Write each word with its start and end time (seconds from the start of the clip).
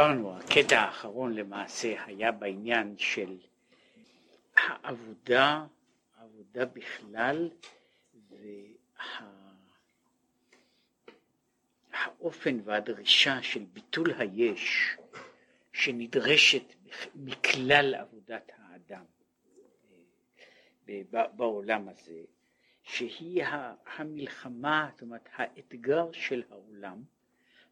דיברנו, 0.00 0.36
הקטע 0.36 0.80
האחרון 0.80 1.34
למעשה 1.34 2.04
היה 2.04 2.32
בעניין 2.32 2.94
של 2.98 3.38
העבודה, 4.56 5.66
העבודה 6.16 6.64
בכלל 6.64 7.50
והאופן 11.92 12.54
וה, 12.56 12.62
והדרישה 12.64 13.42
של 13.42 13.64
ביטול 13.72 14.12
היש 14.18 14.96
שנדרשת 15.72 16.74
מכלל 17.14 17.94
עבודת 17.94 18.50
האדם 18.56 19.04
בעולם 21.36 21.88
הזה, 21.88 22.20
שהיא 22.82 23.44
המלחמה, 23.96 24.88
זאת 24.92 25.02
אומרת 25.02 25.28
האתגר 25.32 26.12
של 26.12 26.42
העולם, 26.50 27.02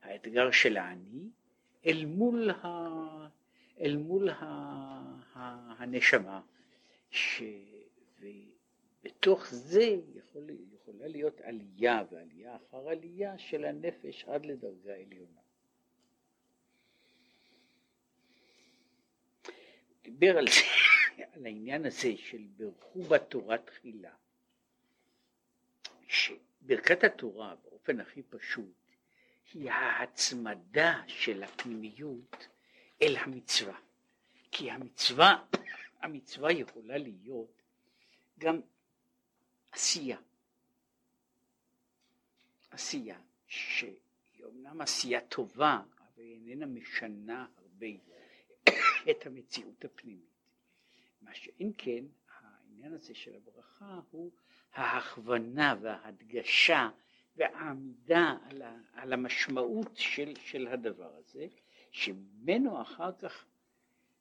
האתגר 0.03 0.51
של 0.51 0.77
האני, 0.77 1.29
אל 1.89 2.07
מול, 2.07 2.51
ה, 2.51 2.89
אל 3.81 3.97
מול 3.97 4.29
ה, 4.29 4.45
ה, 5.35 5.73
הנשמה, 5.83 6.41
ש, 7.11 7.43
ובתוך 8.21 9.47
זה 9.51 9.97
יכול, 10.15 10.51
יכולה 10.75 11.09
להיות 11.09 11.41
עלייה 11.41 12.03
ועלייה 12.11 12.57
אחר 12.57 12.89
עלייה 12.89 13.39
של 13.39 13.65
הנפש 13.65 14.25
עד 14.25 14.47
לדרגה 14.47 14.95
עליונה. 14.95 15.41
דיבר 20.03 20.39
על 20.39 20.47
זה, 20.47 21.25
על 21.35 21.47
העניין 21.47 21.87
הזה 21.87 22.17
של 22.17 22.47
ברכו 22.57 23.03
בתורה 23.03 23.59
תחילה, 23.59 24.15
שברכת 26.09 27.05
התורה 27.05 27.55
באופן 27.65 28.01
הכי 28.01 28.23
פשוט 28.23 28.88
היא 29.55 29.71
ההצמדה 29.71 31.03
של 31.07 31.43
הפנימיות 31.43 32.49
אל 33.03 33.17
המצווה. 33.17 33.79
כי 34.51 34.71
המצווה, 34.71 35.45
המצווה 36.01 36.53
יכולה 36.53 36.99
להיות 36.99 37.63
גם 38.39 38.61
עשייה. 39.73 40.19
עשייה 42.71 43.19
שהיא 43.47 43.97
אומנם 44.43 44.81
עשייה 44.81 45.21
טובה, 45.21 45.81
אבל 45.99 46.23
היא 46.23 46.51
איננה 46.51 46.67
משנה 46.67 47.47
הרבה 47.57 47.87
את 49.11 49.27
המציאות 49.27 49.85
הפנימית. 49.85 50.25
מה 51.23 51.35
שאם 51.35 51.71
כן, 51.79 52.05
העניין 52.39 52.93
הזה 52.93 53.15
של 53.15 53.35
הברכה 53.35 54.01
הוא 54.11 54.33
ההכוונה 54.73 55.75
וההדגשה 55.81 56.91
והעמידה 57.39 58.37
על, 58.51 58.63
ה, 58.63 58.77
על 58.93 59.13
המשמעות 59.13 59.97
של, 59.97 60.35
של 60.37 60.69
הדבר 60.69 61.17
הזה, 61.17 61.47
שממנו 61.91 62.83
אחר 62.83 63.13
כך, 63.13 63.45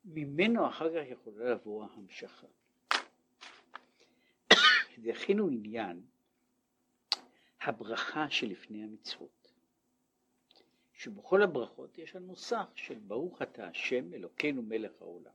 ממנו 0.05 0.67
אחר 0.67 0.89
כך 0.89 1.11
יכולה 1.11 1.51
לבוא 1.51 1.85
ההמשכה. 1.85 2.47
דהיינו 4.97 5.47
עניין 5.47 6.01
הברכה 7.61 8.29
שלפני 8.29 8.83
המצוות, 8.83 9.51
שבכל 10.93 11.41
הברכות 11.41 11.97
יש 11.97 12.15
הנוסח 12.15 12.67
של 12.75 12.99
ברוך 12.99 13.41
אתה 13.41 13.67
השם 13.67 14.13
אלוקינו 14.13 14.61
מלך 14.61 14.91
העולם, 15.01 15.31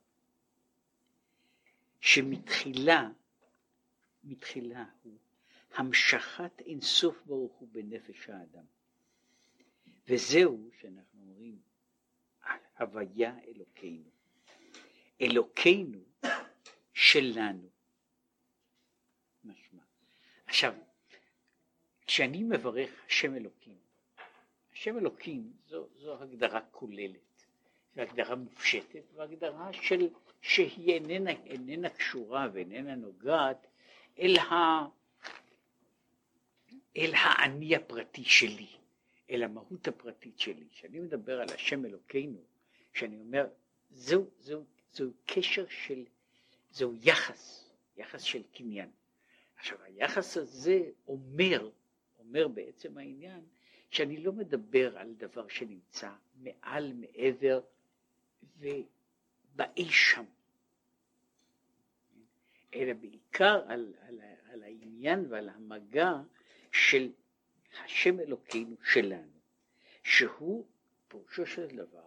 שמתחילה, 2.01 3.09
מתחילה 4.25 4.85
הוא 5.03 5.19
המשכת 5.75 6.61
אינסוף 6.61 7.23
ברוך 7.27 7.53
הוא 7.53 7.69
בנפש 7.73 8.29
האדם. 8.29 8.65
וזהו 10.09 10.71
שאנחנו 10.81 11.21
אומרים 11.21 11.59
הוויה 12.79 13.35
אלוקינו. 13.47 14.11
אלוקינו 15.21 15.99
שלנו. 16.95 17.69
משמע. 19.45 19.83
עכשיו, 20.47 20.75
כשאני 22.07 22.43
מברך 22.43 22.91
השם 23.07 23.35
אלוקים, 23.35 23.79
השם 24.73 24.99
אלוקים 24.99 25.53
זו, 25.67 25.89
זו 25.97 26.23
הגדרה 26.23 26.61
כוללת, 26.61 27.45
זו 27.95 28.01
הגדרה 28.03 28.35
מופשטת, 28.35 29.05
והגדרה 29.15 29.73
של, 29.73 30.09
שהיא 30.41 30.93
איננה, 30.95 31.31
איננה 31.31 31.91
קשורה 31.91 32.49
ואיננה 32.53 32.95
נוגעת 32.95 33.67
אל 34.19 34.39
ה... 34.39 34.55
אל 36.97 37.13
האני 37.15 37.77
הפרטי 37.77 38.25
שלי, 38.25 38.69
אל 39.31 39.43
המהות 39.43 39.89
הפרטית 39.89 40.39
שלי. 40.39 40.69
כשאני 40.71 41.01
מדבר 41.01 41.41
על 41.41 41.49
השם 41.55 41.85
אלוקינו, 41.85 42.43
כשאני 42.93 43.21
אומר, 43.21 43.47
זהו, 43.91 44.31
זהו, 44.39 44.65
זהו 44.93 45.13
קשר 45.27 45.65
של, 45.69 46.05
זהו 46.71 46.95
יחס, 47.03 47.71
יחס 47.97 48.23
של 48.23 48.43
קניין. 48.55 48.91
עכשיו 49.57 49.79
היחס 49.83 50.37
הזה 50.37 50.91
אומר, 51.09 51.71
אומר 52.19 52.49
בעצם 52.49 52.99
העניין, 52.99 53.41
שאני 53.91 54.17
לא 54.17 54.33
מדבר 54.33 54.99
על 54.99 55.15
דבר 55.15 55.49
שנמצא 55.49 56.11
מעל, 56.35 56.93
מעבר 56.93 57.61
ובאי 58.59 59.89
שם, 59.91 60.25
אלא 62.75 62.93
בעיקר 62.93 63.65
על, 63.69 63.95
על, 64.01 64.21
על 64.51 64.63
העניין 64.63 65.27
ועל 65.29 65.49
המגע 65.49 66.13
של 66.73 67.13
השם 67.85 68.21
אלוקינו 68.21 68.77
שלנו, 68.85 69.33
שהוא 70.05 70.67
פירושו 71.09 71.47
של 71.47 71.67
דבר 71.67 72.07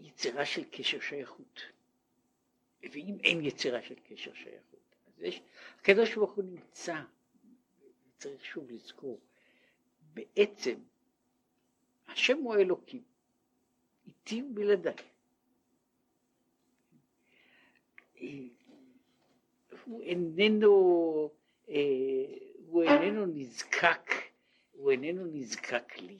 יצירה 0.00 0.46
של 0.46 0.64
קשר 0.70 1.00
שייכות. 1.00 1.60
ואם 2.82 3.18
אין 3.24 3.44
יצירה 3.44 3.82
של 3.82 3.94
קשר 3.94 4.34
שייכות, 4.34 4.96
אז 5.06 5.22
יש, 5.22 5.40
הקדוש 5.80 6.14
ברוך 6.14 6.32
הוא 6.32 6.44
נמצא, 6.44 7.02
צריך 8.16 8.44
שוב 8.44 8.70
לזכור, 8.70 9.20
בעצם 10.14 10.74
השם 12.08 12.38
הוא 12.38 12.54
האלוקים, 12.54 13.02
איתי 14.06 14.42
ובלעדיי. 14.42 14.94
הוא 19.84 20.02
איננו 20.02 21.30
אה, 21.68 22.49
הוא 22.70 22.82
איננו 22.82 23.26
נזקק, 23.26 24.10
הוא 24.72 24.90
איננו 24.90 25.26
נזקק 25.26 25.98
לי, 25.98 26.18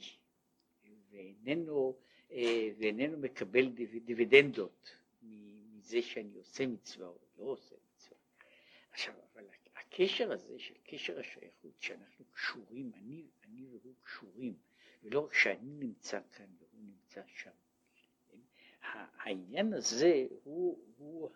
ואיננו, 1.11 1.95
אה, 2.31 2.69
ואיננו 2.77 3.17
מקבל 3.17 3.69
דיבידנדות 4.05 4.95
מזה 5.23 6.01
שאני 6.01 6.35
עושה 6.37 6.67
מצווה 6.67 7.07
או 7.07 7.17
לא 7.37 7.43
עושה 7.43 7.75
מצווה. 7.95 8.17
עכשיו, 8.91 9.13
אבל 9.33 9.43
הקשר 9.75 10.31
הזה 10.31 10.59
של 10.59 10.73
קשר 10.83 11.19
השייכות, 11.19 11.71
שאנחנו 11.79 12.25
קשורים, 12.31 12.91
אני, 12.95 13.23
אני 13.43 13.65
והוא 13.65 13.95
קשורים, 14.03 14.53
ולא 15.03 15.19
רק 15.19 15.33
שאני 15.33 15.69
נמצא 15.79 16.19
כאן 16.37 16.45
והוא 16.59 16.83
נמצא 16.83 17.21
שם. 17.27 17.51
העניין 19.17 19.73
הזה 19.73 20.27
הוא, 20.43 20.79
הוא 20.97 21.29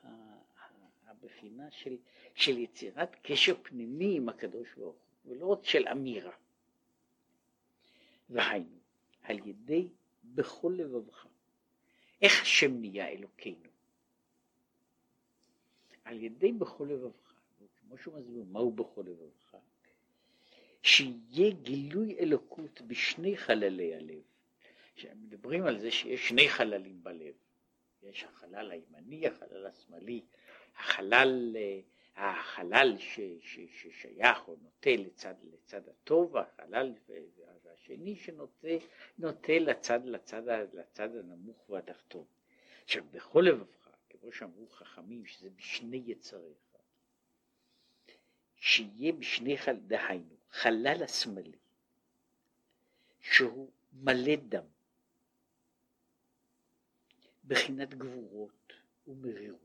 הבחינה 1.08 1.72
של, 1.72 1.98
של 2.36 2.58
יצירת 2.58 3.16
קשר 3.22 3.56
פנימי 3.64 4.18
עם 4.18 4.30
הקדוש 4.30 4.74
ברוך. 4.78 5.05
ולא 5.26 5.46
רק 5.46 5.66
של 5.66 5.88
אמירה. 5.88 6.32
והיינו, 8.30 8.78
על 9.22 9.48
ידי 9.48 9.88
בכל 10.24 10.74
לבבך. 10.78 11.26
איך 12.22 12.42
השם 12.42 12.80
נהיה 12.80 13.08
אלוקינו? 13.08 13.70
על 16.04 16.24
ידי 16.24 16.52
בכל 16.52 16.88
לבבך, 16.90 17.34
כמו 17.80 17.98
שהוא 17.98 18.20
מסביר, 18.20 18.44
מהו 18.44 18.72
בכל 18.72 19.04
לבבך? 19.06 19.58
שיהיה 20.82 21.52
גילוי 21.52 22.20
אלוקות 22.20 22.82
בשני 22.82 23.38
חללי 23.38 23.96
הלב. 23.96 24.22
מדברים 25.16 25.66
על 25.66 25.80
זה 25.80 25.92
שיש 25.92 26.30
שני 26.30 26.50
חללים 26.50 27.04
בלב. 27.04 27.34
יש 28.04 28.24
החלל 28.24 28.72
הימני, 28.72 29.28
החלל 29.28 29.66
השמאלי. 29.66 30.22
החלל 30.78 31.56
אה, 31.56 31.80
החלל 32.16 32.96
ש, 32.98 33.20
ש, 33.42 33.60
ששייך 33.72 34.48
או 34.48 34.56
נוטה 34.62 34.90
לצד, 34.90 35.36
לצד 35.44 35.90
הטוב, 35.90 36.34
והחלל 36.36 36.94
והשני 37.64 38.16
שנוטה 38.16 38.68
נוטה 39.18 39.60
לצד, 39.60 40.06
לצד, 40.06 40.42
לצד 40.74 41.16
הנמוך 41.16 41.70
והתחתון. 41.70 42.26
עכשיו 42.84 43.04
בכל 43.12 43.44
לבבך, 43.48 43.90
כמו 44.10 44.32
שאמרו 44.32 44.70
חכמים, 44.70 45.26
שזה 45.26 45.50
בשני 45.50 46.04
יצריך, 46.06 46.58
שיהיה 48.56 49.12
בשני 49.14 49.58
חלל, 49.58 49.76
דהיינו, 49.76 50.36
חלל 50.52 51.04
השמאלי, 51.04 51.58
שהוא 53.22 53.72
מלא 53.94 54.36
דם, 54.36 54.66
בחינת 57.48 57.94
גבורות 57.94 58.74
ומרירות. 59.08 59.65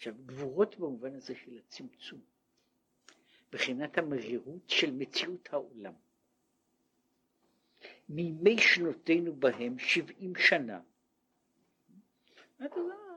עכשיו, 0.00 0.14
גבורות 0.26 0.76
במובן 0.76 1.14
הזה 1.14 1.34
של 1.34 1.58
הצמצום, 1.58 2.20
בחינת 3.52 3.98
המרירות 3.98 4.70
של 4.70 4.90
מציאות 4.90 5.48
העולם. 5.52 5.92
מימי 8.08 8.58
שנותינו 8.58 9.36
בהם 9.36 9.78
שבעים 9.78 10.32
שנה. 10.36 10.80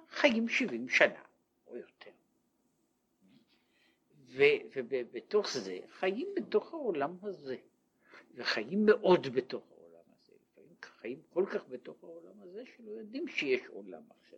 חיים 0.07 0.49
שבעים 0.49 0.89
שנה 0.89 1.23
או 1.67 1.77
יותר. 1.77 2.11
ובתוך 4.73 5.49
זה 5.49 5.79
חיים 5.89 6.27
בתוך 6.35 6.73
העולם 6.73 7.17
הזה, 7.21 7.57
וחיים 8.35 8.85
מאוד 8.85 9.27
בתוך 9.27 9.71
העולם 9.71 10.05
הזה, 10.15 10.33
חיים 10.81 11.21
כל 11.29 11.45
כך 11.53 11.67
בתוך 11.67 12.03
העולם 12.03 12.41
הזה 12.41 12.63
שלא 12.65 12.91
יודעים 12.91 13.27
שיש 13.27 13.67
עולם 13.67 14.03
אחר. 14.11 14.37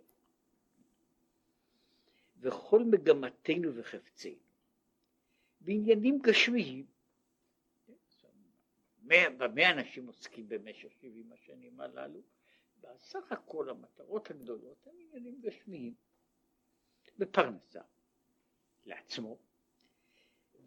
וכל 2.46 2.84
מגמתנו 2.84 3.76
וחפצנו 3.76 4.32
בעניינים 5.62 6.20
גשמיים. 6.22 6.86
במה 9.38 9.72
אנשים 9.72 10.08
עוסקים 10.08 10.48
במשך 10.48 10.92
שבעים 10.92 11.32
השנים 11.32 11.80
הללו? 11.80 12.22
בסך 12.82 13.32
הכל 13.32 13.70
המטרות 13.70 14.32
הגדולות 14.32 14.88
הן 14.88 14.94
עניינים 15.00 15.42
גשמיים. 15.42 15.94
בפרנסה 17.18 17.82
לעצמו, 18.86 19.38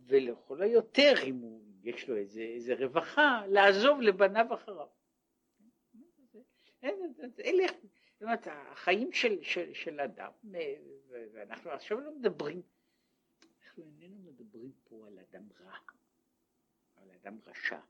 ולכל 0.06 0.62
היותר 0.62 1.12
אם 1.24 1.36
הוא, 1.36 1.62
יש 1.82 2.08
לו 2.08 2.16
איזה, 2.16 2.40
איזה 2.40 2.74
רווחה, 2.74 3.42
לעזוב 3.48 4.00
לבניו 4.00 4.54
אחריו. 4.54 4.88
אלה, 6.82 7.66
זאת 8.12 8.22
אומרת, 8.22 8.46
החיים 8.46 9.12
של, 9.12 9.42
של, 9.42 9.74
של 9.74 10.00
אדם, 10.00 10.30
ואנחנו 11.32 11.70
עכשיו 11.70 12.00
לא 12.00 12.14
מדברים, 12.14 12.62
אנחנו 13.64 13.84
איננו 13.84 14.18
מדברים 14.22 14.72
פה 14.84 15.06
על 15.06 15.18
אדם 15.18 15.42
רע, 15.60 15.76
על 16.96 17.10
אדם 17.10 17.38
רשע, 17.46 17.80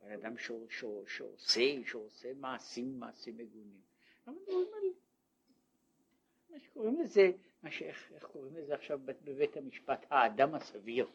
על 0.00 0.12
אדם 0.12 0.38
שעושה, 0.68 1.66
שעושה 1.84 2.34
מעשים, 2.34 3.00
מעשים 3.00 3.36
מגונים. 3.36 3.80
אנחנו 4.26 4.42
מדברים 4.42 4.68
על 4.74 4.92
מה 6.50 6.60
שקוראים 6.60 7.00
לזה, 7.00 7.30
מה 7.62 7.70
שאיך 7.70 8.12
איך 8.14 8.24
קוראים 8.24 8.56
לזה 8.56 8.74
עכשיו 8.74 8.98
בבית 9.04 9.56
המשפט, 9.56 10.06
האדם 10.10 10.54
הסביר. 10.54 11.06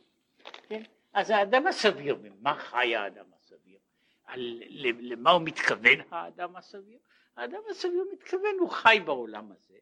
כן? 0.68 0.84
אז 1.14 1.30
האדם 1.30 1.68
הסביר, 1.68 2.16
ממה 2.16 2.56
חי 2.56 2.96
האדם 2.96 3.26
הסביר? 3.34 3.80
על, 4.26 4.62
למה 5.00 5.32
הוא 5.32 5.42
מתכוון 5.42 6.00
האדם 6.10 6.56
הסביר? 6.56 7.00
האדם 7.36 7.62
הסביר 7.70 8.06
מתכוון, 8.14 8.56
הוא 8.60 8.70
חי 8.70 9.00
בעולם 9.06 9.52
הזה? 9.52 9.78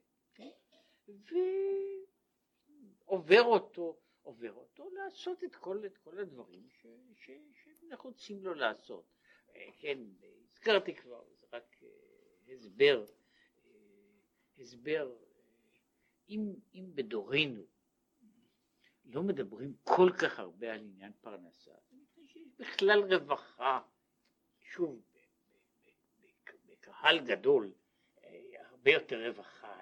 ועובר 3.06 3.44
אותו, 3.44 3.98
עובר 4.22 4.54
אותו 4.54 4.90
לעשות 4.90 5.44
את 5.44 5.56
כל, 5.56 5.86
את 5.86 5.98
כל 5.98 6.20
הדברים 6.20 6.70
ש, 6.70 6.88
ש, 7.16 7.32
שאנחנו 7.54 8.10
רוצים 8.10 8.44
לו 8.44 8.54
לעשות. 8.54 9.06
אה, 9.56 9.70
כן, 9.80 9.98
הזכרתי 10.52 10.96
כבר, 10.96 11.24
זה 11.40 11.48
רק 11.54 11.76
אה, 11.84 12.54
הסבר, 12.54 13.06
אה, 13.66 13.72
הסבר, 14.60 15.16
אם, 16.30 16.54
אם 16.74 16.86
בדורנו 16.96 17.64
לא 19.06 19.24
מדברים 19.24 19.74
כל 19.84 20.10
כך 20.22 20.40
הרבה 20.40 20.74
על 20.74 20.80
עניין 20.80 21.12
פרנסה, 21.22 21.72
בכלל 22.58 23.14
רווחה, 23.14 23.82
שוב, 24.60 25.02
בקהל 26.66 27.20
גדול, 27.20 27.74
הרבה 28.82 28.92
יותר 28.92 29.28
רווחה 29.28 29.82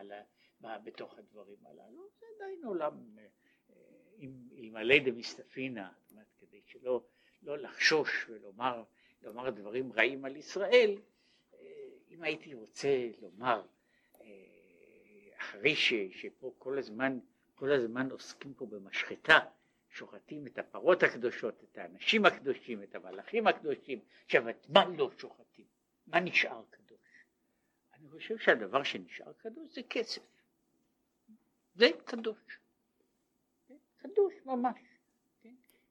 בתוך 0.62 1.18
הדברים 1.18 1.58
הללו, 1.66 2.10
זה 2.20 2.26
עדיין 2.36 2.66
עולם, 2.66 2.94
אלמלא 4.58 4.96
דמסתפינה, 5.06 5.92
זאת 6.02 6.12
אומרת, 6.12 6.28
כדי 6.40 6.62
שלא 6.66 7.04
לא 7.42 7.58
לחשוש 7.58 8.30
ולומר 8.30 8.84
לומר 9.22 9.50
דברים 9.50 9.94
רעים 9.94 10.26
על 10.26 10.36
ישראל, 10.36 10.98
אם 12.10 12.24
הייתי 12.24 12.54
רוצה 12.54 13.10
לומר, 13.22 13.66
אחרי 15.38 15.76
ש, 15.76 15.94
שפה 16.12 16.54
כל 16.58 16.78
הזמן 16.78 17.20
כל 17.60 17.72
הזמן 17.72 18.12
עוסקים 18.12 18.54
פה 18.54 18.66
במשחטה, 18.66 19.40
שוחטים 19.90 20.48
את 20.48 20.58
הפרות 20.58 21.04
הקדושות, 21.04 21.64
את 21.64 21.78
האנשים 21.78 22.26
הקדושים, 22.26 22.84
את 22.84 22.96
המלאכים 22.96 23.48
הקדושים, 23.48 24.00
עכשיו 24.26 24.50
את 24.50 24.70
מה 24.70 24.86
לא 24.98 25.12
שוחטים? 25.18 25.66
מה 26.08 26.20
נשאר 26.20 26.64
קדוש? 26.70 27.26
אני 27.94 28.10
חושב 28.10 28.38
שהדבר 28.38 28.84
שנשאר 28.84 29.34
קדוש 29.34 29.76
זה 29.76 29.82
כסף. 29.90 30.22
זה 31.80 31.90
קדוש. 32.06 32.60
קדוש 33.98 34.34
ממש. 34.46 34.80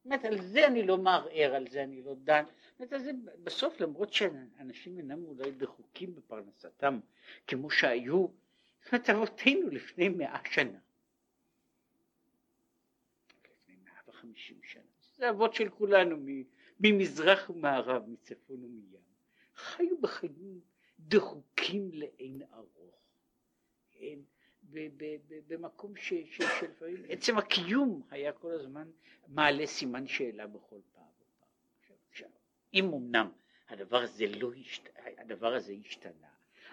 באמת 0.05 0.25
על 0.25 0.41
זה 0.41 0.67
אני 0.67 0.87
לא 0.87 0.99
מערער, 0.99 1.55
על 1.55 1.69
זה 1.69 1.83
אני 1.83 2.03
לא 2.03 2.15
דן. 2.15 2.45
באמת, 2.79 2.91
זה, 2.91 3.11
בסוף 3.43 3.81
למרות 3.81 4.13
שאנשים 4.13 4.99
אינם 4.99 5.25
אולי 5.25 5.51
דחוקים 5.51 6.15
בפרנסתם 6.15 7.01
כמו 7.47 7.71
שהיו, 7.71 8.27
זאת 8.85 8.93
אומרת 8.93 9.11
אבותינו 9.11 9.69
לפני 9.69 10.09
מאה 10.09 10.39
שנה. 10.51 10.79
חמישים 14.13 14.61
שנה, 14.63 14.83
זה 15.17 15.31
אבות 15.31 15.55
של 15.55 15.69
כולנו 15.69 16.17
ממזרח 16.81 17.51
ומערב, 17.51 18.09
מצפון 18.09 18.65
ומים, 18.65 19.03
חיו 19.55 20.01
בחיים 20.01 20.61
דחוקים 21.01 21.91
לאין 21.93 22.43
ארוך, 22.53 23.01
כן? 23.91 24.19
במקום 25.49 25.97
שלפעמים 25.97 27.05
עצם 27.09 27.39
הקיום 27.39 28.03
היה 28.11 28.33
כל 28.33 28.51
הזמן 28.51 28.91
מעלה 29.29 29.67
סימן 29.67 30.07
שאלה 30.07 30.47
בכל 30.47 30.81
פעם. 30.95 31.05
עכשיו, 32.11 32.29
אם 32.75 32.93
אמנם 32.95 33.31
הדבר 33.69 34.03
הזה 34.03 34.27
לא 34.27 34.51
השת... 34.61 34.89
הדבר 35.19 35.55
הזה 35.55 35.73
השתנה, 35.81 36.29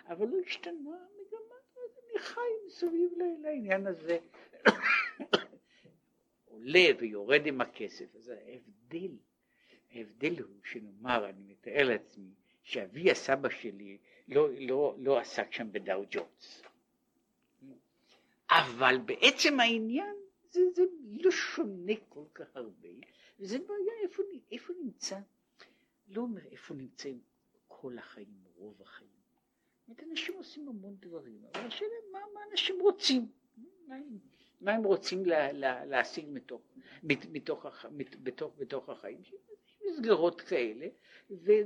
אבל 0.08 0.28
לא 0.28 0.38
השתנה 0.46 0.74
מגמה, 0.82 1.56
אני 1.78 2.20
חי 2.20 2.42
מסביב 2.68 3.12
לעניין 3.44 3.88
הזה 3.88 4.18
עולה 6.46 6.86
ויורד 7.00 7.46
עם 7.46 7.62
הכסף, 7.62 8.16
אז 8.16 8.30
ההבדל, 8.30 9.12
ההבדל 9.92 10.40
הוא 10.42 10.64
שנאמר, 10.64 11.30
אני 11.30 11.42
מתאר 11.48 11.84
לעצמי, 11.84 12.34
שאבי 12.64 13.12
הסבא 13.12 13.50
שלי 13.50 13.98
לא, 14.28 14.50
לא, 14.60 14.96
לא 14.98 15.20
עסק 15.20 15.52
שם 15.52 15.72
בדאו 15.72 16.04
ג'ונס. 16.12 16.64
אבל 18.52 18.98
בעצם 19.06 19.60
העניין 19.60 20.16
זה, 20.52 20.62
זה 20.76 20.84
לא 21.12 21.32
שונה 21.32 21.94
כל 22.10 22.24
כך 22.34 22.56
הרבה, 22.56 22.90
וזה 23.40 23.58
בעיה 23.60 23.94
איפה, 24.04 24.24
איפה 24.52 24.74
נמצא, 24.84 25.20
לא 26.08 26.22
אומר 26.22 26.46
איפה 26.52 26.74
נמצאים 26.74 27.20
כל 27.68 27.98
החיים, 27.98 28.44
רוב 28.56 28.82
החיים. 28.82 29.10
זאת 29.88 30.04
אנשים 30.12 30.36
עושים 30.36 30.68
המון 30.68 30.96
דברים, 31.00 31.42
אבל 31.54 31.68
השאלה 31.68 31.90
מה, 32.12 32.20
מה 32.34 32.40
אנשים 32.52 32.80
רוצים, 32.82 33.28
מה, 33.88 33.96
מה 34.62 34.72
הם 34.72 34.84
רוצים 34.84 35.26
לה, 35.26 35.52
לה, 35.52 35.86
להשיג 35.86 36.26
מתוך, 36.30 36.62
מתוך, 37.04 37.66
בתוך, 38.24 38.54
בתוך 38.58 38.90
החיים, 38.90 39.22
יש 39.22 39.34
מסגרות 39.86 40.42
כאלה, 40.42 40.88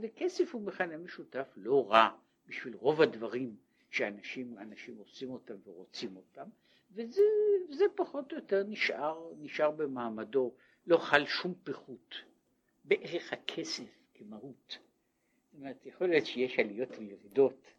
וכסף 0.01 0.53
הוא 0.53 0.61
מכנה 0.61 0.97
משותף 0.97 1.53
לא 1.55 1.91
רע 1.91 2.09
בשביל 2.47 2.75
רוב 2.75 3.01
הדברים 3.01 3.55
שאנשים 3.89 4.55
עושים 4.97 5.29
אותם 5.29 5.55
ורוצים 5.65 6.15
אותם, 6.15 6.49
וזה, 6.91 7.21
וזה 7.69 7.85
פחות 7.95 8.31
או 8.31 8.37
יותר 8.37 8.63
נשאר, 8.63 9.31
נשאר 9.37 9.71
במעמדו, 9.71 10.53
לא 10.87 10.97
חל 10.97 11.25
שום 11.25 11.53
פיחות 11.63 12.15
בערך 12.83 13.33
הכסף 13.33 13.97
כמהות. 14.13 14.77
זאת 15.51 15.53
אומרת, 15.53 15.85
יכול 15.85 16.07
להיות 16.07 16.25
שיש 16.25 16.59
עליות 16.59 16.89
וירידות 16.97 17.73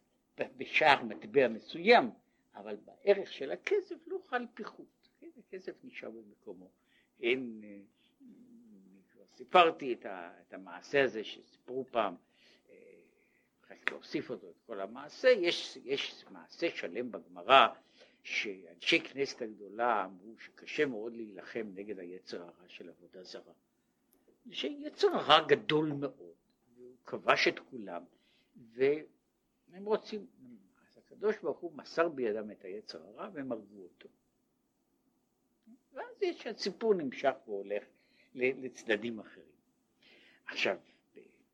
בשער 0.57 1.03
מטבע 1.03 1.47
מסוים, 1.47 2.11
אבל 2.55 2.75
בערך 2.75 3.31
של 3.31 3.51
הכסף 3.51 4.07
לא 4.07 4.17
חל 4.27 4.45
פיחות. 4.53 5.01
הכסף 5.47 5.83
נשאר 5.83 6.09
במקומו. 6.09 6.69
אין, 7.21 7.61
אה, 7.63 7.79
סיפרתי 9.35 9.93
את, 9.93 10.05
ה, 10.05 10.31
את 10.47 10.53
המעשה 10.53 11.03
הזה 11.03 11.23
שסיפרו 11.23 11.85
פעם, 11.91 12.15
אה, 12.69 12.75
רק 13.71 13.91
להוסיף 13.91 14.29
אותו, 14.29 14.49
את 14.49 14.59
כל 14.65 14.79
המעשה, 14.79 15.29
יש, 15.29 15.77
יש 15.83 16.25
מעשה 16.29 16.69
שלם 16.69 17.11
בגמרא 17.11 17.67
שאנשי 18.23 18.99
כנסת 18.99 19.41
הגדולה 19.41 20.05
אמרו 20.05 20.39
שקשה 20.39 20.85
מאוד 20.85 21.13
להילחם 21.13 21.67
נגד 21.75 21.99
היצר 21.99 22.41
הרע 22.41 22.67
של 22.67 22.89
עבודה 22.89 23.23
זרה. 23.23 23.53
שיצר 24.51 25.07
הרע 25.07 25.47
גדול 25.47 25.91
מאוד, 25.91 26.35
והוא 26.75 26.95
כבש 27.05 27.47
את 27.47 27.59
כולם, 27.59 28.03
והם 28.73 29.85
רוצים, 29.85 30.27
אז 30.81 30.97
הקדוש 30.97 31.35
ברוך 31.41 31.59
הוא 31.59 31.71
מסר 31.75 32.09
בידם 32.09 32.51
את 32.51 32.65
היצר 32.65 33.03
הרע 33.03 33.29
והם 33.33 33.51
הרגו 33.51 33.83
אותו. 33.83 34.09
ואז 35.93 36.21
יש, 36.21 36.47
הסיפור 36.47 36.93
נמשך 36.93 37.33
והולך 37.47 37.83
לצדדים 38.35 39.19
אחרים. 39.19 39.45
עכשיו, 40.45 40.77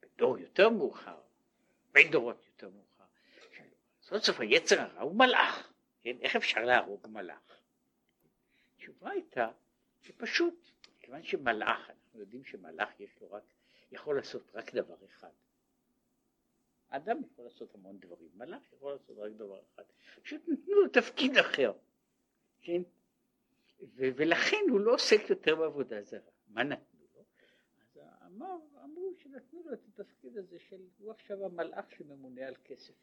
בדור 0.01 0.37
יותר 0.37 0.69
מאוחר, 0.69 1.19
בין 1.91 2.11
דורות 2.11 2.45
יותר 2.45 2.69
מאוחר, 2.69 3.03
סוף 4.01 4.23
סוף 4.23 4.39
היצר 4.39 4.81
הרע 4.81 5.01
הוא 5.01 5.15
מלאך, 5.15 5.73
כן? 6.07 6.17
איך 6.21 6.35
אפשר 6.35 6.63
להרוג 6.63 7.07
מלאך? 7.07 7.61
התשובה 8.75 9.11
הייתה 9.11 9.51
שפשוט, 10.01 10.71
כיוון 10.99 11.23
שמלאך, 11.23 11.89
אנחנו 11.89 12.19
יודעים 12.19 12.43
שמלאך 12.43 12.99
יש 12.99 13.21
לו 13.21 13.31
רק, 13.31 13.43
יכול 13.91 14.15
לעשות 14.15 14.51
רק 14.53 14.75
דבר 14.75 15.05
אחד. 15.05 15.29
האדם 16.89 17.21
יכול 17.23 17.45
לעשות 17.45 17.75
המון 17.75 17.99
דברים, 17.99 18.29
מלאך 18.35 18.73
יכול 18.73 18.91
לעשות 18.91 19.17
רק 19.17 19.31
דבר 19.31 19.61
אחד, 19.73 19.83
פשוט 20.23 20.41
נתנו 20.47 20.75
לו 20.75 20.87
תפקיד 20.87 21.37
אחר, 21.37 21.73
כן? 22.61 22.81
ו- 23.79 24.11
ולכן 24.15 24.63
הוא 24.69 24.79
לא 24.79 24.93
עוסק 24.93 25.29
יותר 25.29 25.55
בעבודה 25.55 26.01
זרה. 26.01 26.31
מה 26.47 26.63
נתנו 26.63 27.05
לו? 27.15 27.23
אז 27.81 27.99
אמר, 28.25 28.57
אמרו 28.83 29.13
שנתנו 29.17 29.63
לו 29.65 29.73
את 29.73 29.79
התפקיד 29.87 30.37
הזה 30.37 30.59
של, 30.59 30.81
הוא 30.97 31.11
עכשיו 31.11 31.45
המלאך 31.45 31.91
שממונה 31.91 32.47
על 32.47 32.55
כסף. 32.63 32.93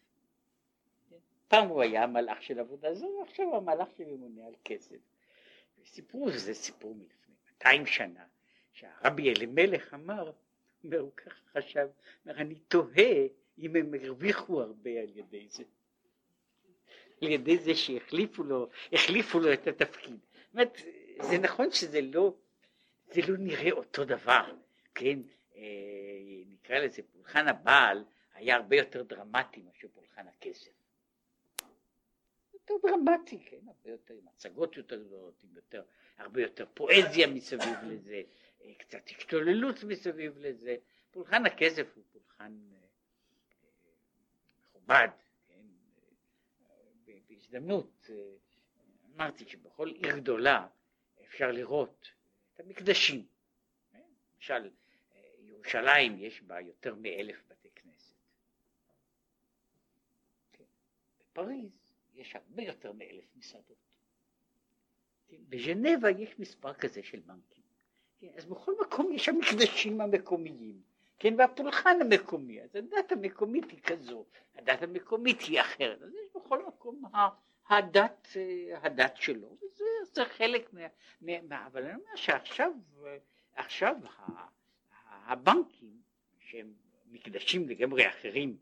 פעם 1.49 1.69
הוא 1.69 1.83
היה 1.83 2.03
המלאך 2.03 2.43
של 2.43 2.59
עבודה 2.59 2.95
זרה, 2.95 3.23
עכשיו 3.29 3.47
הוא 3.47 3.57
המלאך 3.57 3.89
שממונה 3.97 4.47
על 4.47 4.55
כסף. 4.65 4.97
סיפרו, 5.87 6.31
זה 6.31 6.55
סיפור 6.55 6.95
מלפני 6.95 7.35
200 7.53 7.87
שנה, 7.87 8.25
שהרבי 8.73 9.33
אלימלך 9.33 9.95
אמר, 9.95 10.33
הוא 10.83 11.11
ככה 11.17 11.41
חשב, 11.53 11.89
אומר, 12.27 12.37
אני 12.37 12.55
תוהה 12.55 13.27
אם 13.59 13.77
הם 13.77 13.95
הרוויחו 14.03 14.63
הרבה 14.63 14.91
על 14.91 15.09
ידי 15.15 15.47
זה. 15.51 15.65
על 17.23 17.31
ידי 17.31 17.59
זה 17.59 17.75
שהחליפו 17.75 18.45
לו, 18.45 18.69
החליפו 18.93 19.39
לו 19.41 19.53
את 19.53 19.67
התפקיד. 19.67 20.19
זאת 20.33 20.53
אומרת, 20.55 20.79
זה 21.21 21.39
נכון 21.39 21.71
שזה 21.71 22.01
לא, 22.01 22.35
זה 23.07 23.21
לא 23.29 23.37
נראה 23.39 23.73
אותו 23.73 24.05
דבר, 24.05 24.55
כן, 24.95 25.19
אה, 25.57 25.63
נקרא 26.47 26.79
לזה 26.79 27.03
פולחן 27.13 27.49
הבעל 27.49 28.05
היה 28.35 28.57
הרבה 28.57 28.77
יותר 28.77 29.03
דרמטי 29.03 29.63
מאשר 29.63 29.89
פולחן 29.95 30.27
הכסף. 30.29 30.71
יותר 32.71 32.89
דרמטי, 32.89 33.39
כן, 33.45 33.57
הרבה 33.67 33.91
יותר, 33.91 34.15
עם 34.15 34.29
הצגות 34.29 34.77
יותר 34.77 35.03
גדולות, 35.03 35.43
עם 35.45 35.57
יותר, 35.57 35.83
הרבה 36.17 36.43
יותר 36.43 36.67
פואזיה 36.75 37.27
מסביב 37.27 37.79
לזה, 37.87 38.23
אה, 38.63 38.75
קצת 38.79 39.09
השתוללות 39.09 39.85
מסביב 39.85 40.39
לזה. 40.39 40.77
פולחן 41.11 41.47
הכסף 41.47 41.87
הוא 41.95 42.05
פולחן 42.13 42.59
אה, 42.73 42.79
מכובד, 44.59 45.09
כן, 45.49 45.63
בהזדמנות 47.29 48.11
אמרתי 49.15 49.49
שבכל 49.49 49.89
עיר 49.89 50.17
גדולה 50.17 50.67
אפשר 51.25 51.53
לראות 51.53 52.09
את 52.55 52.61
המקדשים. 52.61 53.27
למשל, 54.35 54.71
ירושלים 55.39 56.19
יש 56.19 56.43
בה 56.43 56.61
יותר 56.61 56.95
מאלף 56.95 57.43
בתי 57.49 57.71
כנסת. 57.71 58.15
כן. 60.53 60.65
בפריז 61.21 61.84
יש 62.15 62.37
הרבה 62.37 62.63
יותר 62.63 62.93
מאלף 62.93 63.25
מסעדות. 63.37 63.77
כן. 65.29 65.37
בז'נבה 65.49 66.11
יש 66.11 66.39
מספר 66.39 66.75
כזה 66.75 67.03
של 67.03 67.21
בנקים. 67.21 67.65
כן. 68.21 68.29
אז 68.37 68.45
בכל 68.45 68.73
מקום 68.81 69.13
יש 69.13 69.29
המקדשים 69.29 70.01
המקומיים. 70.01 70.83
כן, 71.19 71.35
והפולחן 71.39 72.01
המקומי, 72.01 72.63
אז 72.63 72.77
הדת 72.77 73.13
המקומית 73.13 73.71
היא 73.71 73.81
כזו, 73.83 74.25
הדת 74.55 74.83
המקומית 74.83 75.41
היא 75.41 75.61
אחרת, 75.61 76.03
אז 76.03 76.15
יש 76.15 76.31
בכל 76.37 76.67
מקום 76.67 77.03
הדת, 77.69 78.29
הדת 78.83 79.17
שלו, 79.17 79.57
וזה 79.63 79.85
זה 80.13 80.25
חלק 80.25 80.73
מה, 80.73 80.81
מה... 81.43 81.67
אבל 81.67 81.85
אני 81.85 81.95
אומר 81.95 82.17
שעכשיו 82.17 82.73
עכשיו 83.55 83.97
הבנקים, 85.05 86.01
שהם 86.39 86.73
מקדשים 87.07 87.69
לגמרי 87.69 88.09
אחרים 88.09 88.57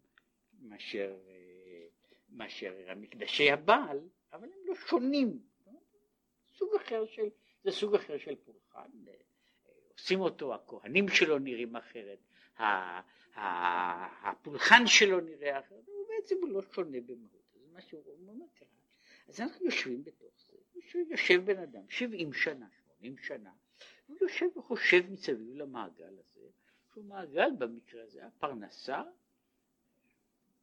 מאשר, 0.61 1.17
מאשר 2.33 2.75
המקדשי 2.89 3.51
הבעל, 3.51 4.01
אבל 4.33 4.45
הם 4.45 4.59
לא 4.65 4.75
שונים, 4.75 5.43
סוג 6.55 6.75
אחר 6.75 7.07
של, 7.07 7.29
זה 7.65 7.71
סוג 7.71 7.95
אחר 7.95 8.19
של 8.19 8.35
פולחן, 8.35 8.91
עושים 9.99 10.21
אותו, 10.21 10.55
הכהנים 10.55 11.09
שלו 11.09 11.39
נראים 11.39 11.77
אחרת, 11.77 12.19
הפולחן 13.35 14.87
שלו 14.87 15.21
נראה 15.21 15.59
אחרת, 15.59 15.87
הוא 15.87 16.07
בעצם 16.09 16.37
לא 16.49 16.63
שונה 16.63 17.01
במהות, 17.01 17.43
זה 17.55 17.67
מה 17.73 17.83
שהוא 17.83 18.03
אומר 18.07 18.45
ככה. 18.57 18.65
אז 19.29 19.41
אנחנו 19.41 19.65
יושבים 19.67 20.05
בתוך 20.05 20.35
זה, 20.47 20.57
יושב 21.11 21.45
בן 21.45 21.59
אדם 21.59 21.91
70 21.91 22.33
שנה, 22.33 22.67
80 22.99 23.19
שנה, 23.19 23.53
הוא 24.07 24.17
יושב 24.21 24.47
וחושב 24.57 25.11
מסביב 25.11 25.55
למעגל 25.55 26.19
הזה, 26.19 26.49
שהוא 26.93 27.05
מעגל 27.05 27.51
במקרה 27.59 28.05
הזה, 28.05 28.27
הפרנסה, 28.27 29.03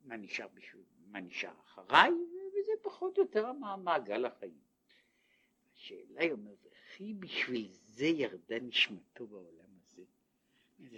מה 0.05 0.17
נשאר, 0.17 0.47
בשביל, 0.53 0.83
מה 1.11 1.19
נשאר 1.19 1.53
אחריי, 1.65 2.11
וזה 2.53 2.71
פחות 2.81 3.17
או 3.17 3.23
יותר 3.23 3.51
מעגל 3.53 4.25
החיים. 4.25 4.59
השאלה 5.75 6.21
היא 6.21 6.31
אומרת, 6.31 6.67
וכי 6.71 7.13
בשביל 7.13 7.67
זה 7.71 8.05
ירדה 8.05 8.59
נשמתו 8.59 9.27
בעולם 9.27 9.69
הזה? 9.77 10.03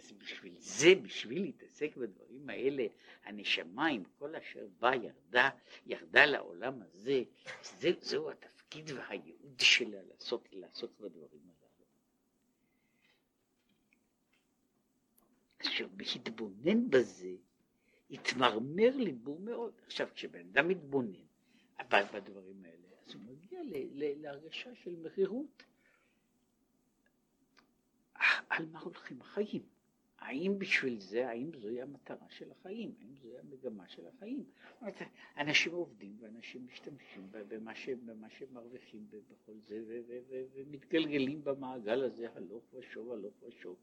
זה 0.01 0.13
בשביל 0.13 0.56
זה, 0.60 0.96
בשביל 1.03 1.41
להתעסק 1.41 1.96
בדברים 1.98 2.50
האלה, 2.50 2.86
הנשמה 3.24 3.88
עם 3.88 4.03
כל 4.18 4.36
אשר 4.36 4.68
בא 4.80 4.96
ירדה, 4.96 5.50
ירדה 5.86 6.25
לעולם 6.25 6.82
הזה, 6.82 7.24
זה, 7.63 7.89
זהו 8.01 8.32
התפקיד 8.32 8.91
והייעוד 8.91 9.60
שלה 9.60 10.01
לעשות, 10.03 10.48
לעסוק 10.51 11.00
בדברים 11.00 11.41
הללו. 11.44 11.86
אשר 15.62 15.88
בהתבונן 15.88 16.89
בזה, 16.89 17.36
התמרמר 18.12 18.98
ליבו 18.98 19.38
מאוד. 19.39 19.74
עכשיו, 19.86 20.08
כשבן 20.13 20.39
אדם 20.39 20.68
מתבונן 20.68 21.25
בדברים 22.13 22.65
האלה, 22.65 22.88
אז 23.06 23.13
הוא 23.13 23.22
מגיע 23.22 23.60
להרגשה 24.15 24.75
של 24.75 24.96
מרירות. 24.96 25.63
על 28.50 28.65
מה 28.65 28.80
הולכים 28.80 29.22
החיים? 29.22 29.62
האם 30.22 30.60
בשביל 30.60 31.00
זה, 31.00 31.30
האם 31.30 31.51
זוהי 31.58 31.82
המטרה 31.82 32.30
של 32.30 32.51
החיים? 32.51 32.92
האם 33.00 33.16
זוהי 33.22 33.40
המגמה 33.40 33.88
של 33.88 34.01
החיים? 34.08 34.44
אנשים 35.38 35.72
עובדים 35.72 36.18
ואנשים 36.20 36.66
משתמשים 36.66 37.28
במה, 37.32 37.75
ש, 37.75 37.90
במה 37.90 38.30
שמרוויחים 38.30 39.08
בכל 39.10 39.54
זה 39.68 39.82
ומתגלגלים 40.56 41.44
במעגל 41.44 42.04
הזה 42.04 42.28
הלוך 42.36 42.63
ושוב, 42.74 43.12
הלוך 43.12 43.34
ושוב. 43.44 43.75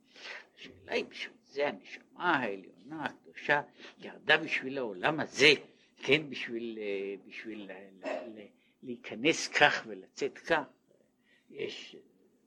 השאלה 0.57 0.93
היא 0.93 1.05
בשביל 1.05 1.37
זה 1.45 1.69
הנשמה 1.69 2.37
העליונה 2.37 3.05
הקדושה 3.05 3.63
ירדה 3.99 4.37
בשביל 4.37 4.79
העולם 4.79 5.21
הזה, 5.21 5.53
כן, 5.97 6.31
בשביל, 6.31 6.79
אה, 6.81 7.15
בשביל 7.27 7.71
להיכנס 8.83 9.49
כך 9.49 9.85
ולצאת 9.87 10.39
כך. 10.39 10.65
יש 11.51 11.97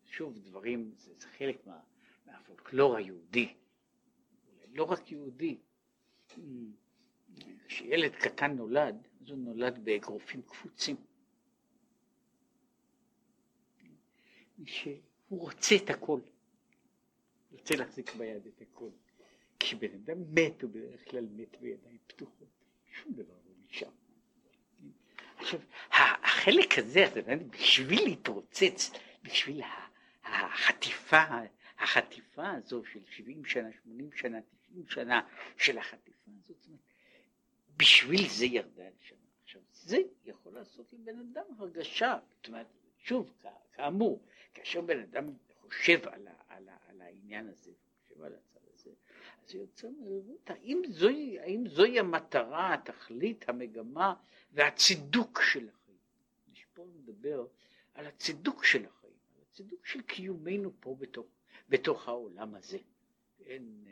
שוב 0.05 0.39
דברים, 0.39 0.91
זה, 0.95 1.13
זה 1.17 1.27
חלק 1.27 1.67
מה, 1.67 1.79
מהפולקלור 2.25 2.95
היהודי. 2.95 3.53
לא 4.73 4.83
רק 4.83 5.11
יהודי. 5.11 5.57
כשילד 7.67 8.15
קטן 8.15 8.51
נולד, 8.51 9.07
אז 9.21 9.29
הוא 9.29 9.37
נולד 9.37 9.85
באגרופים 9.85 10.41
קפוצים. 10.41 10.95
שהוא 14.65 15.01
רוצה 15.29 15.75
את 15.75 15.89
הכל, 15.89 16.19
רוצה 17.51 17.75
להחזיק 17.75 18.15
ביד 18.15 18.45
את 18.47 18.61
הכל. 18.61 18.89
כשבן 19.59 19.93
אדם 19.93 20.17
מת, 20.33 20.61
הוא 20.61 20.71
בדרך 20.71 21.09
כלל 21.09 21.27
מת 21.31 21.61
בידיים 21.61 21.97
פתוחות, 22.07 22.47
שום 22.91 23.13
דבר 23.13 23.33
לא 23.45 23.51
נשאר. 23.69 23.89
עכשיו, 25.37 25.59
החלק 25.91 26.77
הזה, 26.77 27.05
בשביל 27.49 28.03
להתרוצץ, 28.03 28.91
בשביל 29.23 29.61
החטיפה, 30.23 31.25
החטיפה 31.81 32.51
הזו 32.51 32.85
של 32.85 32.99
70 33.05 33.45
שנה, 33.45 33.69
80 33.83 34.11
שנה, 34.11 34.39
90 34.41 34.87
שנה 34.87 35.27
של 35.57 35.77
החטיפה 35.77 36.31
הזאת, 36.39 36.57
זאת 36.57 36.67
אומרת, 36.67 36.79
בשביל 37.77 38.29
זה 38.29 38.45
ירדה 38.45 38.83
הנשמה. 38.83 39.17
עכשיו, 39.43 39.61
זה 39.71 39.97
יכול 40.25 40.53
לעשות 40.53 40.93
לבן 40.93 41.19
אדם 41.19 41.43
הרגשה, 41.57 42.19
זאת 42.37 42.47
אומרת, 42.47 42.67
שוב, 42.97 43.33
כאמור, 43.73 44.21
כאשר 44.53 44.81
בן 44.81 44.99
אדם 44.99 45.33
חושב 45.61 46.07
על, 46.07 46.27
ה, 46.27 46.31
על, 46.47 46.69
ה, 46.69 46.77
על 46.89 47.01
העניין 47.01 47.47
הזה, 47.47 47.71
חושב 48.03 48.23
על 48.23 48.33
הצד 48.33 48.59
הזה, 48.73 48.91
אז 49.45 49.55
יוצא 49.55 49.87
מריבות, 49.99 50.49
האם 50.49 50.81
האם 51.39 51.67
זוהי 51.67 51.99
המטרה, 51.99 52.73
התכלית, 52.73 53.49
המגמה 53.49 54.13
והצידוק 54.51 55.41
של 55.41 55.69
החיים? 55.69 55.81
פה 56.73 56.85
לדבר 56.95 57.47
על 57.93 58.07
הצידוק 58.07 58.65
של 58.65 58.85
החיים, 58.85 59.13
על 59.35 59.41
הצידוק 59.49 59.85
של 59.85 60.01
קיומנו 60.01 60.71
פה 60.79 60.95
בתוך, 60.99 61.25
בתוך 61.69 62.07
העולם 62.07 62.55
הזה. 62.55 62.77
אין, 63.45 63.85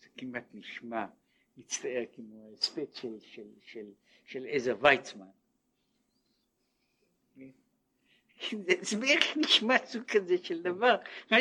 זה 0.00 0.08
כמעט 0.16 0.44
נשמע, 0.54 1.06
מצטער 1.56 2.02
כמו 2.12 2.48
ההספד 2.50 2.94
של, 2.94 3.20
של, 3.20 3.46
של, 3.60 3.86
של 4.24 4.46
עזר 4.48 4.76
ויצמן. 4.80 5.26
זה, 8.50 8.74
זה 8.80 8.96
בערך 8.96 9.36
נשמע 9.36 9.86
סוג 9.86 10.02
כזה 10.04 10.34
של 10.42 10.62
דבר, 10.62 10.96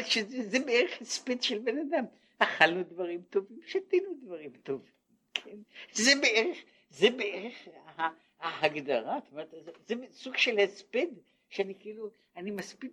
שזה, 0.05 0.49
זה 0.49 0.59
בערך 0.65 1.01
הספד 1.01 1.41
של 1.41 1.59
בן 1.59 1.77
אדם. 1.77 2.05
אכלנו 2.37 2.83
דברים 2.83 3.21
טובים, 3.29 3.59
שתינו 3.65 4.13
דברים 4.21 4.51
טובים. 4.63 4.91
כן? 5.33 5.57
זה 5.91 6.11
בערך, 6.21 6.57
זה 6.89 7.09
בערך 7.09 7.67
ההגדרה, 8.39 9.19
אומרת, 9.31 9.51
זה, 9.51 9.71
זה 9.87 9.95
סוג 10.11 10.37
של 10.37 10.59
הספד, 10.59 11.07
שאני 11.49 11.73
כאילו, 11.79 12.09
אני 12.35 12.51
מספיד 12.51 12.91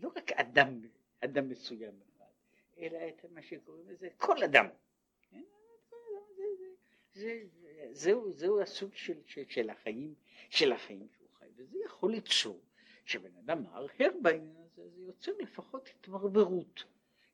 לא 0.00 0.10
רק 0.16 0.32
אדם, 0.32 0.80
אדם 1.24 1.48
מסוים, 1.48 1.94
אלא 2.78 2.98
את 3.08 3.24
מה 3.30 3.42
שקוראים 3.42 3.88
לזה 3.88 4.08
כל 4.16 4.42
אדם. 4.42 4.66
כן? 5.30 5.42
זה, 7.12 7.42
זהו, 7.92 8.32
זהו 8.32 8.60
הסוג 8.60 8.94
של, 8.94 9.18
של, 9.26 9.42
של 9.48 9.70
החיים, 9.70 10.14
של 10.50 10.72
החיים 10.72 11.08
שהוא 11.16 11.28
חי, 11.38 11.46
וזה 11.56 11.78
יכול 11.84 12.12
ליצור, 12.12 12.60
כשבן 13.04 13.36
אדם 13.36 13.62
מהרהר 13.62 14.10
בעניין 14.22 14.56
הזה, 14.56 14.88
זה 14.88 15.02
יוצר 15.02 15.32
לפחות 15.38 15.88
התמרמרות. 15.88 16.84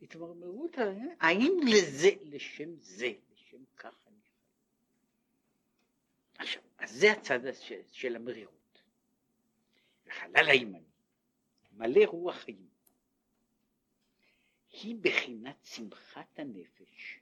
התמרמרות, 0.02 0.76
האם 1.21 1.61
לזה, 1.66 2.11
לשם 2.23 2.76
זה, 2.80 3.12
לשם 3.33 3.64
כך 3.76 4.07
אני 4.07 4.21
חי. 4.21 4.42
עכשיו, 6.38 6.62
אז 6.78 6.90
זה 6.90 7.12
הצד 7.12 7.40
של, 7.54 7.80
של 7.92 8.16
המרירות. 8.16 8.83
וחלל 10.07 10.49
הימני, 10.49 10.85
מלא 11.73 12.04
רוח 12.04 12.37
חיים. 12.37 12.67
היא 14.82 14.97
בחינת 15.00 15.56
שמחת 15.64 16.38
הנפש 16.38 17.20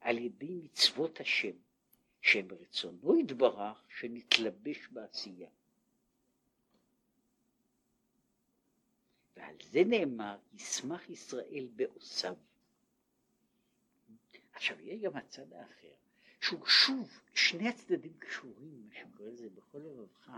על 0.00 0.18
ידי 0.18 0.60
מצוות 0.64 1.20
השם, 1.20 1.56
שהם 2.20 2.48
רצונו 2.50 3.20
יתברך 3.20 3.84
שנתלבש 3.98 4.88
בעשייה. 4.88 5.50
ועל 9.36 9.54
זה 9.70 9.84
נאמר, 9.86 10.38
ישמח 10.54 11.10
ישראל 11.10 11.68
בעושיו. 11.76 12.36
עכשיו, 14.52 14.80
יש 14.80 15.00
גם 15.00 15.16
הצד 15.16 15.52
האחר, 15.52 15.94
שהוא 16.40 16.66
שוב, 16.66 17.20
שני 17.34 17.68
הצדדים 17.68 18.12
קשורים, 18.18 18.88
מה 18.88 18.94
שקורא 18.94 19.28
לזה 19.28 19.50
בכל 19.50 19.78
לבבך, 19.78 20.30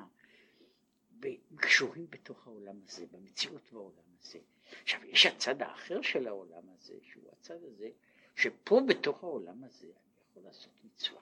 קשורים 1.56 2.06
בתוך 2.10 2.46
העולם 2.46 2.76
הזה, 2.86 3.06
במציאות 3.06 3.72
בעולם 3.72 4.13
הזה. 4.24 4.38
עכשיו, 4.82 5.04
יש 5.04 5.26
הצד 5.26 5.62
האחר 5.62 6.02
של 6.02 6.26
העולם 6.26 6.62
הזה, 6.74 6.94
שהוא 7.02 7.24
הצד 7.32 7.64
הזה, 7.64 7.90
שפה 8.36 8.80
בתוך 8.88 9.24
העולם 9.24 9.64
הזה 9.64 9.86
אני 9.86 10.20
יכול 10.30 10.42
לעשות 10.42 10.72
מצווה. 10.84 11.20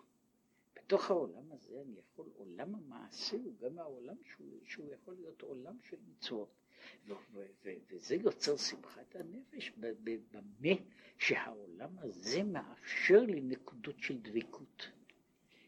בתוך 0.76 1.10
העולם 1.10 1.52
הזה 1.52 1.82
אני 1.86 1.94
יכול, 1.98 2.26
עולם 2.36 2.74
המעשה 2.74 3.36
הוא 3.36 3.54
גם 3.60 3.78
העולם 3.78 4.16
שהוא, 4.24 4.60
שהוא 4.64 4.92
יכול 4.92 5.14
להיות 5.14 5.42
עולם 5.42 5.76
של 5.82 5.96
מצוות. 6.08 6.48
וזה 7.90 8.14
יוצר 8.14 8.56
שמחת 8.56 9.16
הנפש 9.16 9.72
במה 10.30 10.74
שהעולם 11.18 11.98
הזה 11.98 12.42
מאפשר 12.42 13.20
לי 13.20 13.40
נקודות 13.40 13.98
של 13.98 14.18
דבקות, 14.18 14.88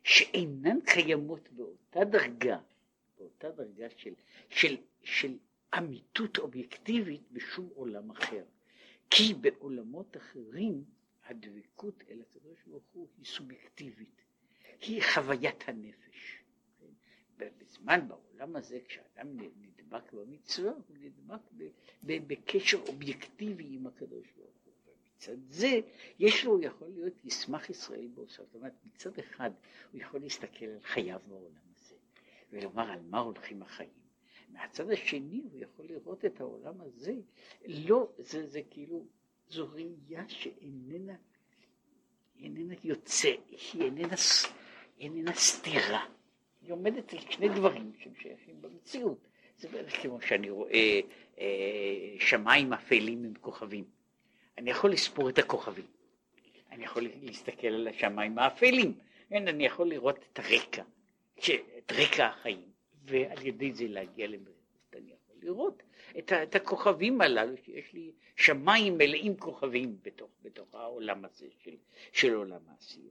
שאינן 0.05 0.81
קיימות 0.81 1.49
באותה 1.53 2.05
דרגה, 2.05 2.59
באותה 3.19 3.51
דרגה 3.51 3.87
של, 3.97 4.15
של, 4.49 4.77
של 5.03 5.39
אמיתות 5.79 6.39
אובייקטיבית 6.39 7.23
בשום 7.33 7.69
עולם 7.75 8.11
אחר. 8.11 8.45
כי 9.11 9.35
בעולמות 9.35 10.17
אחרים 10.17 10.85
הדבקות 11.25 12.03
אל 12.11 12.21
הקדוש 12.21 12.59
ברוך 12.67 12.85
הוא 12.93 13.09
היא 13.19 13.27
סובייקטיבית, 13.27 14.23
היא 14.81 15.03
חוויית 15.15 15.69
הנפש. 15.69 16.45
בזמן, 17.39 18.09
בעולם 18.09 18.57
הזה, 18.57 18.79
כשאדם 18.89 19.29
נדבק 19.37 20.13
במצווה, 20.13 20.73
הוא 20.73 20.97
נדבק 21.01 21.41
בקשר 22.03 22.79
אובייקטיבי 22.89 23.67
עם 23.71 23.87
הקדוש 23.87 24.27
ברוך 24.37 24.55
הוא. 24.65 24.73
ומצד 24.87 25.37
זה, 25.49 25.81
יש 26.19 26.45
לו, 26.45 26.61
יכול 26.61 26.89
להיות, 26.89 27.25
ישמח 27.25 27.71
ישראל 27.71 28.07
בעושה. 28.15 28.45
זאת 28.45 28.55
אומרת, 28.55 28.73
מצד 28.85 29.19
אחד, 29.19 29.51
הוא 29.93 30.01
יכול 30.01 30.21
להסתכל 30.21 30.65
על 30.65 30.81
חייו 30.83 31.21
בעולם 31.29 31.61
הזה, 31.77 31.95
ולומר 32.53 32.91
על 32.91 33.01
מה 33.03 33.19
הולכים 33.19 33.63
החיים. 33.63 34.04
מהצד 34.55 34.91
השני 34.91 35.41
הוא 35.53 35.61
יכול 35.61 35.87
לראות 35.89 36.25
את 36.25 36.41
העולם 36.41 36.75
הזה, 36.81 37.15
לא, 37.67 38.09
זה, 38.19 38.47
זה 38.47 38.61
כאילו, 38.71 39.05
זו 39.49 39.69
ראייה 39.73 40.29
שאיננה, 40.29 41.15
איננה 42.41 42.75
יוצא, 42.85 43.29
היא 43.49 43.83
איננה, 43.83 44.15
איננה 45.01 45.33
סתירה, 45.35 46.07
היא 46.63 46.73
עומדת 46.73 47.13
על 47.13 47.19
שני 47.31 47.49
דברים 47.49 47.93
שהם 47.99 48.13
שייכים 48.15 48.63
במציאות, 48.63 49.19
זה 49.59 49.69
בערך 49.69 50.03
כמו 50.03 50.21
שאני 50.21 50.51
רואה 50.51 51.01
אה, 51.39 52.15
שמיים 52.19 52.73
אפלים 52.73 53.25
עם 53.25 53.35
כוכבים, 53.41 53.85
אני 54.59 54.71
יכול 54.71 54.93
לספור 54.93 55.29
את 55.29 55.39
הכוכבים, 55.39 55.87
אני 56.71 56.85
יכול 56.85 57.09
להסתכל 57.23 57.67
על 57.67 57.89
השמיים 57.89 58.39
האפלים, 58.39 58.99
כן, 59.29 59.49
אני 59.49 59.67
יכול 59.67 59.89
לראות 59.89 60.19
את 60.33 60.39
הרקע, 60.39 60.83
את 61.79 61.93
רקע 61.93 62.27
החיים. 62.27 62.74
ועל 63.05 63.47
ידי 63.47 63.73
זה 63.73 63.89
להגיע 63.89 64.27
למרירות. 64.27 64.55
אני 64.93 65.13
יכול 65.13 65.37
לראות 65.43 65.83
את, 66.19 66.33
את 66.33 66.55
הכוכבים 66.55 67.21
הללו, 67.21 67.57
שיש 67.65 67.93
לי 67.93 68.13
שמיים 68.37 68.99
מלאים 68.99 69.37
כוכבים 69.37 69.99
בתוך, 70.03 70.31
בתוך 70.43 70.75
העולם 70.75 71.25
הזה 71.25 71.47
של, 71.63 71.77
של 72.13 72.35
עולם 72.35 72.69
העשייה. 72.69 73.11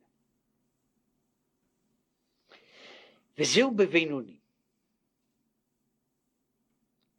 וזהו 3.37 3.71
בבינוני. 3.71 4.37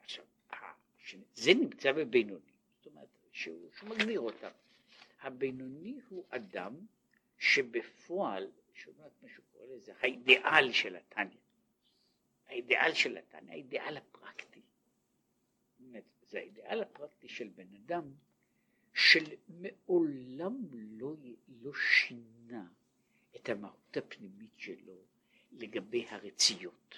עכשיו, 0.00 0.24
זה 1.34 1.54
נמצא 1.54 1.92
בבינוני, 1.92 2.52
זאת 2.76 2.86
אומרת, 2.86 3.08
שהוא, 3.32 3.70
מגדיר 3.82 4.20
אותם. 4.20 4.48
הבינוני 5.20 6.00
הוא 6.08 6.24
אדם 6.30 6.74
שבפועל, 7.38 8.50
שומעת 8.74 9.12
מה 9.22 9.28
שהוא 9.28 9.44
קורא 9.52 9.66
לזה, 9.76 9.92
האידיאל 10.00 10.72
של 10.72 10.96
התניא. 10.96 11.43
האידיאל 12.46 12.94
של 12.94 13.16
התנא, 13.16 13.50
האידיאל 13.50 13.96
הפרקטי. 13.96 14.60
זה 16.34 16.38
האידיאל 16.38 16.82
הפרקטי 16.82 17.28
של 17.28 17.48
בן 17.48 17.74
אדם 17.74 18.12
שמעולם 18.94 20.56
לא, 20.72 21.14
לא 21.48 21.70
שינה 21.74 22.66
את 23.36 23.48
המהות 23.48 23.96
הפנימית 23.96 24.50
שלו 24.56 24.96
לגבי 25.52 26.06
הרציות, 26.08 26.94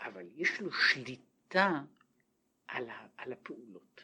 אבל 0.00 0.26
יש 0.36 0.60
לו 0.60 0.72
שליטה 0.72 1.84
על, 2.66 2.90
ה, 2.90 3.06
על 3.16 3.32
הפעולות. 3.32 4.00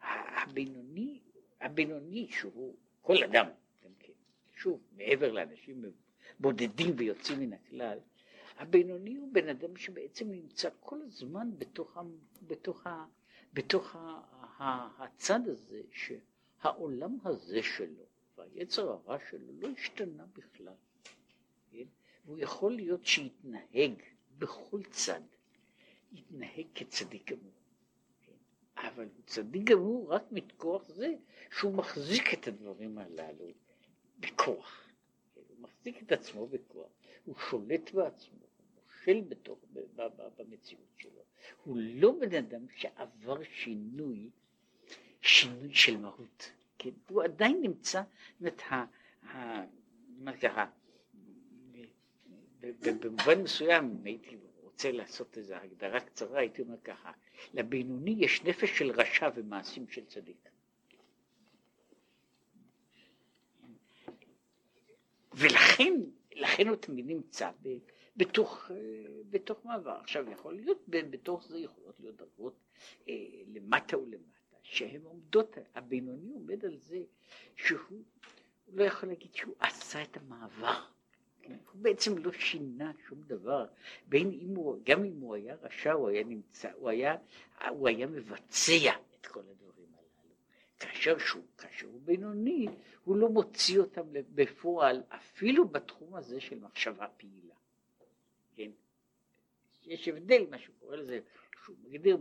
הבינוני, 0.00 1.20
הבינוני 1.60 2.28
שהוא 2.30 2.76
כל 3.02 3.24
אדם, 3.24 3.46
כן, 3.98 4.12
שוב, 4.56 4.80
מעבר 4.92 5.32
לאנשים 5.32 5.84
בודדים 6.40 6.94
ויוצאים 6.96 7.40
מן 7.40 7.52
הכלל, 7.52 7.98
הבינוני 8.60 9.16
הוא 9.16 9.28
בן 9.32 9.48
אדם 9.48 9.76
שבעצם 9.76 10.30
נמצא 10.30 10.68
כל 10.80 11.02
הזמן 11.02 11.50
בתוך, 11.58 11.96
ה, 11.96 12.02
בתוך, 12.42 12.86
ה, 12.86 13.06
בתוך 13.52 13.96
ה, 13.96 13.98
ה, 14.58 15.04
הצד 15.04 15.40
הזה, 15.46 15.82
שהעולם 15.92 17.18
הזה 17.24 17.62
שלו 17.62 18.04
והיצר 18.36 18.90
הרע 18.90 19.18
שלו 19.30 19.60
לא 19.60 19.68
השתנה 19.68 20.24
בכלל. 20.32 20.74
כן? 21.70 21.84
והוא 22.24 22.38
יכול 22.38 22.72
להיות 22.72 23.06
שיתנהג 23.06 23.92
בכל 24.38 24.82
צד, 24.90 25.20
יתנהג 26.12 26.66
כצדיק 26.74 27.32
גמור. 27.32 27.52
כן? 28.26 28.32
אבל 28.76 29.04
הוא 29.04 29.24
צדיק 29.26 29.64
גמור 29.64 30.12
רק 30.12 30.22
מכוח 30.32 30.88
זה 30.88 31.14
שהוא 31.58 31.74
מחזיק 31.74 32.34
את 32.34 32.46
הדברים 32.48 32.98
הללו 32.98 33.46
בכוח. 34.18 34.88
כן? 35.34 35.40
הוא 35.48 35.56
מחזיק 35.60 36.02
את 36.02 36.12
עצמו 36.12 36.46
בכוח, 36.46 36.90
הוא 37.24 37.34
שולט 37.50 37.90
בעצמו. 37.94 38.49
מושל 39.00 39.20
בתוך, 39.28 39.58
במציאות 40.38 40.88
שלו. 40.96 41.22
הוא 41.64 41.76
לא 41.80 42.12
בן 42.20 42.34
אדם 42.34 42.66
שעבר 42.76 43.42
שינוי, 43.42 44.30
שינוי 45.22 45.74
של 45.74 45.96
מהות. 45.96 46.52
כן? 46.78 46.90
הוא 47.08 47.22
עדיין 47.22 47.60
נמצא, 47.62 48.02
זאת 48.40 48.60
אומרת, 48.60 48.62
במובן 53.00 53.42
מסוים, 53.42 53.84
אם 53.84 54.04
הייתי 54.04 54.36
רוצה 54.62 54.92
לעשות 54.92 55.38
איזו 55.38 55.54
הגדרה 55.54 56.00
קצרה, 56.00 56.38
הייתי 56.38 56.62
אומר 56.62 56.80
ככה, 56.84 57.12
לבינוני 57.54 58.16
יש 58.18 58.42
נפש 58.44 58.78
של 58.78 58.90
רשע 58.90 59.28
ומעשים 59.34 59.88
של 59.88 60.04
צדיק. 60.04 60.48
ולכן, 65.34 65.92
לכן 66.32 66.68
הוא 66.68 66.76
תמיד 66.76 67.06
נמצא 67.06 67.50
בתוך, 68.20 68.70
בתוך 69.30 69.64
מעבר. 69.64 69.90
עכשיו 70.00 70.30
יכול 70.30 70.54
להיות, 70.54 70.78
בתוך 70.88 71.46
זה 71.48 71.58
יכולות 71.58 72.00
להיות 72.00 72.16
דרגות 72.16 72.54
אה, 73.08 73.14
למטה 73.54 73.98
ולמטה, 73.98 74.56
שהן 74.62 75.00
עומדות, 75.04 75.56
הבינוני 75.74 76.32
עומד 76.32 76.64
על 76.64 76.76
זה 76.76 77.02
שהוא 77.56 78.02
לא 78.72 78.84
יכול 78.84 79.08
להגיד 79.08 79.34
שהוא 79.34 79.54
עשה 79.60 80.02
את 80.02 80.16
המעבר. 80.16 80.84
כן? 81.42 81.56
הוא 81.72 81.82
בעצם 81.82 82.18
לא 82.18 82.32
שינה 82.32 82.92
שום 83.08 83.22
דבר, 83.26 83.66
בין 84.06 84.38
אם 84.40 84.54
הוא, 84.56 84.80
גם 84.84 85.04
אם 85.04 85.20
הוא 85.20 85.34
היה 85.34 85.56
רשע, 85.62 85.92
הוא 85.92 86.08
היה 86.08 86.24
נמצא, 86.24 86.70
הוא 86.74 86.88
היה, 86.88 87.16
הוא 87.68 87.88
היה 87.88 88.06
מבצע 88.06 88.92
את 89.20 89.26
כל 89.26 89.40
הדברים 89.40 89.88
הללו. 89.92 90.34
כאשר 90.78 91.18
שהוא, 91.18 91.42
כאשר 91.58 91.86
הוא 91.86 92.00
בינוני, 92.04 92.66
הוא 93.04 93.16
לא 93.16 93.28
מוציא 93.28 93.78
אותם 93.78 94.02
בפועל, 94.12 95.02
אפילו 95.08 95.68
בתחום 95.68 96.14
הזה 96.14 96.40
של 96.40 96.58
מחשבה 96.58 97.06
פעילה. 97.16 97.59
יש 99.90 100.08
הבדל, 100.08 100.46
מה 100.50 100.58
שהוא 100.58 100.74
קורא 100.78 100.96
לזה, 100.96 101.20
שהוא 101.64 101.76
מגדיר 101.82 102.18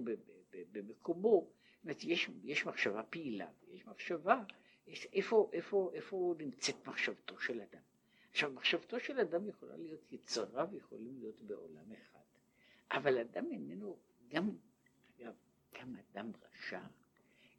במקומו, 0.71 1.49
זאת 1.84 2.03
יש, 2.03 2.29
יש 2.43 2.65
מחשבה 2.65 3.03
פעילה, 3.03 3.47
יש 3.67 3.86
מחשבה, 3.86 4.43
יש, 4.88 5.08
איפה, 5.13 5.49
איפה, 5.53 5.91
איפה 5.93 6.36
נמצאת 6.38 6.88
מחשבתו 6.88 7.39
של 7.39 7.62
אדם. 7.62 7.82
עכשיו, 8.32 8.51
מחשבתו 8.51 8.99
של 8.99 9.19
אדם 9.19 9.47
יכולה 9.47 9.77
להיות, 9.77 10.12
יצריו 10.12 10.67
יכולים 10.71 11.19
להיות 11.19 11.41
בעולם 11.41 11.91
אחד, 11.93 12.19
אבל 12.91 13.17
אדם 13.17 13.51
איננו, 13.51 13.97
גם, 14.27 14.49
אגב, 15.19 15.34
גם 15.79 15.95
אדם 15.95 16.32
רשע, 16.41 16.82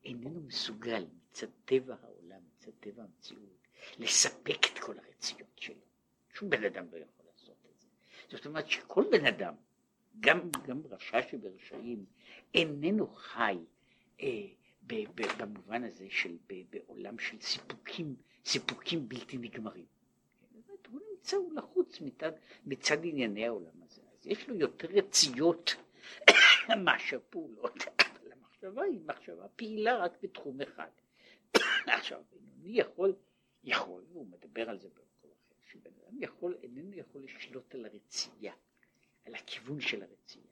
איננו 0.05 0.41
מסוגל 0.41 1.07
מצד 1.29 1.49
טבע 1.65 1.97
העולם, 2.03 2.41
מצד 2.57 2.73
טבע 2.81 3.03
המציאות, 3.03 3.67
לספק 3.99 4.59
את 4.73 4.79
כל 4.79 4.99
הרציות 4.99 5.59
שלו. 5.59 5.85
שום 6.33 6.51
בן 6.51 6.65
אדם 6.65 6.87
לא 6.93 6.99
יכול 6.99 7.27
לעשות 7.27 7.57
את 7.75 7.81
זה. 7.81 7.89
זאת 8.31 8.47
אומרת 8.47 8.69
שכל 8.69 9.05
בן 9.11 9.27
אדם, 9.27 9.55
גם, 10.21 10.51
גם 10.67 10.81
רשע 10.91 11.23
שברשעים, 11.23 12.05
איננו 12.55 13.07
חי 13.09 13.59
אה, 14.21 14.47
ב, 14.87 14.95
ב, 15.15 15.23
במובן 15.39 15.85
הזה 15.85 16.07
של 16.11 16.37
ב, 16.47 16.55
בעולם 16.71 17.19
של 17.19 17.41
סיפוקים, 17.41 18.17
סיפוקים 18.45 19.09
בלתי 19.09 19.39
נגמרים. 19.39 19.85
הוא 20.91 21.01
נמצא, 21.11 21.37
הוא 21.37 21.53
לחוץ 21.55 22.01
מצד, 22.01 22.33
מצד 22.67 23.05
ענייני 23.05 23.47
העולם 23.47 23.83
הזה. 23.83 24.03
אז 24.13 24.27
יש 24.27 24.49
לו 24.49 24.55
יותר 24.55 24.89
רציות 24.89 25.77
מאשר 26.85 27.19
פעולות. 27.31 27.77
אבל 28.21 28.33
המחשבה 28.33 28.83
היא 28.83 29.01
מחשבה 29.07 29.49
פעילה 29.49 29.97
רק 29.97 30.13
בתחום 30.23 30.61
אחד. 30.61 30.91
עכשיו, 31.87 32.23
בינוני 32.31 32.79
יכול, 32.81 33.15
יכול, 33.65 34.05
והוא 34.13 34.27
מדבר 34.27 34.71
על 34.71 34.79
זה 34.79 34.89
במקום 34.89 35.31
אחר, 35.31 35.55
שבן 35.71 35.91
אדם 36.05 36.23
יכול, 36.23 36.57
איננו 36.63 36.95
יכול 36.95 37.23
לשלוט 37.23 37.75
על 37.75 37.85
הרצייה, 37.85 38.53
על 39.25 39.35
הכיוון 39.35 39.81
של 39.81 40.03
הרצייה. 40.03 40.45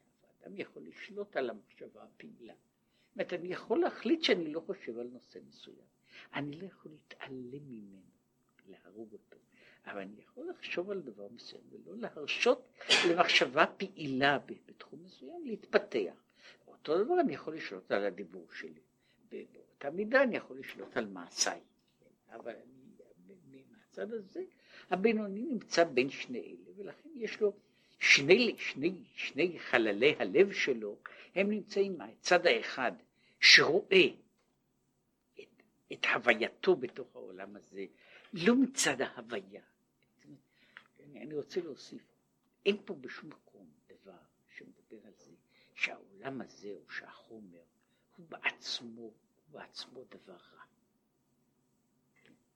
אדם 0.43 0.57
יכול 0.57 0.83
לשלוט 0.83 1.37
על 1.37 1.49
המחשבה 1.49 2.03
הפעילה. 2.03 2.53
זאת 2.53 3.13
אומרת, 3.15 3.33
אני 3.33 3.47
יכול 3.47 3.79
להחליט 3.79 4.23
שאני 4.23 4.53
לא 4.53 4.59
חושב 4.59 4.99
על 4.99 5.07
נושא 5.07 5.39
מסוים. 5.47 5.87
אני 6.33 6.59
לא 6.61 6.65
יכול 6.67 6.91
להתעלם 6.91 7.69
ממנו, 7.69 8.01
להרוג 8.67 9.13
אותו. 9.13 9.37
אבל 9.85 10.01
אני 10.01 10.21
יכול 10.21 10.49
לחשוב 10.49 10.91
על 10.91 11.01
דבר 11.01 11.27
מסוים 11.31 11.63
ולא 11.69 11.97
להרשות 11.97 12.69
למחשבה 13.09 13.65
פעילה 13.65 14.39
בתחום 14.65 15.03
מסוים 15.03 15.45
להתפתח. 15.45 16.23
אותו 16.67 17.03
דבר 17.03 17.19
אני 17.19 17.33
יכול 17.33 17.55
לשלוט 17.55 17.91
על 17.91 18.05
הדיבור 18.05 18.47
שלי. 18.51 18.81
באותה 19.29 19.89
מידה 19.89 20.23
אני 20.23 20.37
יכול 20.37 20.59
לשלוט 20.59 20.97
על 20.97 21.05
מעשיי. 21.05 21.61
אבל 22.29 22.55
אני, 22.55 23.63
מהצד 23.71 24.13
הזה, 24.13 24.43
הבינוני 24.89 25.45
נמצא 25.45 25.83
בין 25.83 26.09
שני 26.09 26.39
אלה, 26.39 26.71
ולכן 26.77 27.09
יש 27.15 27.41
לו 27.41 27.53
שני, 27.99 28.55
שני, 28.57 28.93
שני 29.13 29.59
חללי 29.59 30.15
הלב 30.19 30.53
שלו, 30.53 30.97
הם 31.35 31.49
נמצאים 31.49 31.97
מהצד 31.97 32.45
האחד 32.47 32.91
שרואה 33.39 34.05
את, 35.39 35.63
את 35.93 36.05
הווייתו 36.05 36.75
בתוך 36.75 37.15
העולם 37.15 37.55
הזה, 37.55 37.85
לא 38.33 38.55
מצד 38.55 39.01
ההוויה. 39.01 39.61
אני, 41.15 41.33
רוצה 41.33 41.61
להוסיף, 41.61 42.01
אין 42.65 42.77
פה 42.85 42.93
בשום 42.93 43.29
מקום 43.29 43.67
דבר 43.87 44.17
שמדבר 44.57 45.07
על 45.07 45.13
זה 45.17 45.31
שהעולם 45.75 46.41
הזה 46.41 46.73
או 46.73 46.91
שהחומר 46.91 47.63
הוא 48.17 48.25
בעצמו, 48.29 49.01
הוא 49.01 49.13
בעצמו 49.51 50.03
דבר 50.09 50.37
רע. 50.53 50.63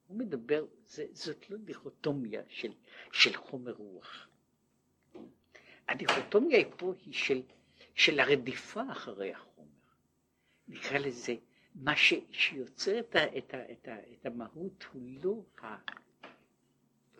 הוא 0.07 0.17
מדבר, 0.17 0.65
זה, 0.85 1.05
זאת 1.11 1.49
לא 1.49 1.57
דיכוטומיה 1.57 2.41
של, 2.49 2.71
של 3.11 3.37
חומר 3.37 3.71
רוח. 3.71 4.27
הדיכוטומיה 5.87 6.59
פה 6.77 6.93
היא 7.05 7.13
של, 7.13 7.41
של 7.95 8.19
הרדיפה 8.19 8.81
אחרי 8.91 9.33
החומר. 9.33 9.67
נקרא 10.67 10.97
לזה, 10.97 11.35
מה 11.75 11.95
ש, 11.95 12.13
שיוצר 12.31 12.99
את, 12.99 13.15
ה, 13.15 13.37
את, 13.37 13.53
ה, 13.53 13.71
את, 13.71 13.87
ה, 13.87 13.95
את 14.13 14.25
המהות 14.25 14.85
הוא 14.93 15.01
לא, 15.23 15.65
ה, 15.65 15.75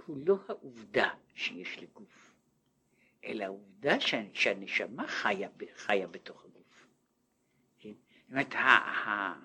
הוא 0.05 0.17
לא 0.25 0.37
העובדה 0.47 1.09
שיש 1.35 1.77
לגוף, 1.77 2.33
אלא 3.25 3.43
העובדה 3.43 3.99
שהנשמה 4.33 5.07
חיה, 5.07 5.49
חיה 5.75 6.07
בתוך 6.07 6.45
הגוף. 6.45 6.87
כן? 7.79 7.89
זאת 7.89 8.31
אומרת, 8.31 8.53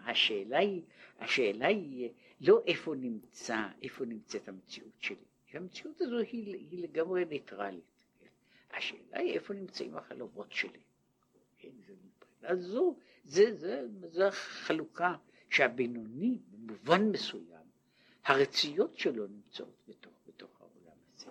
השאלה 0.07 0.59
היא, 0.59 0.83
השאלה 1.19 1.67
היא 1.67 2.11
לא 2.41 2.63
איפה 2.67 2.95
נמצא, 2.95 3.67
איפה 3.83 4.05
נמצאת 4.05 4.49
המציאות 4.49 4.95
שלי. 4.99 5.25
המציאות 5.53 6.01
הזו 6.01 6.19
היא, 6.19 6.55
היא 6.71 6.83
לגמרי 6.83 7.25
ניטרלית. 7.25 7.85
השאלה 8.79 9.19
היא 9.19 9.35
איפה 9.35 9.55
נמצאים 9.55 9.97
החלומות 9.97 10.53
שלי. 10.53 10.83
כן? 11.59 11.69
אז 12.43 12.61
זו, 12.61 12.97
זה, 13.25 13.55
זה, 13.57 13.83
זה 14.11 14.29
החלוקה 14.29 15.15
שהבינוני 15.51 16.39
במובן 16.51 17.03
מסוים, 17.03 17.67
הרציות 18.25 18.99
שלו 18.99 19.27
נמצאות 19.27 19.83
בתוך, 19.89 20.13
בתוך 20.27 20.61
העולם 20.61 20.97
הזה. 21.15 21.31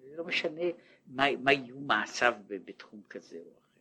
זה 0.00 0.16
לא 0.16 0.24
משנה 0.24 0.62
מה, 1.06 1.36
מה 1.36 1.52
יהיו 1.52 1.80
מעשיו 1.80 2.34
בתחום 2.48 3.02
כזה 3.10 3.38
או 3.46 3.52
אחר. 3.52 3.80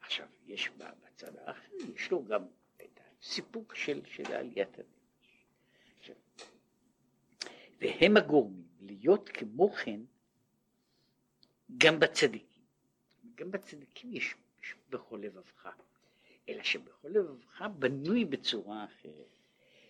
עכשיו, 0.00 0.26
יש 0.46 0.70
בצד 0.70 1.36
האחר, 1.38 1.74
יש 1.94 2.10
לו 2.10 2.24
גם 2.24 2.42
את 2.76 3.00
הסיפוק 3.20 3.74
של, 3.74 4.00
של 4.04 4.32
עליית 4.32 4.78
הנפש. 4.78 6.10
והם 7.80 8.16
הגורמים 8.16 8.66
להיות 8.80 9.28
כמו 9.28 9.70
כן 9.70 10.00
גם 11.78 12.00
בצדיקים. 12.00 12.62
גם 13.34 13.50
בצדיקים 13.50 14.12
יש, 14.12 14.34
יש 14.62 14.74
בכל 14.90 15.20
לבבך. 15.22 15.68
אלא 16.48 16.62
שבכל 16.62 17.08
לבבך 17.08 17.62
בנוי 17.78 18.24
בצורה 18.24 18.84
אחרת. 18.84 19.38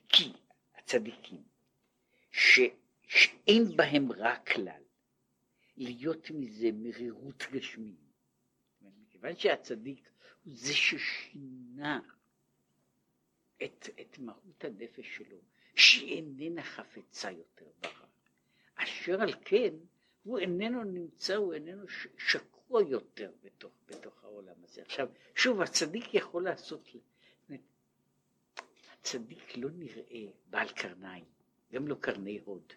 כי 0.09 0.33
הצדיקים, 0.75 1.43
ש, 2.31 2.61
שאין 3.03 3.77
בהם 3.77 4.13
רע 4.13 4.37
כלל, 4.37 4.83
להיות 5.77 6.31
מזה 6.31 6.69
מרירות 6.73 7.43
גשמיים. 7.53 8.13
מכיוון 8.83 9.37
שהצדיק 9.37 10.09
הוא 10.45 10.55
זה 10.57 10.75
ששינה 10.75 12.01
את, 13.65 13.89
את 14.01 14.19
מהות 14.19 14.65
הנפש 14.65 15.17
שלו, 15.17 15.39
שהיא 15.77 16.17
איננה 16.17 16.63
חפצה 16.63 17.31
יותר 17.31 17.67
ברע. 17.81 18.07
אשר 18.75 19.23
על 19.23 19.33
כן, 19.45 19.75
הוא 20.23 20.39
איננו 20.39 20.85
נמצא, 20.85 21.37
הוא 21.37 21.55
איננו 21.55 21.89
שקוע 22.19 22.83
יותר 22.83 23.31
בתוך, 23.45 23.73
בתוך 23.89 24.25
העולם 24.25 24.55
הזה. 24.65 24.83
עכשיו, 24.83 25.09
שוב, 25.35 25.61
הצדיק 25.61 26.15
יכול 26.15 26.45
לעשות, 26.45 26.89
הצדיק 28.93 29.57
לא 29.57 29.71
נראה 29.71 30.27
בעל 30.51 30.69
קרניים, 30.69 31.25
גם 31.73 31.89
לא 31.89 31.95
קרני 31.95 32.41
הוד, 32.45 32.73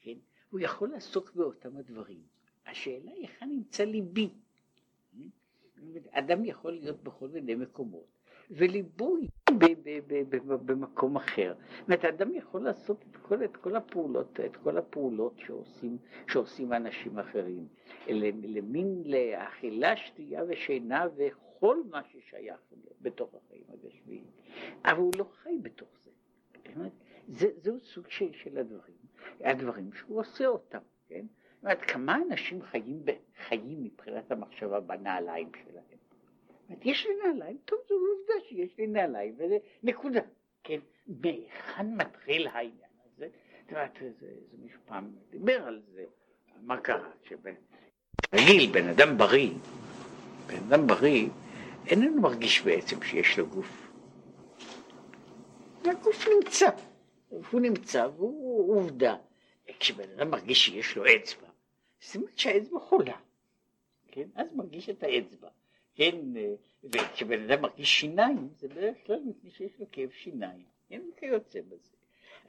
כן? 0.00 0.18
הוא 0.50 0.60
יכול 0.60 0.88
לעסוק 0.88 1.34
באותם 1.34 1.76
הדברים. 1.76 2.22
השאלה 2.66 3.10
היא 3.10 3.20
היכן 3.20 3.48
נמצא 3.48 3.84
ליבי. 3.84 4.30
אדם 6.10 6.44
יכול 6.44 6.72
להיות 6.72 7.02
בכל 7.02 7.28
מיני 7.28 7.54
מקומות, 7.54 8.15
וליבו 8.50 9.16
במקום 10.66 11.16
אחר. 11.16 11.54
זאת 11.78 11.86
אומרת, 11.88 12.04
אדם 12.04 12.34
יכול 12.34 12.64
לעשות 12.64 13.04
את 13.10 13.16
כל, 13.16 13.44
את 13.44 13.56
כל 13.56 13.76
הפעולות, 13.76 14.40
את 14.40 14.56
כל 14.56 14.78
הפעולות 14.78 15.34
שעושים, 15.38 15.98
שעושים 16.28 16.72
אנשים 16.72 17.18
אחרים. 17.18 17.66
למין 18.08 19.02
לאכילה, 19.04 19.96
שתייה 19.96 20.42
ושינה 20.48 21.06
וכל 21.16 21.76
מה 21.90 22.00
ששייך 22.04 22.60
בתוך 23.00 23.34
החיים 23.34 23.64
הגשמיים. 23.68 24.24
אבל 24.84 24.98
הוא 24.98 25.12
לא 25.18 25.24
חי 25.24 25.58
בתוך 25.62 25.88
זה. 26.04 26.10
זה 27.28 27.48
זהו 27.56 27.80
סוג 27.80 28.10
של, 28.10 28.32
של 28.32 28.58
הדברים, 28.58 28.96
הדברים 29.40 29.92
שהוא 29.92 30.20
עושה 30.20 30.46
אותם, 30.46 30.78
כן? 31.08 31.26
זאת 31.54 31.62
אומרת, 31.62 31.80
כמה 31.82 32.16
אנשים 32.16 32.62
חיים, 32.62 33.02
חיים 33.48 33.82
מבחינת 33.82 34.30
המחשבה 34.32 34.80
בנעליים 34.80 35.50
שלהם? 35.62 35.75
אומרת, 36.68 36.86
יש 36.86 37.06
לי 37.06 37.12
נעליים, 37.24 37.56
טוב, 37.64 37.78
זו 37.88 37.94
עובדה 37.94 38.48
שיש 38.48 38.78
לי 38.78 38.86
נעליים, 38.86 39.34
וזה 39.38 39.58
נקודה, 39.82 40.20
כן? 40.64 40.78
מהיכן 41.06 41.94
מתחיל 41.96 42.46
העניין 42.46 42.90
הזה? 43.04 43.26
את 43.64 43.70
יודעת, 43.70 43.98
זה, 44.00 44.10
זה 44.20 44.56
מישהו 44.62 44.80
פעם 44.86 45.12
דיבר 45.30 45.62
על 45.66 45.82
זה, 45.94 46.04
מה 46.60 46.80
קרה? 46.80 47.10
שבן, 47.28 47.54
רגיל, 48.34 48.72
בן 48.72 48.88
אדם 48.88 49.18
בריא, 49.18 49.50
בן 50.46 50.56
אדם 50.56 50.86
בריא, 50.86 51.28
איננו 51.86 52.20
מרגיש 52.20 52.62
בעצם 52.62 53.02
שיש 53.02 53.38
לו 53.38 53.46
גוף. 53.46 53.86
הגוף 55.84 56.28
נמצא, 56.28 56.68
הוא 57.28 57.60
נמצא 57.60 58.08
והוא 58.16 58.76
עובדה. 58.76 59.16
כשבן 59.78 60.10
אדם 60.16 60.30
מרגיש 60.30 60.66
שיש 60.66 60.96
לו 60.96 61.04
אצבע, 61.06 61.48
זאת 62.00 62.16
אומרת 62.16 62.38
שהאצבע 62.38 62.78
חולה, 62.80 63.16
כן? 64.06 64.28
אז 64.34 64.46
מרגיש 64.54 64.90
את 64.90 65.02
האצבע. 65.02 65.48
כן, 65.96 66.16
וכשבן 66.84 67.50
אדם 67.50 67.62
מרגיש 67.62 68.00
שיניים, 68.00 68.48
זה 68.56 68.68
בדרך 68.68 68.96
כלל 69.06 69.20
מפני 69.24 69.50
שיש 69.50 69.72
לו 69.78 69.86
כאב 69.92 70.10
שיניים, 70.10 70.64
אין 70.90 71.10
כיוצא 71.16 71.60
בזה. 71.60 71.96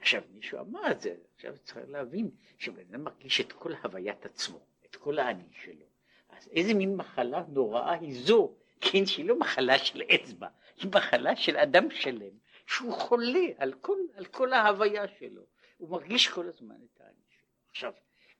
עכשיו 0.00 0.22
מישהו 0.34 0.60
אמר 0.60 0.90
את 0.90 1.00
זה, 1.00 1.16
עכשיו 1.34 1.58
צריך 1.58 1.88
להבין 1.88 2.30
שבן 2.58 2.80
אדם 2.90 3.04
מרגיש 3.04 3.40
את 3.40 3.52
כל 3.52 3.72
הוויית 3.82 4.26
עצמו, 4.26 4.60
את 4.86 4.96
כל 4.96 5.18
האני 5.18 5.48
שלו. 5.52 5.86
אז 6.28 6.48
איזה 6.52 6.74
מין 6.74 6.96
מחלה 6.96 7.44
נוראה 7.48 7.92
היא 7.92 8.14
זו, 8.26 8.54
כן, 8.80 9.06
שהיא 9.06 9.26
לא 9.26 9.38
מחלה 9.38 9.78
של 9.78 10.02
אצבע, 10.02 10.48
היא 10.76 10.90
מחלה 10.94 11.36
של 11.36 11.56
אדם 11.56 11.90
שלם, 11.90 12.38
שהוא 12.66 12.92
חולה 12.92 13.48
על 13.56 13.72
כל, 13.72 13.98
על 14.14 14.24
כל 14.24 14.52
ההוויה 14.52 15.08
שלו, 15.08 15.42
הוא 15.76 15.88
מרגיש 15.88 16.28
כל 16.28 16.48
הזמן 16.48 16.76
את 16.84 17.00
האני 17.00 17.22
שלו. 17.28 17.48
עכשיו, 17.70 17.92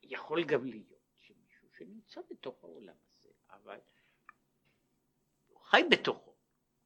יכול 0.02 0.44
גם 0.44 0.64
להיות 0.64 1.00
שמישהו 1.16 1.68
שנמצא 1.78 2.20
בתוך 2.30 2.64
העולם 2.64 2.94
הזה, 3.10 3.28
אבל 3.50 3.78
חי 5.70 5.83
בתוכו, 5.90 6.35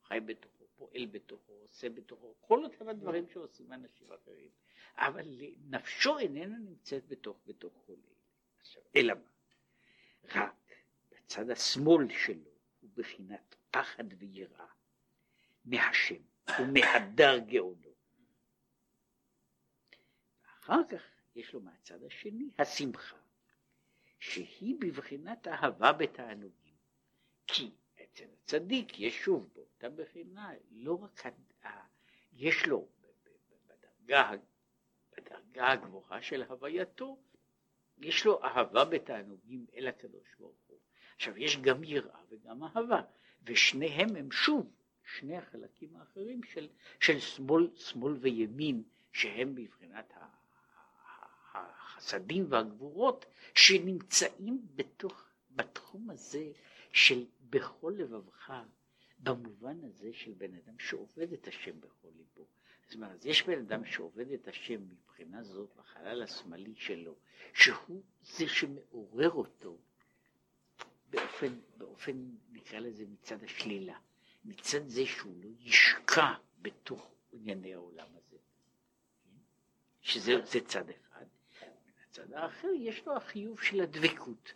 חי 0.03 0.21
בתוכו, 0.21 0.65
פועל 0.77 1.07
בתוכו, 1.07 1.53
עושה 1.53 1.89
בתוכו, 1.89 2.35
כל 2.41 2.65
אותם 2.65 2.89
הדברים 2.89 3.29
שעושים 3.29 3.73
אנשים 3.73 4.13
אחרים, 4.13 4.51
אבל 4.97 5.41
נפשו 5.71 6.19
איננה 6.19 6.59
נמצאת 6.59 7.07
בתוך 7.09 7.37
בתוך 7.47 7.73
כל. 7.87 7.95
אלא 8.97 9.15
מה? 9.15 9.31
רק 10.35 10.73
בצד 11.11 11.51
השמאל 11.51 12.09
שלו 12.09 12.51
הוא 12.81 12.91
בחינת 12.95 13.55
פחד 13.71 14.05
ויראה 14.19 14.67
מהשם 15.65 16.23
ומהדר 16.61 17.39
גאונו. 17.39 17.93
אחר 20.61 20.81
כך 20.91 21.03
יש 21.35 21.53
לו 21.53 21.61
מהצד 21.61 22.05
השני 22.05 22.51
השמחה, 22.59 23.17
שהיא 24.19 24.77
בבחינת 24.81 25.49
אהבה 25.49 25.93
בתענוגים. 25.93 26.77
כי 27.47 27.71
אצל 28.13 28.25
הצדיק 28.43 29.01
יש 29.01 29.19
שוב 29.19 29.51
באותה 29.55 29.89
בחינה, 29.89 30.51
לא 30.71 30.99
רק, 31.03 31.23
יש 32.33 32.67
לו 32.67 32.89
בדרגה, 33.67 34.31
בדרגה 35.17 35.73
הגבוהה 35.73 36.23
של 36.23 36.43
הווייתו, 36.43 37.19
יש 37.99 38.25
לו 38.25 38.45
אהבה 38.45 38.85
בתענוגים 38.85 39.67
אל 39.77 39.87
הקדוש 39.87 40.35
ברוך 40.39 40.57
הוא. 40.67 40.79
עכשיו 41.17 41.39
יש 41.39 41.57
גם 41.57 41.85
יראה 41.85 42.21
וגם 42.29 42.65
אהבה, 42.65 43.01
ושניהם 43.45 44.17
הם 44.17 44.31
שוב 44.31 44.73
שני 45.05 45.37
החלקים 45.37 45.97
האחרים 45.97 46.43
של, 46.43 46.69
של 47.01 47.19
שמאל, 47.19 47.71
שמאל 47.77 48.13
וימין, 48.13 48.83
שהם 49.13 49.55
בבחינת 49.55 50.13
החסדים 51.55 52.47
והגבורות, 52.49 53.27
שנמצאים 53.55 54.67
בתוך, 54.75 55.32
בתחום 55.57 56.11
הזה 56.11 56.53
של 56.93 57.27
בכל 57.51 57.95
לבבך, 57.97 58.53
במובן 59.19 59.85
הזה 59.85 60.11
של 60.13 60.33
בן 60.33 60.55
אדם 60.55 60.79
שעובד 60.79 61.33
את 61.33 61.49
השם 61.49 61.81
בכל 61.81 62.09
ליבו. 62.17 62.47
זאת 62.85 62.95
אומרת, 62.95 63.25
יש 63.25 63.43
בן 63.47 63.59
אדם 63.59 63.85
שעובד 63.85 64.31
את 64.31 64.49
השם 64.49 64.89
מבחינה 64.89 65.43
זאת 65.43 65.71
בחלל 65.77 66.23
השמאלי 66.23 66.75
שלו, 66.77 67.17
שהוא 67.55 68.03
זה 68.23 68.49
שמעורר 68.49 69.31
אותו 69.31 69.79
באופן, 71.11 71.61
באופן, 71.77 72.31
נקרא 72.51 72.79
לזה 72.79 73.05
מצד 73.07 73.45
השלילה, 73.45 73.99
מצד 74.45 74.87
זה 74.87 75.07
שהוא 75.07 75.37
לא 75.45 75.51
ישקע 75.61 76.35
בתוך 76.63 77.15
ענייני 77.33 77.75
העולם 77.75 78.09
הזה, 78.17 78.37
שזה 80.01 80.33
צד 80.67 80.91
אחד. 80.91 81.27
מהצד 81.87 82.33
האחר 82.33 82.69
יש 82.79 83.07
לו 83.07 83.17
החיוב 83.17 83.63
של 83.63 83.81
הדבקות. 83.81 84.53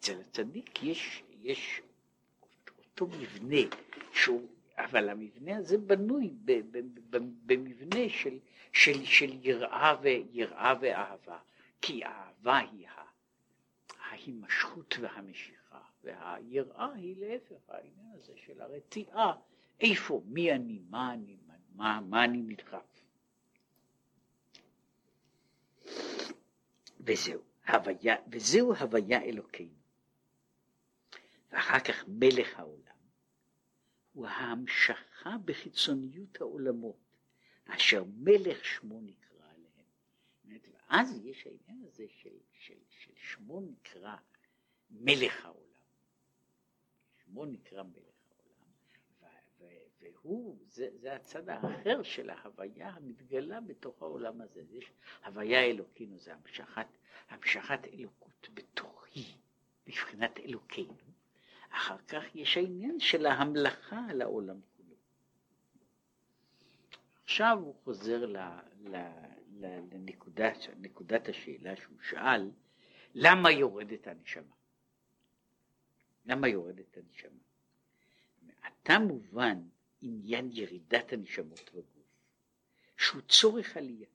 אצל 0.00 0.20
הצדיק 0.20 0.82
יש, 0.82 1.22
יש 1.42 1.82
אותו 2.78 3.06
מבנה 3.06 3.76
שהוא, 4.12 4.48
אבל 4.76 5.08
המבנה 5.08 5.56
הזה 5.56 5.78
בנוי 5.78 6.34
במבנה 7.46 8.08
של, 8.08 8.38
של, 8.72 9.04
של 9.04 9.30
יראה, 9.42 9.96
ויראה 10.02 10.74
ואהבה, 10.80 11.38
כי 11.82 12.04
האהבה 12.04 12.58
היא 12.58 12.86
ההימשכות 14.00 14.94
והמשיכה, 15.00 15.80
והיראה 16.04 16.92
היא 16.94 17.16
להפך 17.18 17.68
העניין 17.68 18.12
הזה 18.14 18.32
של 18.46 18.60
הרתיעה, 18.60 19.32
איפה, 19.80 20.22
מי 20.26 20.52
אני, 20.52 20.80
מה 20.90 21.12
אני, 21.12 21.36
מה, 21.74 22.00
מה 22.00 22.24
אני 22.24 22.42
נדחף. 22.42 23.02
וזהו, 27.00 27.40
הוויה, 27.68 28.16
וזהו 28.32 28.74
הוויה 28.74 29.22
אלוקינו. 29.22 29.79
ואחר 31.50 31.80
כך 31.80 32.04
מלך 32.08 32.58
העולם. 32.58 32.80
הוא 34.12 34.26
ההמשכה 34.26 35.36
בחיצוניות 35.44 36.40
העולמות, 36.40 37.16
אשר 37.64 38.04
מלך 38.04 38.64
שמו 38.64 39.00
נקרא 39.00 39.46
עליהם. 39.54 39.86
ואז 40.72 41.20
יש 41.24 41.46
העניין 41.46 41.82
הזה 41.86 42.04
של, 42.08 42.38
של, 42.52 42.78
של 42.88 43.12
שמו 43.16 43.60
נקרא 43.60 44.16
מלך 44.90 45.44
העולם. 45.44 45.60
שמו 47.24 47.46
נקרא 47.46 47.82
מלך 47.82 48.30
העולם, 48.30 48.70
והוא, 50.00 50.58
זה, 50.66 50.88
זה 50.92 51.14
הצד 51.14 51.48
האחר 51.48 52.02
של 52.02 52.30
ההוויה 52.30 52.88
המתגלה 52.88 53.60
בתוך 53.60 54.02
העולם 54.02 54.40
הזה. 54.40 54.62
יש 54.70 54.92
הוויה 55.24 55.64
אלוקינו, 55.64 56.18
זה 56.18 56.34
המשכת, 56.34 56.86
המשכת 57.28 57.80
אלוקות 57.92 58.48
בתוכי, 58.54 59.34
מבחינת 59.86 60.40
אלוקינו. 60.40 60.94
אחר 61.70 61.98
כך 62.08 62.22
יש 62.34 62.56
העניין 62.56 63.00
של 63.00 63.26
ההמלכה 63.26 64.00
על 64.10 64.22
העולם 64.22 64.60
כולו. 64.76 64.96
עכשיו 67.24 67.58
הוא 67.60 67.74
חוזר 67.84 68.26
ל, 68.26 68.36
ל, 68.80 68.96
ל, 69.50 69.66
לנקודת 69.92 70.56
נקודת 70.76 71.28
השאלה 71.28 71.76
שהוא 71.76 72.00
שאל, 72.02 72.50
למה 73.14 73.50
יורדת 73.50 74.06
הנשמה? 74.06 74.54
למה 76.26 76.48
יורדת 76.48 76.96
הנשמה? 76.96 77.40
מעתה 78.42 78.98
מובן 78.98 79.58
עניין 80.00 80.50
ירידת 80.52 81.12
הנשמות 81.12 81.70
בגוף, 81.74 81.84
שהוא 82.96 83.22
צורך 83.22 83.76
עלייה. 83.76 84.08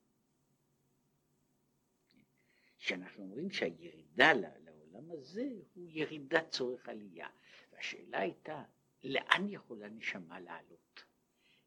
כשאנחנו 2.79 3.23
אומרים 3.23 3.51
שהירידה 3.51 4.33
לעולם 4.33 5.11
הזה 5.11 5.49
הוא 5.73 5.87
ירידת 5.89 6.49
צורך 6.49 6.89
עלייה. 6.89 7.27
והשאלה 7.75 8.19
הייתה, 8.19 8.63
לאן 9.03 9.49
יכולה 9.49 9.89
נשמה 9.89 10.39
לעלות? 10.39 11.03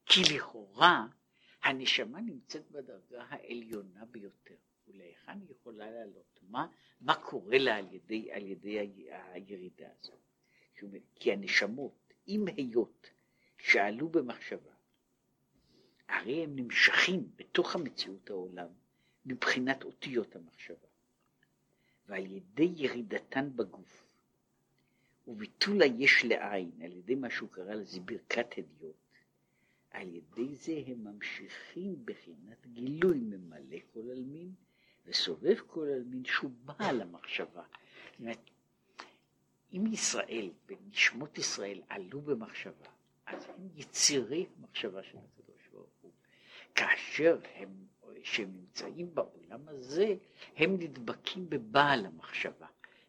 כי 0.07 0.21
לכאורה 0.35 1.07
הנשמה 1.63 2.21
נמצאת 2.21 2.71
בדרגה 2.71 3.25
העליונה 3.29 4.05
ביותר, 4.05 4.57
ולהיכן 4.89 5.41
היא 5.41 5.51
יכולה 5.51 5.91
לעלות? 5.91 6.41
מה, 6.43 6.67
מה 7.01 7.15
קורה 7.15 7.59
לה 7.59 7.77
על 7.77 7.95
ידי, 7.95 8.33
על 8.33 8.47
ידי 8.47 8.79
הירידה 9.09 9.89
הזאת? 9.99 10.19
כי 11.15 11.33
הנשמות, 11.33 12.13
אם 12.29 12.45
היות 12.57 13.11
שעלו 13.59 14.09
במחשבה, 14.09 14.73
הרי 16.09 16.45
הם 16.45 16.57
נמשכים 16.57 17.31
בתוך 17.37 17.75
המציאות 17.75 18.31
העולם 18.31 18.69
מבחינת 19.25 19.85
אותיות 19.85 20.37
המחשבה, 20.37 20.89
ועל 22.07 22.27
ידי 22.27 22.73
ירידתן 22.77 23.57
בגוף 23.57 24.08
וביטול 25.29 25.83
היש 25.83 26.25
לעין 26.25 26.71
על 26.85 26.93
ידי 26.93 27.15
מה 27.15 27.31
שהוא 27.31 27.49
קרא 27.49 27.75
לזה 27.75 28.01
ברכת 28.01 28.47
הדיוט, 28.59 28.97
על 29.91 30.15
ידי 30.15 30.55
זה 30.55 30.83
הם 30.87 31.05
ממשיכים 31.05 31.97
בחינת 32.05 32.67
גילוי 32.67 33.19
ממלא 33.19 33.77
כל 33.93 34.11
עלמין 34.11 34.53
וסובב 35.07 35.57
כל 35.67 35.87
עלמין 35.89 36.25
שהוא 36.25 36.51
בעל 36.65 37.01
המחשבה. 37.01 37.63
זאת 38.11 38.21
אומרת, 38.21 38.51
אם 39.73 39.87
ישראל 39.93 40.51
ונשמות 40.67 41.39
ישראל 41.39 41.83
עלו 41.89 42.21
במחשבה, 42.21 42.87
אז 43.27 43.47
הם 43.49 43.69
יצירי 43.77 44.47
המחשבה 44.59 45.03
של 45.03 45.19
הקדוש 45.19 45.69
ברוך 45.73 45.91
הוא. 46.03 46.11
כאשר 46.75 47.39
הם, 47.55 47.69
שהם 48.23 48.51
נמצאים 48.57 49.15
בעולם 49.15 49.69
הזה, 49.69 50.15
הם 50.57 50.75
נדבקים 50.75 51.51
בבעל 51.51 52.07
המחשבה. 52.07 52.67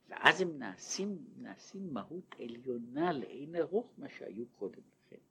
ואז 0.09 0.41
הם 0.41 0.59
נעשים, 0.59 1.17
נעשים 1.37 1.93
מהות 1.93 2.35
עליונה 2.39 3.13
לאין 3.13 3.55
ארוך 3.55 3.87
מה 3.97 4.07
שהיו 4.17 4.45
קודם 4.59 4.81
לכן. 5.05 5.21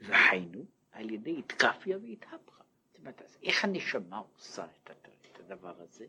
והיינו 0.00 0.64
על 0.92 1.10
ידי 1.10 1.38
התקפיה 1.38 1.98
והתהפכה. 1.98 2.62
זאת 2.88 2.98
אומרת, 2.98 3.22
אז 3.22 3.38
איך 3.42 3.64
הנשמה 3.64 4.18
עושה 4.34 4.66
את 4.84 5.40
הדבר 5.40 5.74
הזה? 5.80 6.06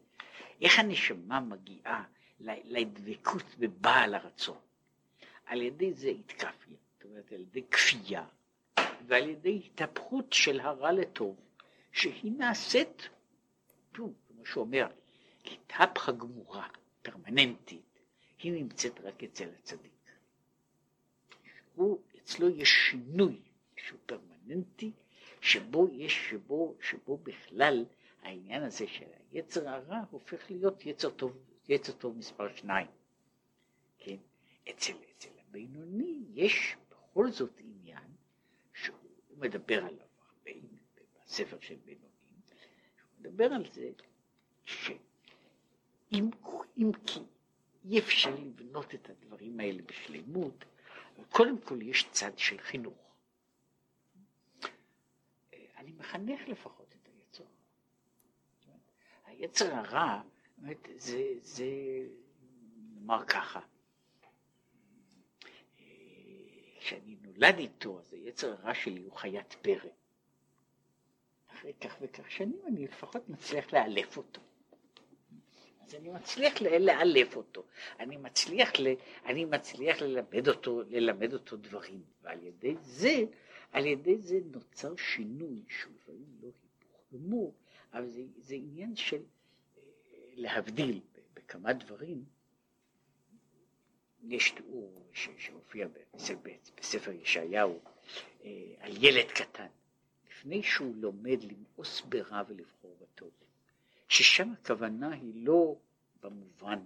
איך 0.61 0.79
הנשמה 0.79 1.39
מגיעה 1.39 2.03
לדבקות 2.39 3.55
בבעל 3.59 4.13
הרצון? 4.13 4.57
על 5.45 5.61
ידי 5.61 5.93
זה 5.93 6.09
התקפיה, 6.09 6.77
זאת 6.93 7.03
אומרת 7.03 7.31
על 7.31 7.41
ידי 7.41 7.63
כפייה 7.71 8.25
ועל 9.07 9.29
ידי 9.29 9.61
התהפכות 9.65 10.33
של 10.33 10.59
הרע 10.59 10.91
לטוב, 10.91 11.35
שהיא 11.91 12.31
נעשית, 12.37 13.09
שוב, 13.97 14.13
כמו 14.27 14.45
שאומר, 14.45 14.87
התהפכה 15.45 16.11
גמורה. 16.11 16.67
פרמננטית, 17.11 17.99
היא 18.39 18.51
נמצאת 18.51 18.99
רק 18.99 19.23
אצל 19.23 19.49
הצדיק. 19.59 20.11
הוא, 21.75 22.01
אצלו 22.17 22.49
יש 22.49 22.69
שינוי 22.69 23.41
שהוא 23.77 23.99
פרמננטי, 24.05 24.91
שבו 25.41 25.87
יש, 25.91 26.29
שבו, 26.29 26.75
שבו 26.81 27.17
בכלל 27.17 27.85
העניין 28.21 28.63
הזה 28.63 28.87
של 28.87 29.05
היצר 29.31 29.69
הרע 29.69 30.03
הופך 30.11 30.51
להיות 30.51 30.85
יצר 30.85 31.09
טוב, 31.09 31.37
יצר 31.69 31.91
טוב 31.91 32.17
מספר 32.17 32.55
שניים. 32.55 32.87
כן? 33.97 34.17
אצל, 34.69 34.93
אצל 35.17 35.29
הבינוני 35.39 36.23
יש 36.33 36.75
בכל 36.89 37.31
זאת 37.31 37.59
עניין 37.59 38.09
שהוא 38.73 38.97
מדבר 39.37 39.77
עליו 39.85 40.07
הרבה 40.29 40.51
בספר 41.25 41.59
של 41.59 41.75
בינונים, 41.85 42.09
הוא 42.29 43.19
מדבר 43.19 43.53
על 43.53 43.65
זה 43.71 43.91
ש... 44.65 44.91
אם, 46.11 46.29
אם 46.77 46.91
כי 47.05 47.19
אי 47.85 47.99
אפשר 47.99 48.35
לבנות 48.35 48.93
את 48.93 49.09
הדברים 49.09 49.59
האלה 49.59 49.81
בשלמות, 49.81 50.65
קודם 51.29 51.61
כל 51.61 51.81
יש 51.81 52.07
צד 52.11 52.37
של 52.37 52.59
חינוך. 52.59 53.13
אני 55.77 55.91
מחנך 55.91 56.47
לפחות 56.47 56.95
את 57.01 57.07
היצר 57.07 57.43
הרע. 58.63 58.77
היצר 59.25 59.75
הרע, 59.75 60.21
זה, 60.97 61.23
זה, 61.41 61.65
נאמר 62.93 63.25
ככה, 63.25 63.59
כשאני 66.79 67.17
נולד 67.21 67.57
איתו, 67.57 67.99
אז 67.99 68.13
היצר 68.13 68.51
הרע 68.51 68.73
שלי 68.73 69.01
הוא 69.01 69.13
חיית 69.13 69.53
פרא. 69.61 69.89
אחרי 71.47 71.73
כך 71.73 71.97
וכך 72.01 72.31
שנים 72.31 72.59
אני 72.67 72.87
לפחות 72.87 73.29
מצליח 73.29 73.73
לאלף 73.73 74.17
אותו. 74.17 74.41
אז 75.87 75.95
אני 75.95 76.09
מצליח 76.09 76.61
לאלף 76.61 77.35
אותו, 77.35 77.63
אני 77.99 78.17
מצליח, 78.17 78.71
ל, 78.79 78.87
אני 79.25 79.45
מצליח 79.45 80.01
ללמד 80.01 80.47
אותו, 80.47 80.81
ללמד 80.89 81.33
אותו 81.33 81.57
דברים, 81.57 82.01
ועל 82.21 82.43
ידי 82.43 82.75
זה, 82.81 83.15
על 83.71 83.85
ידי 83.85 84.17
זה 84.17 84.39
נוצר 84.51 84.95
שינוי 84.95 85.63
שהוא 85.69 85.93
לפעמים 85.95 86.25
לא 86.41 86.47
היפוך 86.47 86.71
גמור, 87.13 87.53
אבל 87.93 88.09
זה, 88.09 88.21
זה 88.37 88.55
עניין 88.55 88.95
של 88.95 89.17
אה, 89.17 89.81
להבדיל 90.35 90.99
בכמה 91.33 91.73
דברים. 91.73 92.25
יש 94.23 94.51
תיאור 94.51 95.07
שמופיע 95.37 95.87
בספר 96.77 97.11
ישעיהו 97.11 97.79
אה, 98.43 98.49
על 98.79 99.03
ילד 99.03 99.31
קטן, 99.31 99.67
לפני 100.29 100.63
שהוא 100.63 100.95
לומד 100.95 101.39
למאוס 101.43 102.01
ברע 102.01 102.41
ולבחור 102.47 102.97
בטוב. 103.01 103.31
ששם 104.07 104.53
הכוונה 104.53 105.11
היא 105.13 105.45
לא 105.45 105.75
במובן 106.21 106.79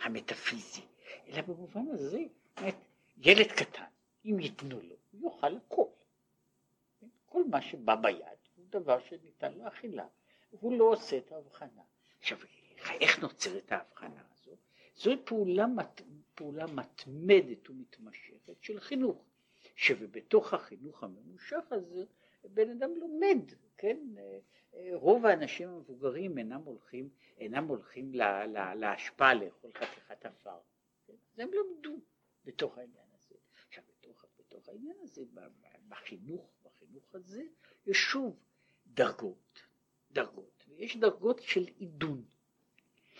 המטאפיזי, 0.00 0.82
אלא 1.28 1.42
במובן 1.42 1.88
הזה, 1.92 2.20
באמת, 2.56 2.74
ילד 3.18 3.46
קטן, 3.46 3.84
אם 4.24 4.40
ייתנו 4.40 4.80
לו, 4.80 4.96
הוא 5.10 5.32
יאכל 5.32 5.56
הכל. 5.56 5.86
כל 7.26 7.44
מה 7.50 7.62
שבא 7.62 7.94
ביד 7.94 8.38
הוא 8.56 8.64
דבר 8.68 9.00
שניתן 9.00 9.52
לאכילה, 9.52 10.06
הוא 10.50 10.78
לא 10.78 10.84
עושה 10.84 11.18
את 11.18 11.32
ההבחנה. 11.32 11.82
עכשיו, 12.18 12.38
איך 13.00 13.18
נוצרת 13.18 13.72
ההבחנה 13.72 14.22
הזו? 14.32 14.56
זוהי 14.96 15.16
פעולה, 15.24 15.66
פעולה 16.34 16.66
מתמדת 16.66 17.70
ומתמשכת 17.70 18.62
של 18.62 18.80
חינוך, 18.80 19.24
שבתוך 19.76 20.54
החינוך 20.54 21.02
הממושך 21.02 21.64
הזה 21.70 22.04
בן 22.44 22.70
אדם 22.70 22.90
לומד, 22.96 23.38
כן? 23.82 23.98
רוב 24.92 25.26
האנשים 25.26 25.68
המבוגרים 25.68 26.38
אינם 26.38 26.60
הולכים, 26.64 27.08
אינם 27.38 27.68
הולכים 27.68 28.14
לה, 28.14 28.46
לה, 28.46 28.74
להשפעה 28.74 29.34
לאכול 29.34 29.70
חתיכת 29.74 30.26
עפר. 30.26 30.58
כן? 31.06 31.12
אז 31.32 31.38
הם 31.38 31.50
למדו 31.52 31.96
בתוך 32.44 32.78
העניין 32.78 33.06
הזה. 33.14 33.34
עכשיו, 33.68 33.84
בתוך, 33.88 34.24
בתוך 34.38 34.68
העניין 34.68 34.96
הזה, 35.02 35.22
בחינוך, 35.88 36.50
בחינוך 36.64 37.14
הזה, 37.14 37.42
יש 37.86 37.98
שוב 37.98 38.36
דרגות, 38.86 39.62
דרגות, 40.12 40.64
ויש 40.68 40.96
דרגות 40.96 41.42
של 41.42 41.64
עידון, 41.78 42.24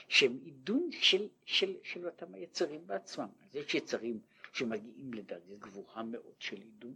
שהם 0.09 0.39
עידון 0.45 0.93
של, 0.93 1.29
של, 1.45 1.77
של 1.83 2.07
אותם 2.07 2.35
היצרים 2.35 2.87
בעצמם. 2.87 3.29
אז 3.45 3.57
יש 3.57 3.75
יצרים 3.75 4.21
שמגיעים 4.53 5.15
לדרגה 5.15 5.55
גבוהה 5.59 6.03
מאוד 6.03 6.35
של 6.39 6.61
עידון, 6.61 6.95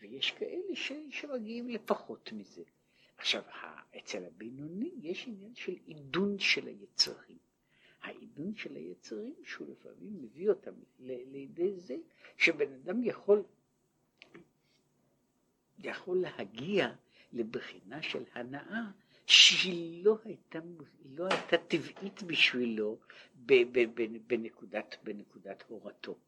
ויש 0.00 0.30
כאלה 0.30 0.74
ש, 0.74 0.92
שמגיעים 1.10 1.68
לפחות 1.68 2.32
מזה. 2.32 2.62
עכשיו, 3.20 3.42
אצל 3.98 4.24
הבינוני 4.24 4.90
יש 5.02 5.24
עניין 5.28 5.54
של 5.54 5.72
עידון 5.86 6.38
של 6.38 6.66
היצרים. 6.66 7.38
העידון 8.02 8.54
של 8.54 8.76
היצרים 8.76 9.34
שהוא 9.44 9.68
לפעמים 9.70 10.22
מביא 10.22 10.48
אותם 10.48 10.72
לידי 10.98 11.80
זה 11.80 11.96
שבן 12.36 12.72
אדם 12.72 13.04
יכול, 13.04 13.42
יכול 15.78 16.20
להגיע 16.20 16.94
לבחינה 17.32 18.02
של 18.02 18.24
הנאה 18.34 18.84
שהיא 19.26 20.04
לא 20.04 20.18
הייתה, 20.24 20.58
לא 21.04 21.26
הייתה 21.30 21.56
טבעית 21.58 22.22
בשבילו 22.22 22.98
בנקודת, 24.26 24.96
בנקודת 25.02 25.64
הורתו. 25.68 26.18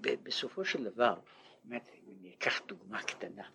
בסופו 0.00 0.64
של 0.64 0.84
דבר, 0.84 1.20
אני 1.70 2.34
אקח 2.34 2.66
דוגמה 2.66 3.02
קטנה. 3.02 3.48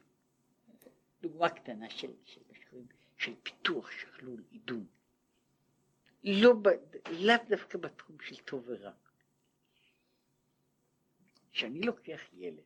דוגמה 1.21 1.49
קטנה 1.49 1.89
של, 1.89 2.11
של, 2.25 2.41
של, 3.17 3.35
פיתוח, 3.43 3.91
שכלול, 3.91 4.43
עידון. 4.51 4.85
לא, 6.23 6.53
לאו 7.11 7.35
דווקא 7.49 7.77
בתחום 7.77 8.17
של 8.21 8.35
טוב 8.35 8.63
ורע. 8.67 8.91
כשאני 11.51 11.81
לוקח 11.81 12.21
ילד 12.33 12.63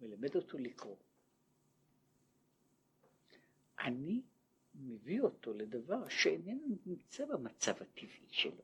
ומלמד 0.00 0.36
אותו 0.36 0.58
לקרוא, 0.58 0.96
אני 3.80 4.22
מביא 4.74 5.20
אותו 5.20 5.54
לדבר 5.54 6.08
שאיננו 6.08 6.78
נמצא 6.86 7.24
במצב 7.26 7.82
הטבעי 7.82 8.28
שלו. 8.30 8.62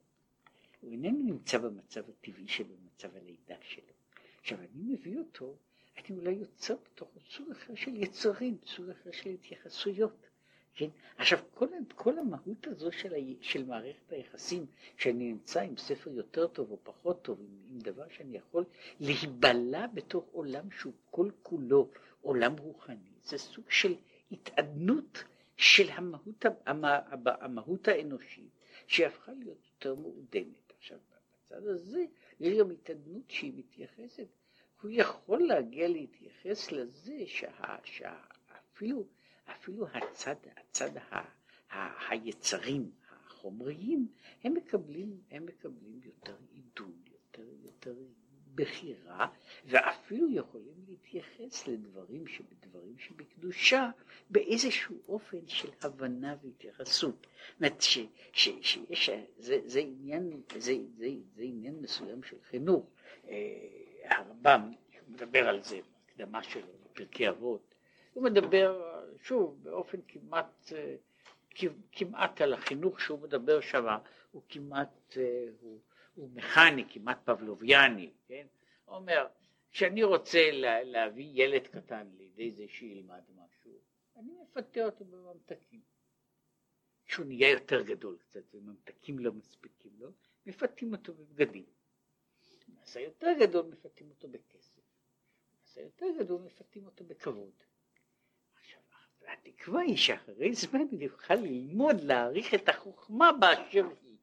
הוא 0.80 0.92
איננו 0.92 1.22
נמצא 1.22 1.58
במצב 1.58 2.10
הטבעי 2.10 2.48
שלו, 2.48 2.76
במצב 2.76 3.16
הלידה 3.16 3.56
שלו. 3.62 3.92
עכשיו, 4.40 4.58
אני 4.58 4.94
מביא 4.94 5.18
אותו 5.18 5.56
אני 5.96 6.18
אולי 6.18 6.32
יוצר 6.32 6.74
בתוך 6.84 7.08
סוג 7.30 7.50
אחר 7.50 7.74
של 7.74 7.96
יצרים, 7.96 8.56
סוג 8.66 8.90
אחר 8.90 9.10
של 9.12 9.30
התייחסויות. 9.30 10.26
כן? 10.74 10.88
עכשיו, 11.16 11.38
כל, 11.54 11.66
כל 11.94 12.18
המהות 12.18 12.66
הזו 12.66 12.92
של, 12.92 13.14
ה, 13.14 13.18
של 13.40 13.64
מערכת 13.64 14.12
היחסים, 14.12 14.66
שאני 14.96 15.32
נמצא 15.32 15.60
עם 15.60 15.76
ספר 15.76 16.10
יותר 16.10 16.46
טוב 16.46 16.70
או 16.70 16.78
פחות 16.82 17.22
טוב, 17.22 17.40
עם, 17.40 17.46
עם 17.70 17.78
דבר 17.78 18.08
שאני 18.08 18.36
יכול 18.36 18.64
להיבלע 19.00 19.86
בתוך 19.86 20.24
עולם 20.32 20.70
שהוא 20.70 20.92
כל 21.10 21.30
כולו 21.42 21.90
עולם 22.20 22.56
רוחני, 22.58 23.12
זה 23.22 23.38
סוג 23.38 23.70
של 23.70 23.94
התעדנות 24.32 25.24
של 25.56 25.88
המהות, 25.90 26.44
המה, 26.66 26.98
המהות 27.24 27.88
האנושית, 27.88 28.50
שהפכה 28.86 29.32
להיות 29.32 29.58
יותר 29.74 29.94
מעודנת. 29.94 30.72
עכשיו, 30.78 30.98
בצד 31.46 31.66
הזה 31.66 32.04
יש 32.40 32.58
גם 32.58 32.70
התעדנות 32.70 33.30
שהיא 33.30 33.52
מתייחסת 33.56 34.26
הוא 34.82 34.90
יכול 34.94 35.42
להגיע 35.42 35.88
להתייחס 35.88 36.72
לזה 36.72 37.22
שה, 37.26 37.76
שאפילו 37.84 39.04
אפילו 39.52 39.86
הצד, 39.88 40.34
הצד 40.56 40.96
ה, 40.96 41.16
ה, 41.70 42.10
היצרים 42.10 42.90
החומריים, 43.10 44.08
הם 44.44 44.54
מקבלים, 44.54 45.20
הם 45.30 45.46
מקבלים 45.46 46.00
יותר 46.04 46.36
עידון, 46.52 46.92
יותר, 47.12 47.48
יותר 47.64 47.94
בחירה, 48.54 49.28
ואפילו 49.64 50.30
יכולים 50.30 50.84
להתייחס 50.88 51.68
לדברים 51.68 52.26
שבדברים 52.26 52.98
שבקדושה 52.98 53.90
באיזשהו 54.30 54.96
אופן 55.08 55.48
של 55.48 55.68
הבנה 55.82 56.36
והתייחסות. 56.42 57.26
זאת 57.26 57.60
אומרת 57.60 57.80
שיש, 58.32 59.10
זה, 59.38 59.60
זה, 59.64 59.80
עניין, 59.80 60.42
זה, 60.58 60.72
זה, 60.96 61.06
זה 61.34 61.42
עניין 61.42 61.80
מסוים 61.80 62.22
של 62.22 62.36
חינוך. 62.50 62.86
אה, 64.10 64.16
הרמב"ם, 64.18 64.72
הוא 65.00 65.14
מדבר 65.14 65.48
על 65.48 65.62
זה, 65.62 65.80
בהקדמה 66.06 66.42
שלו, 66.42 66.72
בפרקי 66.84 67.28
אבות, 67.28 67.74
הוא 68.12 68.24
מדבר, 68.24 69.00
שוב, 69.22 69.58
באופן 69.62 69.98
כמעט, 70.08 70.72
כמעט 71.92 72.40
על 72.40 72.52
החינוך 72.52 73.00
שהוא 73.00 73.18
מדבר 73.18 73.60
שם, 73.60 73.86
הוא 74.30 74.42
כמעט, 74.48 75.16
הוא, 75.60 75.80
הוא 76.14 76.30
מכני, 76.34 76.84
כמעט 76.88 77.18
פבלוביאני, 77.24 78.10
כן? 78.26 78.46
הוא 78.84 78.96
אומר, 78.96 79.26
כשאני 79.72 80.02
רוצה 80.02 80.50
לה, 80.52 80.82
להביא 80.82 81.30
ילד 81.34 81.66
קטן 81.66 82.06
לידי 82.18 82.50
זה 82.50 82.64
שילמד 82.68 83.22
משהו, 83.30 83.72
אני 84.16 84.32
מפתה 84.42 84.84
אותו 84.84 85.04
בממתקים. 85.04 85.80
כשהוא 87.06 87.26
נהיה 87.26 87.50
יותר 87.50 87.82
גדול 87.82 88.18
קצת 88.18 88.54
וממתקים 88.54 89.18
לא 89.18 89.32
מספיקים 89.32 89.92
לו, 89.98 90.10
מפתים 90.46 90.92
אותו 90.92 91.14
בבגדים. 91.14 91.64
מעשה 92.78 93.00
יותר 93.00 93.32
גדול 93.40 93.66
מפתים 93.66 94.10
אותו 94.10 94.28
בכסף, 94.28 94.80
מעשה 95.60 95.80
יותר 95.80 96.06
גדול 96.18 96.40
מפתים 96.42 96.86
אותו 96.86 97.04
בכבוד. 97.04 97.52
עכשיו, 98.60 98.80
התקווה 99.28 99.80
היא 99.80 99.96
שאחרי 99.96 100.54
זמן 100.54 100.80
אני 100.92 101.08
אוכל 101.08 101.34
ללמוד 101.34 102.00
להעריך 102.00 102.54
את 102.54 102.68
החוכמה 102.68 103.32
באשר 103.32 103.86
היא. 104.02 104.16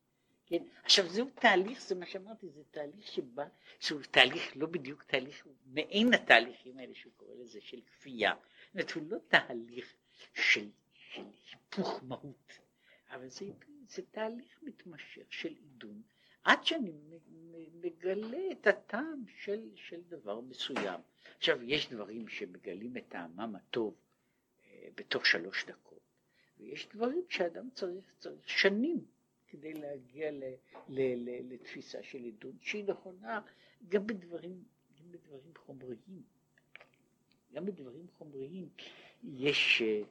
כן? 0.45 0.63
עכשיו 0.83 1.09
זהו 1.09 1.29
תהליך, 1.35 1.81
זה 1.81 1.95
מה 1.95 2.05
שאמרתי, 2.05 2.49
זה 2.49 2.63
תהליך 2.71 3.07
שבא, 3.07 3.45
שהוא 3.79 4.01
תהליך 4.11 4.51
לא 4.55 4.67
בדיוק 4.67 5.03
תהליך, 5.03 5.47
מעין 5.65 6.13
התהליכים 6.13 6.77
האלה 6.79 6.95
שהוא 6.95 7.13
קורא 7.17 7.35
לזה 7.35 7.61
של 7.61 7.81
כפייה. 7.81 8.33
זאת 8.33 8.73
אומרת, 8.73 8.91
הוא 8.91 9.03
לא 9.09 9.17
תהליך 9.27 9.93
של, 10.33 10.69
של 10.93 11.23
היפוך 11.51 12.03
מהות, 12.03 12.51
אבל 13.09 13.29
זה, 13.29 13.45
זה 13.87 14.01
תהליך 14.11 14.59
מתמשך 14.61 15.33
של 15.33 15.53
עידון, 15.55 16.01
עד 16.47 16.63
שאני 16.63 16.91
מגלה 17.81 18.51
את 18.51 18.67
הטעם 18.67 19.23
של, 19.27 19.69
של 19.75 20.01
דבר 20.07 20.41
מסוים. 20.41 20.99
עכשיו, 21.37 21.63
יש 21.63 21.89
דברים 21.89 22.27
שמגלים 22.27 22.97
את 22.97 23.03
טעמם 23.09 23.55
הטוב 23.55 23.95
אה, 24.65 24.87
בתוך 24.95 25.25
שלוש 25.25 25.65
דקות, 25.65 25.99
ויש 26.57 26.87
דברים 26.93 27.23
שאדם 27.29 27.69
צריך, 27.73 28.05
צריך 28.19 28.49
שנים 28.49 29.05
כדי 29.47 29.73
להגיע 29.73 30.31
ל, 30.31 30.43
ל, 30.89 31.01
ל, 31.15 31.53
לתפיסה 31.53 32.03
של 32.03 32.23
עידוד 32.23 32.55
שהיא 32.61 32.85
נכונה 32.85 33.41
גם 33.89 34.07
בדברים, 34.07 34.63
גם 34.99 35.11
בדברים 35.11 35.53
חומריים. 35.57 36.23
גם 37.53 37.65
בדברים 37.65 38.07
חומריים 38.17 38.69
יש, 39.23 39.81
אה, 39.81 40.01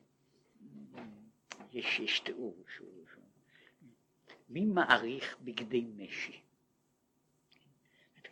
יש, 1.73 2.01
יש 2.01 2.21
תיאור 2.21 2.57
שהוא 2.77 2.96
מי 4.49 4.65
מעריך 4.65 5.37
בגדי 5.45 5.87
משי? 5.97 6.46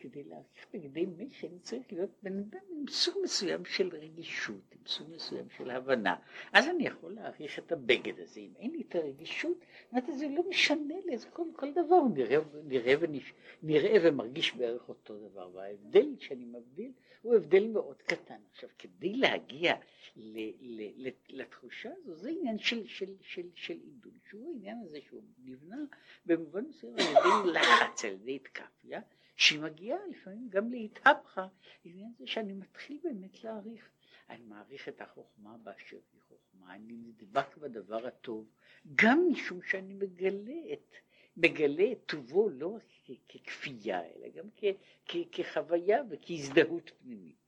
כדי 0.04 0.24
להעריך 0.24 0.66
בגדי 0.72 1.06
משי 1.06 1.46
אני 1.46 1.58
צריך 1.58 1.92
להיות 1.92 2.10
בן 2.22 2.38
אדם 2.38 2.60
עם 2.70 2.88
סוג 2.88 3.14
מסוים 3.22 3.64
של 3.64 3.88
רגישות, 3.88 4.72
עם 4.72 4.86
סוג 4.86 5.10
מסוים 5.14 5.46
של 5.56 5.70
הבנה. 5.70 6.16
אז 6.52 6.68
אני 6.68 6.86
יכול 6.86 7.12
להעריך 7.12 7.58
את 7.58 7.72
הבגד 7.72 8.20
הזה. 8.20 8.40
אם 8.40 8.52
אין 8.58 8.70
לי 8.70 8.82
את 8.88 8.94
הרגישות, 8.94 9.58
זאת 9.58 9.92
אומרת, 9.92 10.18
זה 10.18 10.28
לא 10.28 10.48
משנה 10.48 10.94
לי, 11.06 11.18
זה 11.18 11.28
כל, 11.30 11.46
כל 11.56 11.72
דבר 11.72 12.00
נראה, 12.14 12.36
נראה, 12.64 12.94
ונש, 13.00 13.32
נראה 13.62 13.96
ומרגיש 14.02 14.54
בערך 14.54 14.88
אותו 14.88 15.28
דבר. 15.28 15.50
וההבדל 15.54 16.06
שאני 16.18 16.44
מבדיל 16.44 16.92
הוא 17.22 17.34
הבדל 17.34 17.66
מאוד 17.68 18.02
קטן. 18.02 18.40
עכשיו, 18.52 18.68
כדי 18.78 19.14
להגיע 19.14 19.74
ל, 20.16 20.38
ל, 20.60 21.08
ל, 21.08 21.10
לתחושה 21.28 21.90
הזו, 21.96 22.14
זה 22.14 22.30
עניין 22.30 22.58
של, 22.58 22.86
של, 22.86 23.14
של, 23.20 23.46
של 23.54 23.78
עידוד, 23.84 24.18
שהוא 24.30 24.48
העניין 24.48 24.78
הזה 24.84 24.98
שהוא 25.08 25.22
נבנה 25.44 25.84
במובן 26.26 26.64
מסוים 26.64 26.94
על 26.94 27.02
ידי 27.02 27.52
לחץ, 27.52 28.04
על 28.04 28.12
ידי 28.12 28.36
התקפיה. 28.36 29.00
שהיא 29.36 29.60
מגיעה 29.60 29.98
לפעמים 30.10 30.48
גם 30.48 30.70
להתהפכה, 30.70 31.46
עניין 31.84 32.12
זה 32.18 32.26
שאני 32.26 32.52
מתחיל 32.52 32.98
באמת 33.04 33.44
להעריך. 33.44 33.90
אני 34.30 34.44
מעריך 34.44 34.88
את 34.88 35.00
החוכמה 35.00 35.56
באשר 35.58 35.98
היא 36.12 36.20
חוכמה, 36.28 36.74
אני 36.74 36.96
נדבק 36.96 37.56
בדבר 37.56 38.06
הטוב, 38.06 38.48
גם 38.94 39.28
משום 39.32 39.62
שאני 39.62 39.94
מגלה 39.94 40.72
את, 40.72 40.94
מגלה 41.36 41.92
את 41.92 41.98
טובו 42.06 42.48
לא 42.48 42.74
רק 42.76 42.82
ככפייה, 43.28 44.02
אלא 44.04 44.28
גם 44.28 44.48
כ, 44.56 44.64
כ, 45.06 45.16
כחוויה 45.32 46.02
וכהזדהות 46.10 46.90
פנימית. 46.98 47.44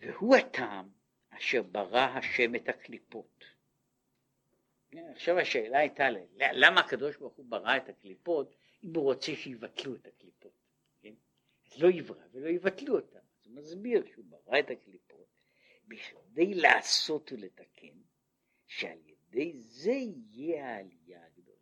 והוא 0.00 0.36
הטעם 0.36 0.88
אשר 1.30 1.62
ברא 1.62 1.98
השם 2.00 2.54
את 2.54 2.68
הקליפות. 2.68 3.44
עכשיו 4.92 5.38
השאלה 5.38 5.78
הייתה 5.78 6.04
למה 6.38 6.80
הקדוש 6.80 7.16
ברוך 7.16 7.34
הוא 7.34 7.46
ברא 7.48 7.76
את 7.76 7.88
הקליפות 7.88 8.54
אם 8.84 8.94
הוא 8.94 9.04
רוצה 9.04 9.36
שיבטלו 9.36 9.94
את 9.94 10.06
הקליפות, 10.06 10.52
כן? 11.02 11.14
אז 11.66 11.82
לא 11.82 11.88
יברא 11.88 12.24
ולא 12.32 12.48
יבטלו 12.48 12.96
אותם, 12.96 13.18
אז 13.18 13.46
הוא 13.46 13.54
מסביר 13.54 14.04
שהוא 14.12 14.24
ברא 14.28 14.58
את 14.58 14.70
הקליפות 14.70 15.26
בכדי 15.88 16.54
לעשות 16.54 17.32
ולתקן 17.32 17.98
שעל 18.66 18.98
ידי 19.06 19.52
זה 19.58 19.92
יהיה 19.92 20.74
העלייה 20.74 21.26
הגדולה. 21.26 21.56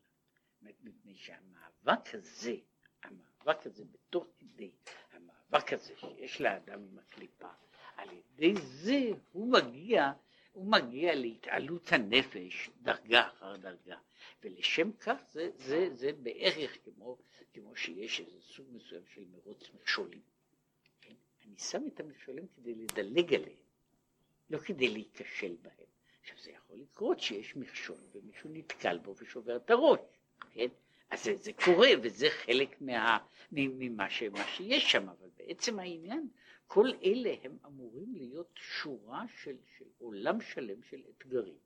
מפני 0.62 1.14
שהמאבק 1.16 2.14
הזה, 2.14 2.54
המאבק 3.02 3.66
הזה 3.66 3.84
בתוך 3.84 4.26
כדי, 4.38 4.70
המאבק 5.12 5.72
הזה 5.72 5.92
שיש 5.96 6.40
לאדם 6.40 6.82
עם 6.82 6.98
הקליפה, 6.98 7.48
על 7.96 8.08
ידי 8.12 8.54
זה 8.60 9.00
הוא 9.32 9.52
מגיע 9.52 10.12
הוא 10.58 10.66
מגיע 10.66 11.14
להתעלות 11.14 11.92
הנפש 11.92 12.70
דרגה 12.82 13.28
אחר 13.28 13.56
דרגה, 13.56 13.96
ולשם 14.42 14.92
כך 14.92 15.16
זה, 15.28 15.50
זה, 15.56 15.88
זה 15.92 16.12
בערך 16.12 16.78
כמו, 16.84 17.18
כמו 17.54 17.76
שיש 17.76 18.20
איזה 18.20 18.40
סוג 18.40 18.66
מסוים 18.72 19.02
של 19.14 19.24
מרוץ 19.30 19.70
מכשולים. 19.74 20.20
כן? 21.00 21.14
אני 21.46 21.58
שם 21.58 21.82
את 21.86 22.00
המכשולים 22.00 22.46
כדי 22.56 22.74
לדלג 22.74 23.34
עליהם, 23.34 23.66
לא 24.50 24.58
כדי 24.58 24.88
להיכשל 24.88 25.56
בהם. 25.62 25.86
עכשיו 26.20 26.36
זה 26.38 26.50
יכול 26.50 26.76
לקרות 26.76 27.20
שיש 27.20 27.56
מכשול 27.56 27.98
ומישהו 28.12 28.50
נתקל 28.52 28.98
בו 28.98 29.14
ושובר 29.18 29.56
את 29.56 29.70
הראש, 29.70 30.00
כן? 30.50 30.68
אז 31.10 31.24
זה, 31.24 31.36
זה 31.36 31.52
קורה 31.52 31.88
וזה 32.02 32.26
חלק 32.30 32.80
מה, 32.80 33.18
ממה 33.52 34.10
ש, 34.10 34.22
שיש 34.56 34.92
שם, 34.92 35.08
אבל 35.08 35.28
בעצם 35.36 35.78
העניין 35.78 36.28
כל 36.68 36.88
אלה 37.04 37.34
הם 37.42 37.58
אמורים 37.66 38.14
להיות 38.14 38.50
שורה 38.54 39.24
של, 39.42 39.56
של 39.78 39.84
עולם 39.98 40.40
שלם 40.40 40.82
של 40.82 41.02
אתגרים, 41.10 41.58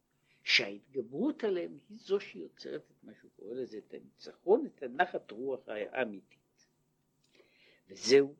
שההתגברות 0.45 1.45
עליהם 1.45 1.79
היא 1.89 1.99
זו 1.99 2.21
שיוצרת 2.21 2.83
את 2.91 3.05
מה 3.05 3.13
שהוא 3.21 3.31
קורא 3.37 3.55
לזה, 3.55 3.79
את 3.79 3.95
הניצחון, 3.95 4.67
את 4.67 4.83
הנחת 4.83 5.31
רוח 5.31 5.61
האמיתית. 5.69 6.67
וזהו, 7.89 8.35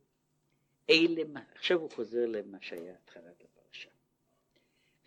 אלה, 0.91 1.23
עכשיו 1.55 1.81
הוא 1.81 1.91
חוזר 1.91 2.27
למה 2.27 2.59
שהיה 2.61 2.95
התחלת 2.95 3.45
הפרשה. 3.45 3.91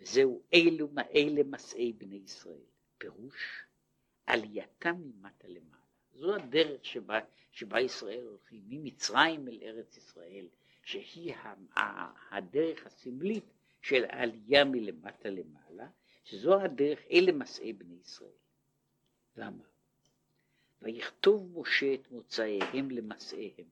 וזהו, 0.00 0.42
אלו, 0.54 0.88
אלה 1.14 1.42
מסעי 1.44 1.92
בני 1.92 2.16
ישראל, 2.16 2.64
פירוש 2.98 3.64
עלייתם 4.26 4.96
ממטה 4.96 5.48
למעלה. 5.48 5.82
זו 6.12 6.34
הדרך 6.34 6.84
שבה, 6.84 7.20
שבה 7.50 7.80
ישראל 7.80 8.24
הולכים 8.24 8.62
ממצרים 8.68 9.48
אל 9.48 9.58
ארץ 9.62 9.96
ישראל. 9.96 10.46
שהיא 10.86 11.34
הדרך 12.30 12.86
הסמלית 12.86 13.44
של 13.82 14.04
העלייה 14.04 14.64
מלמטה 14.64 15.28
למעלה, 15.28 15.88
שזו 16.24 16.60
הדרך, 16.60 17.00
אלה 17.10 17.32
מסעי 17.32 17.72
בני 17.72 17.94
ישראל. 17.94 18.30
ואמר, 19.36 19.64
ויכתוב 20.82 21.58
משה 21.60 21.94
את 21.94 22.10
מוצאיהם 22.10 22.90
למסעיהם. 22.90 23.68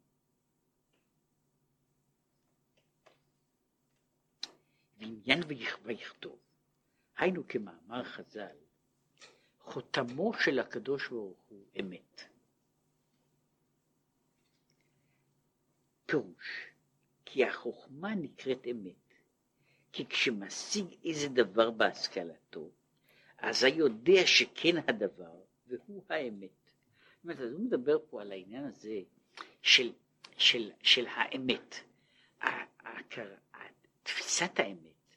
ועניין 4.99 5.41
ויכתוב, 5.83 6.39
היינו 7.17 7.49
כמאמר 7.49 8.05
חז"ל, 8.05 8.57
חותמו 9.61 10.33
של 10.35 10.59
הקדוש 10.59 11.09
ברוך 11.09 11.39
הוא 11.49 11.67
אמת. 11.81 12.23
פירוש, 16.07 16.74
כי 17.35 17.45
החוכמה 17.45 18.15
נקראת 18.15 18.67
אמת. 18.71 19.15
כי 19.93 20.07
כשמשיג 20.07 20.85
איזה 21.05 21.29
דבר 21.29 21.71
בהשכלתו, 21.71 22.71
אז 23.39 23.65
היודע 23.65 24.27
שכן 24.27 24.77
הדבר, 24.89 25.35
והוא 25.67 26.03
האמת. 26.09 26.51
זאת 27.15 27.25
אומרת, 27.25 27.39
הוא 27.39 27.61
מדבר 27.61 27.99
פה 28.11 28.21
על 28.23 28.33
העניין 28.33 28.65
הזה 28.65 29.01
של, 29.63 29.93
של, 30.37 30.71
של 30.83 31.07
האמת. 31.07 31.75
תפיסת 34.03 34.59
האמת, 34.59 35.17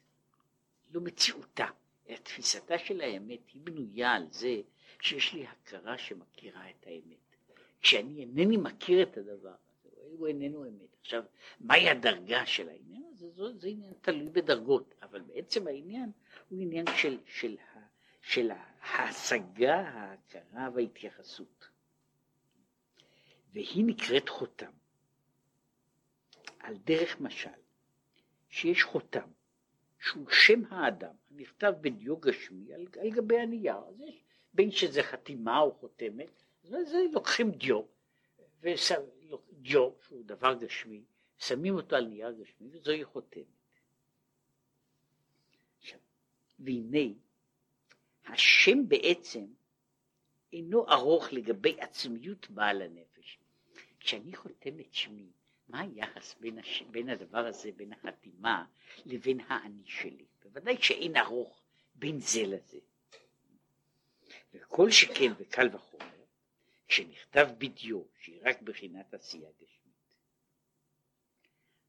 לא 0.90 1.00
מציאותה, 1.00 1.66
אלא 2.08 2.16
תפיסתה 2.16 2.78
של 2.78 3.00
האמת 3.00 3.50
היא 3.52 3.62
בנויה 3.64 4.12
על 4.12 4.26
זה 4.30 4.60
שיש 5.00 5.32
לי 5.32 5.46
הכרה 5.46 5.98
שמכירה 5.98 6.70
את 6.70 6.86
האמת. 6.86 7.36
כשאני 7.80 8.20
אינני 8.20 8.56
מכיר 8.56 9.02
את 9.02 9.16
הדבר, 9.16 9.54
הוא 10.18 10.26
איננו 10.26 10.64
אמת. 10.64 10.96
עכשיו, 11.00 11.22
מהי 11.60 11.90
הדרגה 11.90 12.46
של 12.46 12.68
העניין 12.68 13.04
הזה? 13.10 13.30
זה, 13.30 13.42
זה 13.58 13.68
עניין 13.68 13.92
תלוי 14.00 14.28
בדרגות, 14.28 14.94
אבל 15.02 15.20
בעצם 15.20 15.66
העניין 15.66 16.10
הוא 16.48 16.62
עניין 16.62 16.86
של, 16.96 17.18
של, 17.26 17.56
של 18.22 18.50
ההשגה, 18.80 19.76
ההכרה 19.76 20.68
וההתייחסות. 20.74 21.68
והיא 23.52 23.84
נקראת 23.86 24.28
חותם. 24.28 24.70
על 26.58 26.76
דרך 26.76 27.20
משל, 27.20 27.48
שיש 28.48 28.82
חותם, 28.82 29.28
שהוא 30.00 30.30
שם 30.30 30.62
האדם, 30.70 31.14
נכתב 31.30 31.72
בדיו 31.80 32.16
גשמי 32.16 32.74
על, 32.74 32.86
על 33.00 33.10
גבי 33.10 33.38
הנייר, 33.38 33.76
אז 33.88 34.00
יש, 34.00 34.22
בין 34.54 34.70
שזה 34.70 35.02
חתימה 35.02 35.60
או 35.60 35.72
חותמת, 35.72 36.42
אז 36.64 36.70
זה 36.70 36.98
לוקחים 37.12 37.50
דיו, 37.50 37.82
ושם, 38.62 39.00
דיו, 39.52 39.90
שהוא 40.06 40.24
דבר 40.24 40.54
גשמי, 40.54 41.02
שמים 41.38 41.74
אותו 41.74 41.96
על 41.96 42.06
נייר 42.06 42.32
גשמי, 42.32 42.68
וזוהי 42.72 43.04
חותמת. 43.04 43.44
עכשיו, 45.78 45.98
והנה, 46.58 47.14
השם 48.26 48.88
בעצם 48.88 49.46
אינו 50.52 50.88
ארוך 50.88 51.32
לגבי 51.32 51.80
עצמיות 51.80 52.50
בעל 52.50 52.82
הנפש. 52.82 53.38
כשאני 54.00 54.36
חותם 54.36 54.80
את 54.80 54.94
שמי, 54.94 55.30
מה 55.68 55.80
היחס 55.80 56.34
בין, 56.40 56.58
הש... 56.58 56.82
בין 56.90 57.08
הדבר 57.08 57.46
הזה, 57.46 57.70
בין 57.76 57.92
החתימה, 57.92 58.64
לבין 59.06 59.40
האני 59.40 59.82
שלי? 59.86 60.24
בוודאי 60.42 60.76
שאין 60.82 61.16
ארוך 61.16 61.62
בין 61.94 62.20
זה 62.20 62.42
לזה. 62.42 62.78
וכל 64.54 64.90
שכן 64.90 65.32
וקל 65.38 65.68
וחומר, 65.72 66.17
שנכתב 66.88 67.48
בדיו, 67.58 68.02
שהיא 68.20 68.40
רק 68.44 68.62
בחינת 68.62 69.14
עשייה 69.14 69.50
גשמית. 69.50 70.14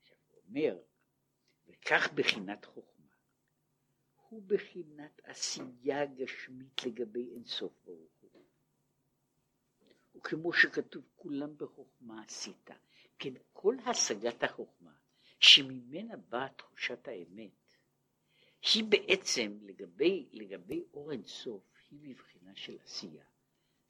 עכשיו 0.01 0.17
הוא 0.31 0.41
אומר, 0.47 0.77
וכך 1.67 2.09
בחינת 2.13 2.65
חוכמה, 2.65 3.13
הוא 4.29 4.41
בחינת 4.47 5.21
עשייה 5.23 6.05
גשמית 6.05 6.83
לגבי 6.85 7.29
אינסוף 7.33 7.73
ברוך 7.85 8.11
הוא. 8.21 8.45
וכמו 10.15 10.53
שכתוב 10.53 11.03
כולם 11.15 11.57
בחוכמה 11.57 12.23
עשית, 12.23 12.69
כן 13.19 13.33
כל 13.53 13.75
השגת 13.85 14.43
החוכמה 14.43 14.93
שממנה 15.39 16.17
באה 16.17 16.49
תחושת 16.49 17.07
האמת, 17.07 17.51
היא 18.73 18.83
בעצם 18.83 19.57
לגבי, 19.61 20.29
לגבי 20.31 20.83
אור 20.93 21.11
אינסוף, 21.11 21.63
היא 21.91 21.99
בבחינה 21.99 22.55
של 22.55 22.77
עשייה, 22.83 23.25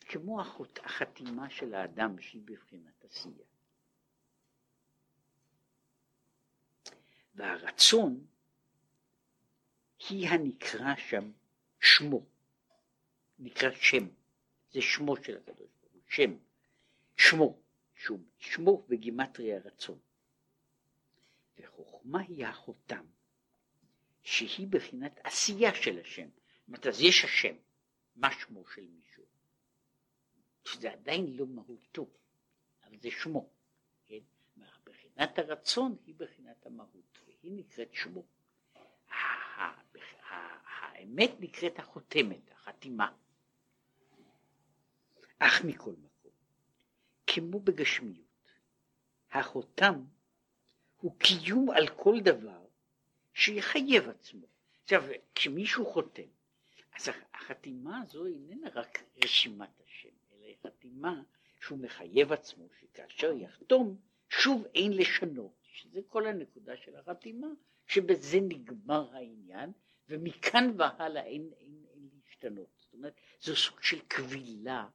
כמו 0.10 0.41
החוט, 0.41 0.80
החתימה 0.80 1.49
של 1.49 1.74
האדם 1.74 2.22
שהיא 2.22 2.41
בבחינת 2.45 3.05
עשייה. 3.05 3.45
והרצון 7.36 8.26
היא 10.10 10.30
הנקרא 10.30 10.95
שם 10.95 11.32
שמו, 11.80 12.26
נקרא 13.39 13.70
שם, 13.76 14.07
זה 14.72 14.82
שמו 14.82 15.16
של 15.24 15.38
הקדוש 15.38 15.70
ברוך 15.82 15.93
הוא, 15.93 16.01
שם, 16.07 16.38
שמו, 17.18 17.60
שום, 17.95 18.24
שמו 18.38 18.86
בגימטריה 18.88 19.60
רצון. 19.60 19.99
וחוכמה 21.57 22.22
היא 22.22 22.45
החותם, 22.45 23.05
שהיא 24.24 24.68
בחינת 24.68 25.20
עשייה 25.24 25.76
של 25.76 25.99
השם. 25.99 26.30
זאת 26.30 26.68
אומרת, 26.68 26.88
אז 26.88 27.01
יש 27.01 27.24
השם, 27.24 27.55
מה 28.16 28.32
שמו 28.39 28.68
של 28.68 28.82
מישהו? 28.82 29.28
שזה 30.74 30.91
עדיין 30.91 31.38
לא 31.38 31.47
מהותו, 31.47 32.07
אבל 32.84 32.97
זה 33.01 33.11
שמו. 33.11 33.49
כן? 34.05 34.20
בחינת 34.84 35.39
הרצון 35.39 35.95
היא 36.05 36.15
בחינת 36.17 36.65
המהות, 36.65 37.20
והיא 37.26 37.51
נקראת 37.51 37.93
שמו. 37.93 38.24
האמת 40.30 41.32
נקראת 41.39 41.80
החותמת, 41.80 42.51
החתימה. 42.51 43.11
אך 45.39 45.65
מכל 45.65 45.91
מקום, 45.91 46.32
כמו 47.28 47.59
בגשמיות, 47.59 48.51
החותם 49.32 50.03
הוא 51.01 51.15
קיום 51.20 51.70
על 51.70 51.88
כל 51.88 52.15
דבר 52.24 52.65
שיחייב 53.34 54.09
עצמו. 54.09 54.47
עכשיו, 54.84 55.03
כשמישהו 55.36 55.86
חותם, 55.86 56.28
אז 56.95 57.09
החתימה 57.34 58.01
הזו 58.01 58.26
איננה 58.26 58.70
רק 58.74 59.03
רשימת 59.24 59.82
השם, 59.86 60.09
אלא 60.66 60.72
היא 60.72 60.78
חתימה 60.78 61.22
שהוא 61.62 61.80
מחייב 61.80 62.32
עצמו, 62.32 62.68
שכאשר 62.80 63.32
יחתום, 63.34 63.97
שוב 64.30 64.66
אין 64.76 64.93
לשנות, 64.93 65.53
שזה 65.72 65.99
כל 66.07 66.28
הנקודה 66.28 66.78
של 66.78 66.95
החתימה, 66.95 67.47
שבזה 67.88 68.39
נגמר 68.41 69.16
העניין, 69.16 69.72
ומכאן 70.10 70.74
והלאה 70.78 71.24
אין, 71.24 71.49
אין, 71.60 71.86
אין 71.93 72.10
להשתנות. 72.14 72.70
זאת 72.78 72.93
אומרת, 72.93 73.14
זו 73.41 73.55
סוג 73.55 73.82
של 73.82 73.99
קבילה 74.07 74.88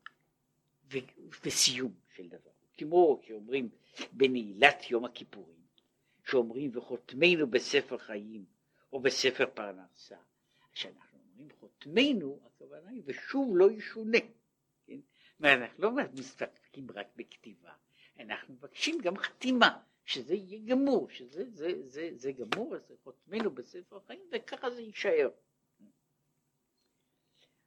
ו, 0.93 0.99
וסיום 1.45 1.93
של 2.17 2.29
דבר. 2.29 2.51
כמו 2.77 3.21
שאומרים 3.27 3.69
בנעילת 4.13 4.91
יום 4.91 5.05
הכיפורים, 5.05 5.65
שאומרים 6.25 6.71
וחותמנו 6.75 7.47
בספר 7.47 7.99
חיים 7.99 8.45
או 8.93 9.01
בספר 9.01 9.47
פרנסה. 9.55 10.17
כשאנחנו 10.73 11.19
אומרים 11.19 11.49
חותמנו, 11.61 12.41
הכוונה 12.47 12.91
היא 12.91 13.03
ושוב 13.05 13.57
לא 13.57 13.71
ישונה. 13.71 14.19
אנחנו 15.45 15.83
לא 15.83 15.91
מסתפקים 16.13 16.87
רק 16.91 17.07
בכתיבה, 17.17 17.73
אנחנו 18.19 18.55
מבקשים 18.55 18.99
גם 19.03 19.17
חתימה. 19.17 19.83
שזה 20.05 20.35
יהיה 20.35 20.61
גמור, 20.67 21.11
שזה 21.11 21.51
זה, 21.51 21.83
זה, 21.83 22.11
זה 22.15 22.33
גמור, 22.33 22.77
אז 22.77 22.93
חותמנו 23.03 23.51
בספר 23.51 23.97
החיים 23.97 24.29
וככה 24.33 24.71
זה 24.71 24.81
יישאר. 24.81 25.31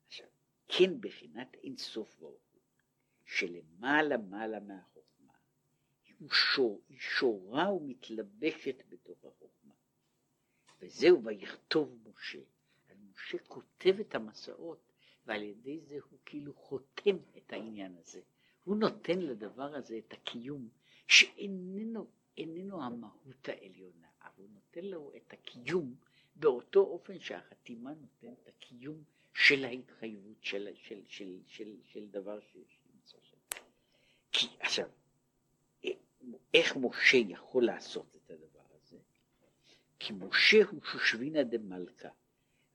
עכשיו, 0.08 0.28
כן 0.68 1.02
בחינת 1.02 1.54
אין 1.54 1.78
סוף 1.78 2.16
ברוך 2.16 2.44
הוא, 2.54 2.62
שלמעלה 3.26 4.18
מעלה 4.18 4.60
מהחוכמה, 4.60 5.34
היא, 6.06 6.16
שור, 6.32 6.82
שורה 7.00 7.74
ומתלבשת 7.74 8.84
בתוך 8.90 9.26
החוכמה. 9.26 9.74
וזהו 10.80 11.24
ויכתוב 11.24 11.98
משה. 12.10 12.42
אז 12.90 12.98
משה 13.12 13.38
כותב 13.48 14.00
את 14.00 14.16
המסעות 14.16 14.87
ועל 15.28 15.44
ידי 15.44 15.80
זה 15.80 15.98
הוא 16.10 16.20
כאילו 16.26 16.54
חותם 16.54 17.18
את 17.38 17.54
העניין 17.54 17.98
הזה. 17.98 18.22
הוא 18.64 18.78
נותן 18.78 19.20
לדבר 19.20 19.76
הזה 19.76 19.98
את 19.98 20.14
הקיום 20.14 20.70
שאיננו 21.08 22.08
איננו 22.38 22.84
המהות 22.84 23.50
העליונה, 23.50 24.08
אבל 24.22 24.34
הוא 24.38 24.50
נותן 24.50 24.86
לו 24.86 25.12
את 25.16 25.34
הקיום 25.34 25.96
באותו 26.36 26.80
אופן 26.80 27.20
שהחתימה 27.20 27.94
נותנת 27.94 28.40
את 28.44 28.48
הקיום 28.48 29.04
של 29.34 29.66
ההתחייבות 29.66 30.44
של, 30.44 30.70
של, 30.76 31.02
של, 31.08 31.40
של, 31.46 31.76
של 31.84 32.08
דבר 32.08 32.40
שנמצא 32.40 33.18
שם. 33.22 33.38
כי 34.32 34.48
עכשיו, 34.60 34.90
איך 36.54 36.78
משה 36.78 37.18
יכול 37.18 37.66
לעשות 37.66 38.16
את 38.16 38.32
הדבר 38.32 38.66
הזה? 38.74 38.98
כי 40.00 40.14
משה 40.14 40.58
הוא 40.72 40.84
שושבינה 40.84 41.44
דמלכה, 41.44 42.10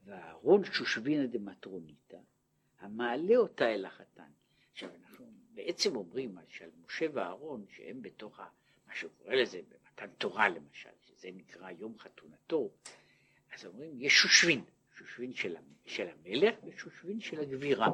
ואהרון 0.04 0.64
שושבינה 0.64 1.26
דמטרוניתא, 1.26 2.18
המעלה 2.82 3.36
אותה 3.36 3.74
אל 3.74 3.84
החתן. 3.84 4.30
עכשיו 4.72 4.90
אנחנו 5.02 5.26
בעצם 5.54 5.96
אומרים 5.96 6.36
שעל 6.48 6.70
משה 6.84 7.06
ואהרון 7.12 7.64
שהם 7.68 8.02
בתוך 8.02 8.40
ה... 8.40 8.48
מה 8.86 8.94
שהוא 8.94 9.10
קורא 9.18 9.34
לזה 9.34 9.60
במתן 9.68 10.10
תורה 10.18 10.48
למשל, 10.48 10.90
שזה 11.00 11.28
נקרא 11.34 11.70
יום 11.70 11.98
חתונתו, 11.98 12.70
אז 13.54 13.66
אומרים 13.66 13.90
יש 14.00 14.12
שושבין, 14.12 14.64
שושבין 14.96 15.34
של, 15.34 15.56
של 15.86 16.08
המלך 16.08 16.54
ושושבין 16.64 17.20
של 17.20 17.40
הגבירה, 17.40 17.88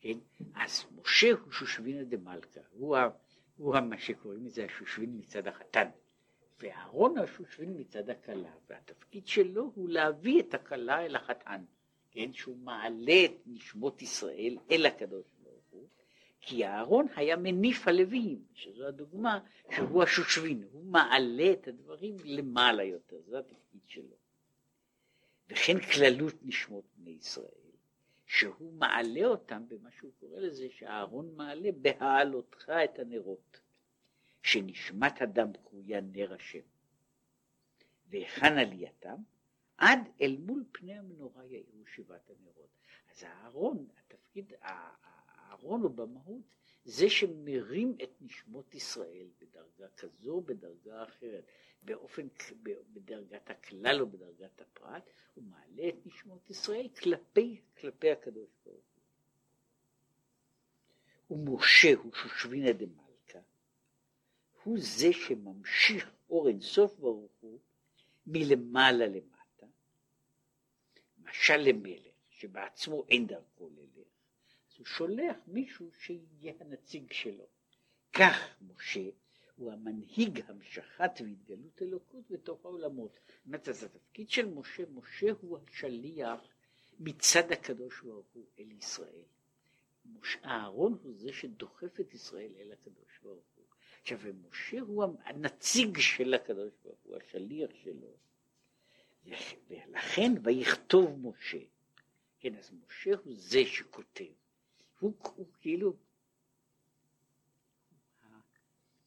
כן? 0.00 0.18
אז 0.54 0.84
משה 0.92 1.32
הוא 1.32 1.52
שושבינה 1.52 2.04
דמלכה, 2.04 2.60
הוא, 2.70 2.96
הוא 3.56 3.80
מה 3.80 3.98
שקוראים 3.98 4.46
לזה 4.46 4.64
השושבין 4.64 5.18
מצד 5.18 5.46
החתן, 5.46 5.88
ואהרון 6.60 7.18
השושבין 7.18 7.74
מצד 7.80 8.10
הכלה, 8.10 8.52
והתפקיד 8.68 9.26
שלו 9.26 9.72
הוא 9.74 9.88
להביא 9.88 10.40
את 10.40 10.54
הכלה 10.54 11.04
אל 11.04 11.16
החתן, 11.16 11.64
כן? 12.10 12.32
שהוא 12.32 12.56
מעלה 12.56 13.24
את 13.24 13.32
נשמות 13.46 14.02
ישראל 14.02 14.56
אל 14.70 14.86
הקדוש 14.86 15.24
כי 16.40 16.66
אהרון 16.66 17.06
היה 17.16 17.36
מניף 17.36 17.88
הלוויים, 17.88 18.44
שזו 18.54 18.86
הדוגמה 18.86 19.40
שהוא 19.74 20.02
השושבין, 20.02 20.68
הוא 20.72 20.84
מעלה 20.84 21.52
את 21.52 21.68
הדברים 21.68 22.16
למעלה 22.24 22.84
יותר, 22.84 23.16
זה 23.26 23.38
התפקיד 23.38 23.80
שלו. 23.86 24.16
וכן 25.48 25.80
כללות 25.80 26.34
נשמות 26.42 26.84
בני 26.96 27.10
ישראל, 27.10 27.70
שהוא 28.26 28.72
מעלה 28.72 29.26
אותם 29.26 29.68
במה 29.68 29.90
שהוא 29.98 30.12
קורא 30.20 30.40
לזה, 30.40 30.66
שאהרון 30.70 31.34
מעלה 31.36 31.70
בהעלותך 31.72 32.72
את 32.84 32.98
הנרות, 32.98 33.60
שנשמת 34.42 35.22
אדם 35.22 35.52
קרויה 35.52 36.00
נר 36.00 36.34
השם. 36.34 36.58
והיכן 38.10 38.58
עלייתם? 38.58 39.16
עד 39.80 39.98
אל 40.20 40.36
מול 40.36 40.64
פני 40.72 40.94
המנורה 40.94 41.46
יאירו 41.46 41.86
שבעת 41.86 42.30
הנרות. 42.30 42.70
אז 43.10 43.24
אהרון, 43.24 43.86
התפקיד, 43.96 44.52
הארון 44.60 45.82
הוא 45.82 45.90
במהות 45.90 46.54
זה 46.84 47.10
שמרים 47.10 47.96
את 48.02 48.10
נשמות 48.20 48.74
ישראל 48.74 49.26
בדרגה 49.40 49.88
כזו 49.96 50.30
או 50.30 50.40
בדרגה 50.40 51.04
אחרת, 51.04 51.44
באופן, 51.82 52.28
בדרגת 52.92 53.50
הכלל 53.50 54.00
או 54.00 54.06
בדרגת 54.06 54.60
הפרט, 54.60 55.02
הוא 55.34 55.44
מעלה 55.44 55.88
את 55.88 56.06
נשמות 56.06 56.50
ישראל 56.50 56.88
כלפי, 56.88 57.60
כלפי 57.80 58.10
הקדוש 58.10 58.50
ברוך 58.64 58.84
הוא. 61.28 61.38
ומשה 61.38 61.94
הוא 62.02 62.12
שושבינה 62.14 62.72
דמלכה, 62.72 63.38
הוא 64.62 64.78
זה 64.80 65.12
שממשיך 65.12 66.10
אור 66.30 66.48
אינסוף 66.48 66.98
ברוך 66.98 67.32
הוא 67.40 67.58
מלמעלה 68.26 69.06
למטה, 69.06 69.39
משל 71.30 71.56
למלך 71.56 72.12
שבעצמו 72.30 73.04
אין 73.08 73.26
דרכו 73.26 73.68
ללך. 73.68 74.08
הוא 74.78 74.86
שולח 74.86 75.36
מישהו 75.46 75.90
שיהיה 75.92 76.54
הנציג 76.60 77.12
שלו. 77.12 77.46
כך 78.12 78.36
משה 78.60 79.10
הוא 79.56 79.72
המנהיג 79.72 80.40
המשכת 80.46 81.10
והתגלות 81.20 81.82
אלוקות 81.82 82.30
בתוך 82.30 82.64
העולמות. 82.64 83.18
באמת 83.44 83.68
אז 83.68 83.82
התפקיד 83.82 84.30
של 84.30 84.46
משה, 84.46 84.82
משה 84.90 85.26
הוא 85.40 85.58
השליח 85.68 86.40
מצד 87.00 87.52
הקדוש 87.52 88.02
ברוך 88.02 88.26
הוא 88.32 88.46
אל 88.58 88.72
ישראל. 88.72 89.22
אהרון 90.44 90.98
הוא 91.02 91.12
זה 91.14 91.32
שדוחף 91.32 92.00
את 92.00 92.14
ישראל 92.14 92.52
אל 92.58 92.72
הקדוש 92.72 93.18
ברוך 93.22 93.44
הוא. 93.56 93.64
עכשיו, 94.02 94.18
ומשה 94.22 94.80
הוא 94.80 95.04
הנציג 95.24 95.98
של 95.98 96.34
הקדוש 96.34 96.72
ברוך 96.84 96.98
הוא, 97.02 97.16
השליח 97.16 97.70
שלו. 97.84 98.16
ולכן 99.68 100.32
ויכתוב 100.44 101.26
משה. 101.26 101.58
כן, 102.40 102.54
אז 102.56 102.72
משה 102.72 103.10
הוא 103.24 103.34
זה 103.36 103.66
שכותב. 103.66 104.24
הוא, 105.00 105.12
הוא 105.22 105.46
כאילו, 105.60 105.96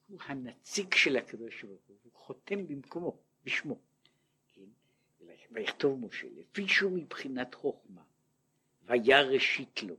הוא 0.07 0.19
הנציג 0.21 0.93
של 0.93 1.17
הקדוש 1.17 1.63
ברוך 1.63 1.82
הוא, 1.88 1.97
הוא 2.03 2.11
חותם 2.13 2.67
במקומו, 2.67 3.17
בשמו. 3.43 3.80
כן? 4.53 4.61
ויכתוב 5.51 5.99
משה, 5.99 6.28
לפי 6.36 6.67
שהוא 6.67 6.91
מבחינת 6.91 7.55
חוכמה, 7.55 8.03
והיה 8.86 9.21
ראשית 9.21 9.84
לו. 9.84 9.95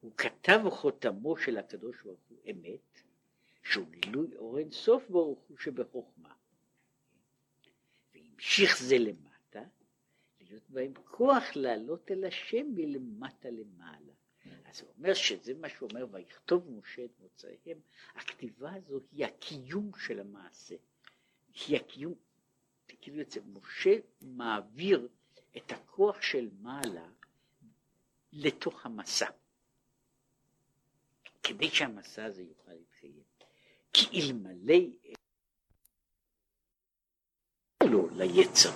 הוא 0.00 0.12
כתב 0.16 0.60
חותמו 0.70 1.36
של 1.36 1.58
הקדוש 1.58 2.02
ברוך 2.02 2.20
הוא 2.28 2.38
אמת, 2.50 3.02
שהוא 3.62 3.86
גילוי 3.88 4.36
אור 4.36 4.58
אין 4.58 4.70
סוף 4.70 5.10
ברוך 5.10 5.38
הוא 5.48 5.58
שבחוכמה. 5.58 6.33
והמשיך 8.44 8.78
זה 8.82 8.98
למטה, 8.98 9.62
להיות 10.40 10.70
בהם 10.70 10.92
כוח 11.04 11.44
לעלות 11.54 12.10
אל 12.10 12.24
השם 12.24 12.66
מלמטה 12.74 13.50
למעלה. 13.50 14.12
אז 14.64 14.80
הוא 14.80 14.90
אומר 14.98 15.14
שזה 15.14 15.54
מה 15.54 15.68
שהוא 15.68 15.88
אומר, 15.90 16.06
ויכתוב 16.12 16.70
משה 16.70 17.04
את 17.04 17.10
מוצאיהם, 17.20 17.78
הכתיבה 18.14 18.74
הזו 18.74 19.00
היא 19.12 19.24
הקיום 19.26 19.90
של 20.06 20.20
המעשה. 20.20 20.74
היא 21.54 21.76
הקיום, 21.76 22.14
כאילו 22.88 23.18
יוצא, 23.18 23.40
משה 23.46 23.96
מעביר 24.20 25.08
את 25.56 25.72
הכוח 25.72 26.22
של 26.22 26.48
מעלה 26.60 27.08
לתוך 28.32 28.86
המסע, 28.86 29.30
כדי 31.42 31.70
שהמסע 31.70 32.24
הזה 32.24 32.42
יוכל 32.42 32.72
להתקיים. 32.72 33.22
כי 33.92 34.20
אלמלא 34.20 34.74
ליצר, 38.16 38.70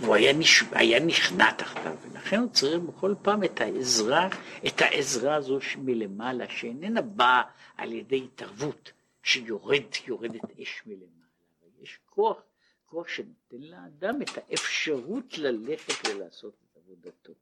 והוא 0.00 0.14
היה, 0.14 0.32
נש... 0.32 0.62
היה 0.72 1.00
נכנע 1.00 1.52
תחתיו, 1.52 1.96
ולכן 2.02 2.38
הוא 2.38 2.50
צריך 2.52 2.78
בכל 2.82 3.14
פעם 3.22 3.44
את 3.44 3.60
העזרה, 3.60 4.28
את 4.66 4.80
העזרה 4.80 5.34
הזו 5.34 5.58
מלמעלה, 5.78 6.44
שאיננה 6.48 7.02
באה 7.02 7.42
על 7.76 7.92
ידי 7.92 8.24
התערבות, 8.24 8.92
שיורד, 9.22 9.82
יורדת 10.06 10.60
אש 10.62 10.82
מלמעלה. 10.86 11.06
יש 11.82 11.98
כוח, 12.06 12.36
כוח 12.86 13.08
שנותן 13.08 13.60
לאדם 13.60 14.22
את 14.22 14.30
האפשרות 14.36 15.38
ללכת 15.38 16.08
ולעשות 16.08 16.54
את 16.54 16.76
עבודתו. 16.76 17.32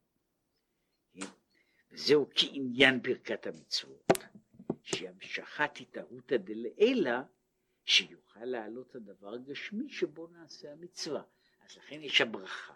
כן? 1.13 1.25
וזהו 1.91 2.27
כעניין 2.35 3.01
ברכת 3.01 3.47
המצוות, 3.47 4.13
שהמשכת 4.83 5.77
התערותא 5.81 6.37
דלעילא, 6.37 7.17
שיוכל 7.85 8.45
לעלות 8.45 8.95
הדבר 8.95 9.33
הגשמי 9.33 9.89
שבו 9.89 10.27
נעשה 10.27 10.71
המצווה. 10.71 11.23
אז 11.65 11.77
לכן 11.77 12.01
יש 12.01 12.21
הברכה. 12.21 12.73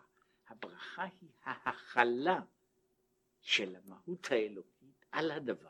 הברכה 0.47 1.03
היא 1.21 1.29
ההכלה 1.43 2.41
של 3.41 3.75
המהות 3.75 4.31
האלוקית 4.31 5.05
על 5.11 5.31
הדבר, 5.31 5.69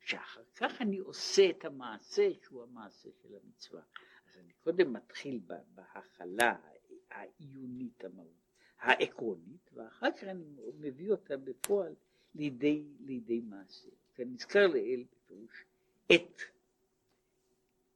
שאחר 0.00 0.42
כך 0.54 0.72
אני 0.80 0.98
עושה 0.98 1.50
את 1.50 1.64
המעשה 1.64 2.28
שהוא 2.42 2.62
המעשה 2.62 3.08
של 3.22 3.28
המצווה. 3.44 3.82
אז 4.28 4.38
אני 4.38 4.52
קודם 4.52 4.92
מתחיל 4.92 5.40
בהכלה 5.74 6.56
העיונית 7.10 8.04
המהות, 8.04 8.44
העקרונית, 8.78 9.70
ואחר 9.72 10.12
כך 10.16 10.24
אני 10.24 10.44
מביא 10.78 11.10
אותה 11.10 11.36
בפועל 11.36 11.94
לידי, 12.34 12.84
לידי 13.00 13.40
מעשה. 13.40 13.90
כאן 14.14 14.24
נזכר 14.32 14.66
לאל 14.66 15.04
בפירוש 15.12 15.64
את, 16.14 16.42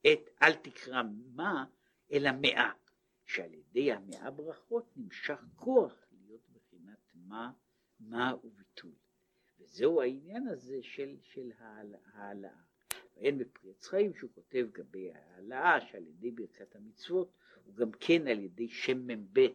את 0.01 0.31
אל 0.43 0.55
תקרא 0.55 1.03
מה, 1.35 1.65
אלא 2.13 2.31
מאה. 2.41 2.73
שעל 3.29 3.55
ידי 3.55 3.93
המאה 3.93 4.31
ברכות 4.31 4.85
נמשך 4.97 5.45
כוח 5.57 5.93
להיות 6.13 6.41
בחינת 6.53 7.13
מה, 7.15 7.53
מה 8.01 8.35
וביטול. 8.45 8.93
וזהו 9.61 10.03
העניין 10.03 10.49
הזה 10.49 10.79
של, 10.83 11.17
של 11.23 11.53
העלאה. 11.59 12.61
ואין 13.17 13.39
בפרי 13.39 13.71
עץ 13.71 13.87
חיים 13.87 14.15
שהוא 14.15 14.31
כותב 14.35 14.67
גבי 14.73 15.13
העלאה 15.13 15.81
שעל 15.81 16.07
ידי 16.07 16.31
ברכת 16.31 16.77
המצוות 16.77 17.33
הוא 17.65 17.75
גם 17.75 17.91
כן 18.01 18.29
על 18.29 18.39
ידי 18.39 18.69
שם 18.69 19.07
מ"ב, 19.07 19.47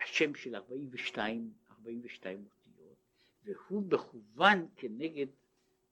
השם 0.00 0.34
של 0.34 0.54
42, 0.54 1.52
42 1.70 2.44
אותיות, 2.44 2.96
והוא 3.44 3.82
מכוון 3.82 4.68
כנגד 4.76 5.26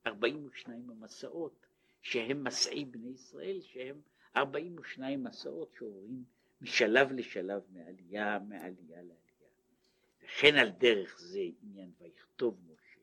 42 0.06 0.90
המסעות 0.90 1.66
שהם 2.10 2.44
מסעי 2.44 2.84
בני 2.84 3.08
ישראל 3.08 3.60
שהם 3.60 4.00
42 4.36 5.24
מסעות 5.24 5.72
שעוברים 5.78 6.24
משלב 6.60 7.12
לשלב, 7.12 7.62
מעלייה, 7.72 8.38
מעלייה 8.38 9.02
לעלייה. 9.02 9.50
וכן 10.22 10.54
על 10.54 10.70
דרך 10.70 11.18
זה 11.18 11.40
עניין 11.62 11.92
ויכתוב 11.98 12.60
משה, 12.66 13.00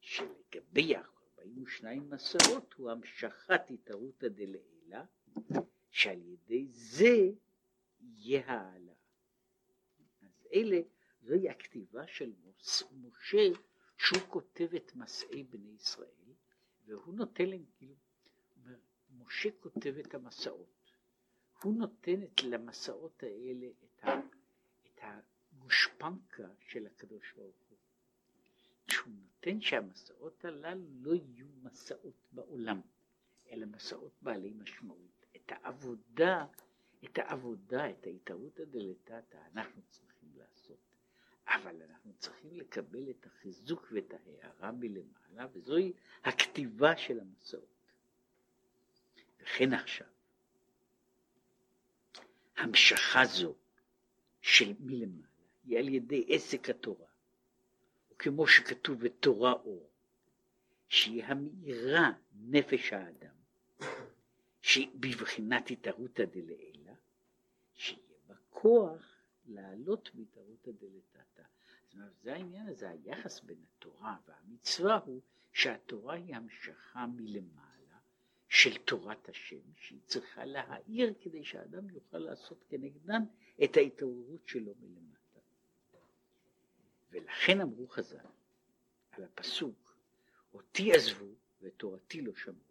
שלגבי 0.00 0.96
42 0.96 2.10
מסעות 2.10 2.74
הוא 2.76 2.90
המשכת 2.90 3.70
התערותא 3.70 4.28
דלעילא, 4.28 5.00
שעל 5.90 6.20
ידי 6.22 6.66
זה 6.70 7.30
יהיה 8.00 8.42
העלה. 8.46 8.92
אז 10.22 10.46
אלה, 10.54 10.80
זוהי 11.22 11.48
הכתיבה 11.48 12.06
של 12.06 12.32
משה, 12.92 13.48
שהוא 13.98 14.22
כותב 14.28 14.74
את 14.76 14.92
מסעי 14.94 15.44
בני 15.44 15.70
ישראל, 15.70 16.19
והוא 16.90 17.14
נותן 17.14 17.48
להם 17.48 17.64
כאילו 17.76 17.94
משה 19.10 19.48
כותב 19.60 19.94
את 20.00 20.14
המסעות. 20.14 20.92
הוא 21.62 21.74
נותן 21.74 22.20
למסעות 22.44 23.22
האלה 23.22 23.66
את, 23.66 24.04
ה, 24.04 24.20
את 24.86 25.00
הגושפנקה 25.02 26.48
של 26.60 26.86
הקדוש 26.86 27.32
ברוך 27.36 27.56
הוא. 27.68 27.78
שהוא 28.90 29.14
נותן 29.14 29.60
שהמסעות 29.60 30.44
הללו 30.44 30.86
לא 31.00 31.14
יהיו 31.14 31.46
מסעות 31.62 32.28
בעולם, 32.32 32.80
אלא 33.50 33.66
מסעות 33.66 34.12
בעלי 34.22 34.50
משמעות. 34.50 35.26
את 35.36 35.52
העבודה, 35.52 36.46
את 37.04 37.18
העבודה, 37.18 37.90
את 37.90 38.06
ההתערותא 38.06 38.64
דלתתא 38.64 39.38
אנחנו 39.52 39.82
צריכים 39.88 40.30
לעשות. 40.36 40.78
אבל 41.46 41.82
אנחנו 41.82 42.12
צריכים 42.18 42.56
לקבל 42.56 43.10
את 43.10 43.26
החיזוק 43.26 43.86
ואת 43.92 44.12
ההערה 44.12 44.72
מלמעלה, 44.72 45.46
וזוהי 45.52 45.92
הכתיבה 46.24 46.96
של 46.96 47.20
המסעות. 47.20 47.64
וכן 49.42 49.72
עכשיו, 49.72 50.06
המשכה 52.56 53.24
זו 53.24 53.54
של 54.40 54.72
מלמעלה 54.80 55.26
היא 55.64 55.78
על 55.78 55.88
ידי 55.88 56.24
עסק 56.28 56.70
התורה, 56.70 57.06
וכמו 58.10 58.46
שכתוב 58.46 59.04
בתורה 59.04 59.52
אור, 59.52 59.90
שהיא 60.88 61.24
המאירה 61.24 62.12
נפש 62.34 62.92
האדם, 62.92 63.34
שהיא 64.60 64.88
בבחינת 64.94 65.70
התערותא 65.70 66.24
דלעילא, 66.24 66.92
שיהיה 67.74 68.18
בה 68.26 68.34
כוח 68.50 69.20
לעלות 69.46 70.10
בהתערותא 70.14 70.70
דלתתא. 70.70 71.42
זאת 71.84 71.94
אומרת, 71.94 72.12
זה 72.22 72.34
העניין 72.34 72.66
הזה, 72.66 72.90
היחס 72.90 73.40
בין 73.40 73.64
התורה 73.76 74.16
והמצווה 74.26 74.98
הוא 75.04 75.20
שהתורה 75.62 76.14
היא 76.14 76.36
המשכה 76.36 77.06
מלמעלה. 77.06 77.70
של 78.48 78.78
תורת 78.78 79.28
השם, 79.28 79.60
שהיא 79.76 80.00
צריכה 80.06 80.44
להאיר 80.44 81.14
כדי 81.20 81.44
שהאדם 81.44 81.90
יוכל 81.90 82.18
לעשות 82.18 82.64
כנגדן 82.68 83.22
את 83.64 83.76
ההתעוררות 83.76 84.48
שלו 84.48 84.74
מלמטה. 84.80 85.40
ולכן 87.10 87.60
אמרו 87.60 87.88
חז"ל 87.88 88.16
על 89.10 89.24
הפסוק, 89.24 89.96
אותי 90.54 90.92
עזבו 90.92 91.34
ותורתי 91.60 92.20
לא 92.20 92.32
שמעו. 92.34 92.70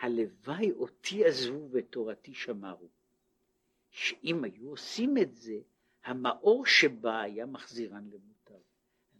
הלוואי 0.00 0.72
אותי 0.72 1.24
עזבו 1.24 1.68
ותורתי 1.72 2.34
שמרו. 2.34 2.88
שאם 3.90 4.44
היו 4.44 4.70
עושים 4.70 5.18
את 5.18 5.36
זה, 5.36 5.58
המאור 6.04 6.66
שבה 6.66 7.20
היה 7.20 7.46
מחזירן 7.46 8.04
למוטב. 8.04 8.35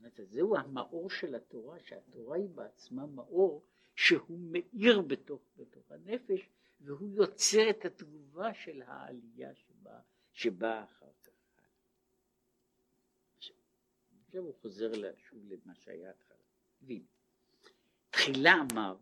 אומרת, 0.06 0.30
זהו 0.30 0.56
המאור 0.56 1.10
של 1.10 1.34
התורה, 1.34 1.78
שהתורה 1.80 2.36
היא 2.36 2.48
בעצמה 2.48 3.06
מאור 3.06 3.64
שהוא 3.96 4.38
מאיר 4.40 5.00
בתוך, 5.00 5.42
בתוך 5.56 5.92
הנפש 5.92 6.48
והוא 6.80 7.08
יוצר 7.08 7.70
את 7.70 7.84
התגובה 7.84 8.54
של 8.54 8.82
העלייה 8.82 9.54
שבאה 9.54 10.00
שבא 10.32 10.84
אחר 10.84 11.12
כך. 11.24 11.32
עכשיו 14.26 14.42
הוא 14.42 14.54
חוזר 14.54 14.92
שוב 15.16 15.38
למה 15.52 15.74
שהיה 15.74 16.10
התחלה. 16.10 16.36
תחילה 18.10 18.54
אמר 18.72 18.96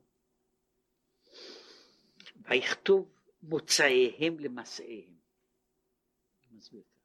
ויכתוב 2.48 3.12
מוצאיהם 3.42 4.38
למסעיהם. 4.38 5.14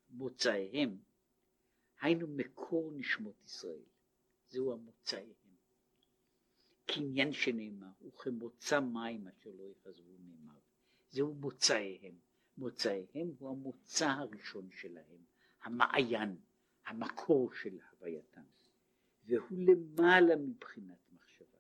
מוצאיהם, 0.10 0.98
היינו 2.02 2.28
מקור 2.28 2.92
נשמות 2.96 3.44
ישראל. 3.46 3.86
זהו 4.50 4.74
המוצאיהם. 4.74 5.34
קניין 6.86 7.34
שנאמר, 7.34 7.92
וכמוצא 8.02 8.80
מים 8.80 9.28
אשר 9.28 9.50
לא 9.50 9.64
יחזרו 9.64 10.18
מימיו. 10.20 10.62
זהו 11.10 11.34
מוצאיהם. 11.34 12.16
מוצאיהם 12.58 13.32
הוא 13.40 13.50
המוצא 13.50 14.08
הראשון 14.08 14.70
שלהם, 14.72 15.24
המעיין, 15.62 16.38
המקור 16.86 17.54
של 17.54 17.78
הווייתם. 17.92 18.44
והוא 19.24 19.60
למעלה 19.60 20.36
מבחינת 20.36 20.98
מחשבה. 21.12 21.58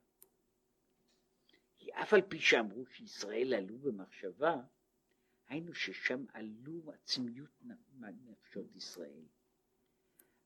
כי 1.77 1.93
אף 1.93 2.13
על 2.13 2.21
פי 2.21 2.39
שאמרו 2.39 2.85
שישראל 2.85 3.53
עלו 3.53 3.77
במחשבה, 3.77 4.61
היינו 5.47 5.73
ששם 5.73 6.25
עלו 6.33 6.91
עצמיות 6.91 7.61
נפשות 8.01 8.75
ישראל. 8.75 9.25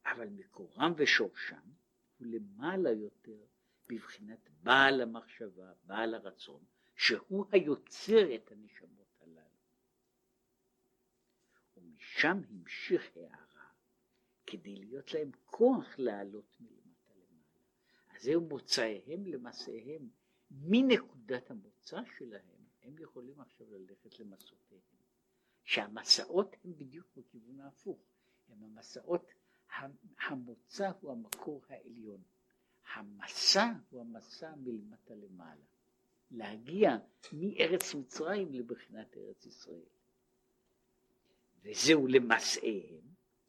אבל 0.05 0.29
מקורם 0.29 0.93
ושורשם 0.97 1.69
הוא 2.17 2.27
למעלה 2.27 2.91
יותר 2.91 3.45
בבחינת 3.89 4.49
בעל 4.63 5.01
המחשבה, 5.01 5.73
בעל 5.83 6.15
הרצון, 6.15 6.63
שהוא 6.95 7.45
היוצר 7.51 8.35
את 8.35 8.51
הנשמות 8.51 9.17
הללו. 9.21 9.59
ומשם 11.77 12.41
המשיך 12.49 13.17
הערה 13.17 13.69
כדי 14.45 14.75
להיות 14.75 15.13
להם 15.13 15.31
כוח 15.45 15.85
לעלות 15.97 16.57
מלמטה 16.59 17.13
למעלה. 17.15 18.15
אז 18.15 18.23
זהו 18.23 18.41
מוצאיהם 18.41 19.25
למעשיהם. 19.25 20.09
מנקודת 20.51 21.51
המוצא 21.51 21.99
שלהם 22.17 22.65
הם 22.83 22.97
יכולים 22.97 23.39
עכשיו 23.39 23.67
ללכת 23.71 24.19
למסעותיהם. 24.19 24.81
שהמסעות 25.63 26.55
הם 26.63 26.77
בדיוק 26.77 27.07
בכיוון 27.15 27.59
ההפוך. 27.59 27.99
הם 28.47 28.63
המסעות, 28.63 29.33
המוצא 30.27 30.91
הוא 31.01 31.11
המקור 31.11 31.61
העליון. 31.69 32.21
המסע 32.93 33.71
הוא 33.89 34.01
המסע 34.01 34.55
מלמטה 34.55 35.15
למעלה. 35.15 35.63
להגיע 36.31 36.97
מארץ 37.33 37.95
מצרים 37.95 38.53
לבחינת 38.53 39.17
ארץ 39.17 39.45
ישראל. 39.45 39.93
וזהו 41.63 42.07
למסעיהם, 42.07 43.01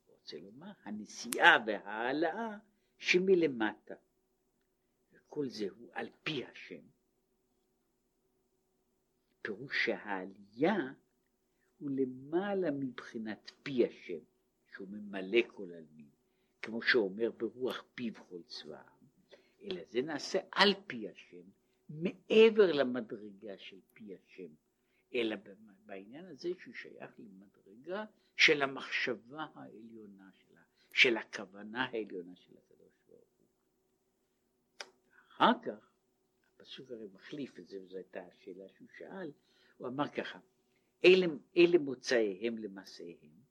רוצה 0.09 0.37
לומר, 0.37 0.73
הנסיעה 0.85 1.57
וההעלאה 1.67 2.59
שמלמטה. 2.99 3.95
וכל 5.13 5.49
זה 5.49 5.67
הוא 5.71 5.91
על 5.93 6.09
פי 6.23 6.45
השם. 6.45 6.83
פירוש 9.43 9.85
שהעלייה 9.85 10.77
הוא 11.79 11.91
למעלה 11.91 12.71
מבחינת 12.71 13.51
פי 13.63 13.87
השם, 13.87 14.25
שהוא 14.73 14.89
ממלא 14.89 15.39
כל 15.47 15.73
עלמין, 15.73 16.11
כמו 16.65 16.83
שאומר 16.83 17.31
ברוח 17.31 17.85
פיו 17.95 18.15
כל 18.29 18.43
צבא 18.47 18.83
אלא 19.63 19.83
זה 19.91 20.03
נעשה 20.03 20.39
על 20.53 20.75
פי 20.87 21.09
השם, 21.09 21.43
מעבר 21.89 22.73
למדרגה 22.73 23.59
של 23.59 23.81
פי 23.93 24.15
השם, 24.15 24.55
אלא 25.15 25.37
בעניין 25.87 26.25
הזה 26.25 26.49
שהוא 26.63 26.75
שייך 26.75 27.11
למדרגה 27.19 28.05
של 28.37 28.63
המחשבה 28.63 29.47
העליונה 29.55 30.31
שלה, 30.33 30.63
של 30.93 31.17
הכוונה 31.17 31.85
העליונה 31.85 32.37
של 32.37 32.53
הקדוש 32.57 32.93
ברוך 33.09 33.29
הוא. 33.39 33.47
אחר 35.29 35.53
כך, 35.63 35.93
הפסוק 36.55 36.91
הרי 36.91 37.07
מחליף 37.13 37.59
את 37.59 37.69
זה, 37.69 37.83
וזו 37.83 37.97
הייתה 37.97 38.21
השאלה 38.21 38.69
שהוא 38.69 38.89
שאל, 38.99 39.31
הוא 39.77 39.89
אמר 39.89 40.09
ככה, 40.09 40.39
אלה, 41.05 41.27
אלה 41.57 41.79
מוצאיהם 41.79 42.59
למעשיהם, 42.59 43.44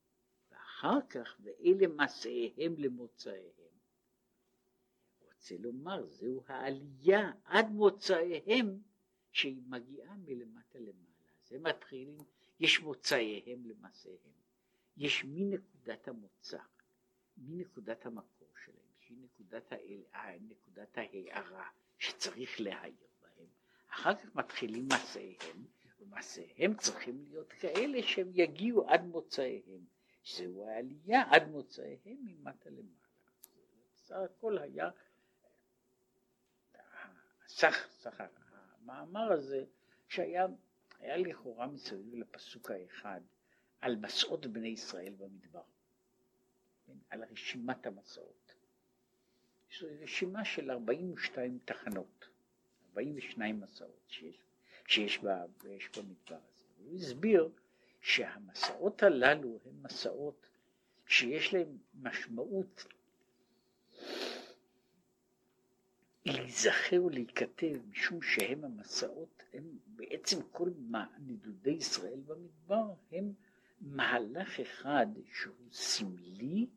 ואחר 0.83 1.01
כך 1.09 1.37
ואלה 1.43 1.87
מעשיהם 1.87 2.75
למוצאיהם. 2.77 3.73
רוצה 5.33 5.55
לומר, 5.59 6.05
זהו 6.05 6.43
העלייה 6.47 7.31
עד 7.45 7.71
מוצאיהם 7.71 8.81
שהיא 9.31 9.61
מגיעה 9.67 10.15
מלמטה 10.17 10.79
למעלה. 10.79 11.31
זה 11.45 11.59
מתחילים, 11.59 12.17
יש 12.59 12.79
מוצאיהם 12.79 13.65
למעשיהם. 13.65 14.33
יש 14.97 15.25
מנקודת 15.25 16.07
המוצא, 16.07 16.59
מנקודת 17.37 18.05
המקור 18.05 18.49
שלהם, 18.65 18.77
שהיא 18.99 19.17
נקודת, 19.21 19.71
האל, 19.71 20.39
נקודת 20.41 20.97
ההערה 20.97 21.69
שצריך 21.97 22.61
להעיר 22.61 23.07
בהם. 23.21 23.47
אחר 23.89 24.15
כך 24.15 24.35
מתחילים 24.35 24.87
מעשיהם, 24.87 25.65
ומעשיהם 25.99 26.75
צריכים 26.75 27.25
להיות 27.29 27.53
כאלה 27.53 28.03
שהם 28.03 28.29
יגיעו 28.33 28.89
עד 28.89 29.05
מוצאיהם. 29.05 29.85
זהו 30.25 30.67
העלייה 30.67 31.23
עד 31.31 31.47
מוצאיהם 31.47 32.17
ממטה 32.25 32.69
למעלה. 32.69 33.03
בסך 33.95 34.15
הכל 34.15 34.57
היה 34.57 34.89
סך, 37.47 37.87
סך 37.91 38.21
המאמר 38.81 39.31
הזה 39.31 39.65
שהיה 40.07 40.47
היה 40.99 41.17
לכאורה 41.17 41.67
מסביב 41.67 42.15
לפסוק 42.15 42.71
האחד 42.71 43.21
על 43.81 43.95
מסעות 43.95 44.45
בני 44.45 44.67
ישראל 44.67 45.13
במדבר, 45.17 45.63
כן? 46.85 46.97
על 47.09 47.23
רשימת 47.23 47.85
המסעות. 47.85 48.53
יש 49.69 49.83
רשימה 49.83 50.45
של 50.45 50.71
42 50.71 51.59
תחנות, 51.65 52.25
42 52.89 53.61
מסעות 53.61 54.03
שיש, 54.07 54.41
שיש, 54.87 55.17
בה, 55.19 55.45
במדבר 55.97 56.39
הזה. 56.49 56.65
הוא 56.77 56.95
הסביר 56.95 57.49
שהמסעות 58.03 59.03
הללו 59.03 59.59
הם 59.65 59.83
מסעות 59.83 60.47
שיש 61.05 61.53
להם 61.53 61.77
משמעות 62.01 62.85
להיזכר 66.25 67.03
ולהיכתב 67.03 67.77
משום 67.89 68.21
שהם 68.21 68.63
המסעות, 68.63 69.43
הם 69.53 69.63
בעצם 69.85 70.41
כל 70.51 70.69
נדודי 71.19 71.71
ישראל 71.71 72.19
במדבר 72.25 72.93
הם 73.11 73.33
מהלך 73.81 74.59
אחד 74.59 75.07
שהוא 75.33 75.71
סמלי 75.71 76.67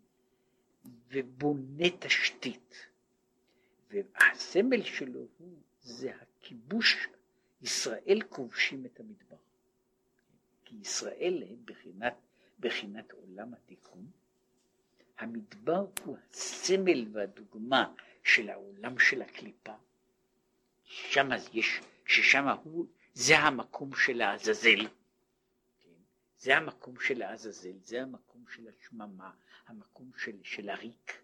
ובונה 1.09 1.91
תשתית. 1.99 2.75
והסמל 3.91 4.83
שלו 4.83 5.27
הוא 5.39 5.57
זה 5.81 6.11
הכיבוש. 6.15 7.09
ישראל 7.63 8.21
כובשים 8.29 8.87
את 8.87 9.01
המדבר 9.01 9.37
כי 10.67 10.77
ישראל 10.77 11.43
הם 11.49 11.57
בחינת, 11.65 12.15
בחינת 12.61 13.13
עולם 13.13 13.55
התיקון 13.55 14.11
המדבר 15.19 15.87
הוא 16.05 16.17
הסמל 16.31 17.09
והדוגמה 17.13 17.95
של 18.25 18.51
העולם 18.51 18.99
של 18.99 19.23
הקליפה, 19.23 19.75
שם 20.85 21.29
יש, 21.53 21.81
ששם 22.07 22.49
הוא, 22.63 22.87
זה 23.15 23.39
המקום 23.39 23.91
של 23.95 24.21
העזאזל, 24.21 24.89
כן? 25.81 25.91
זה 26.39 26.57
המקום 26.57 27.01
של 27.01 27.23
העזאזל, 27.23 27.79
זה 27.83 28.03
המקום 28.03 28.45
של 28.49 28.69
השממה, 28.69 29.31
המקום 29.67 30.11
של, 30.17 30.37
של 30.43 30.69
הריק, 30.69 31.23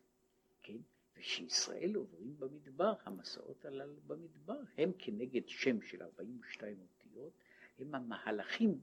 כן? 0.63 0.79
ושישראל 1.17 1.95
עוברים 1.95 2.37
במדבר, 2.39 2.93
המסעות 3.05 3.65
הללו 3.65 4.01
במדבר, 4.07 4.61
הם 4.79 4.93
כנגד 4.99 5.49
שם 5.49 5.83
של 5.83 6.03
42 6.03 6.77
אותיות, 6.81 7.33
הם 7.79 7.95
המהלכים 7.95 8.81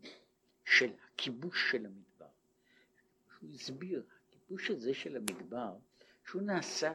של 0.69 0.91
הכיבוש 1.05 1.71
של 1.71 1.85
המדבר. 1.85 2.29
הוא 3.41 3.49
הסביר, 3.53 4.03
הכיבוש 4.27 4.71
הזה 4.71 4.93
של 4.93 5.15
המדבר, 5.15 5.77
שהוא 6.25 6.41
נעשה 6.41 6.93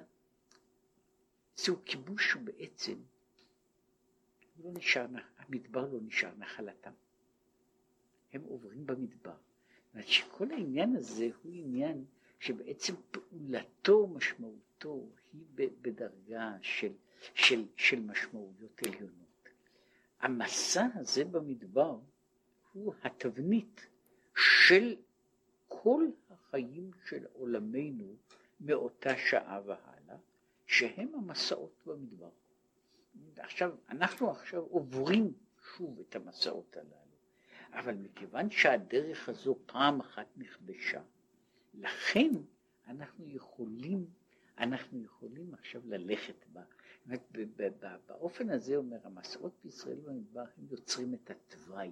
זהו 1.56 1.76
כיבוש 1.84 2.32
שבעצם 2.32 2.94
לא 4.64 4.70
נשאר, 4.72 5.06
המדבר 5.38 5.86
לא 5.92 5.98
נשאר 6.02 6.30
נחלתם. 6.38 6.92
הם 8.32 8.42
עוברים 8.42 8.86
במדבר. 8.86 9.36
זאת 9.36 9.94
אומרת 9.94 10.08
שכל 10.08 10.50
העניין 10.50 10.96
הזה 10.96 11.28
הוא 11.42 11.52
עניין 11.54 12.04
שבעצם 12.40 12.94
פעולתו, 13.10 14.06
משמעותו, 14.06 15.08
היא 15.32 15.46
בדרגה 15.54 16.56
של, 16.62 16.92
של, 17.34 17.64
של 17.76 18.00
משמעויות 18.00 18.82
עליונות. 18.86 19.48
המסע 20.20 20.86
הזה 20.94 21.24
במדבר 21.24 21.98
הוא 22.74 22.94
התבנית 23.02 23.86
של 24.36 24.96
כל 25.68 26.06
החיים 26.30 26.90
של 27.08 27.26
עולמנו 27.32 28.16
מאותה 28.60 29.16
שעה 29.16 29.60
והלאה, 29.66 30.16
שהם 30.66 31.14
המסעות 31.14 31.82
במדבר. 31.86 32.30
עכשיו, 33.36 33.74
אנחנו 33.88 34.30
עכשיו 34.30 34.62
עוברים 34.62 35.32
שוב 35.76 36.00
את 36.00 36.16
המסעות 36.16 36.76
הללו, 36.76 37.16
אבל 37.72 37.94
מכיוון 37.94 38.50
שהדרך 38.50 39.28
הזו 39.28 39.58
פעם 39.66 40.00
אחת 40.00 40.26
נכבשה, 40.36 41.02
לכן 41.74 42.30
אנחנו 42.86 43.28
יכולים, 43.28 44.06
אנחנו 44.58 45.04
יכולים 45.04 45.54
עכשיו 45.54 45.82
ללכת 45.84 46.46
בה. 46.52 46.62
באופן 48.06 48.50
הזה 48.50 48.76
אומר 48.76 48.98
המסעות 49.04 49.52
בישראל 49.64 50.00
במדבר 50.00 50.44
הם 50.56 50.66
יוצרים 50.70 51.14
את 51.14 51.30
התוואי, 51.30 51.90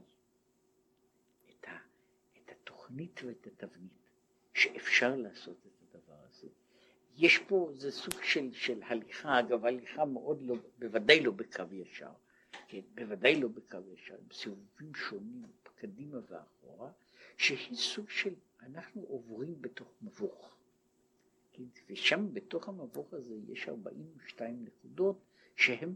התוכנית 2.92 3.20
ואת 3.24 3.46
התבנית 3.46 4.10
שאפשר 4.54 5.16
לעשות 5.16 5.66
את 5.66 5.94
הדבר 5.94 6.16
הזה. 6.28 6.48
יש 7.16 7.38
פה, 7.38 7.70
זה 7.74 7.90
סוג 7.90 8.14
של, 8.22 8.52
של 8.52 8.82
הליכה, 8.82 9.40
אגב 9.40 9.64
הליכה 9.66 10.04
מאוד 10.04 10.42
לא, 10.42 10.56
בוודאי 10.78 11.20
לא 11.20 11.30
בקו 11.30 11.62
ישר, 11.72 12.10
כן, 12.68 12.80
בוודאי 12.94 13.40
לא 13.40 13.48
בקו 13.48 13.78
ישר, 13.94 14.14
עם 14.14 14.32
סיבובים 14.32 14.94
שונים, 14.94 15.42
קדימה 15.74 16.18
ואחורה, 16.28 16.90
שהיא 17.36 17.76
סוג 17.76 18.10
של, 18.10 18.34
אנחנו 18.60 19.02
עוברים 19.02 19.62
בתוך 19.62 19.88
מבוך, 20.02 20.56
כן, 21.52 21.64
ושם 21.88 22.34
בתוך 22.34 22.68
המבוך 22.68 23.14
הזה 23.14 23.34
יש 23.48 23.68
42 23.68 24.64
נקודות 24.64 25.24
שהן 25.56 25.94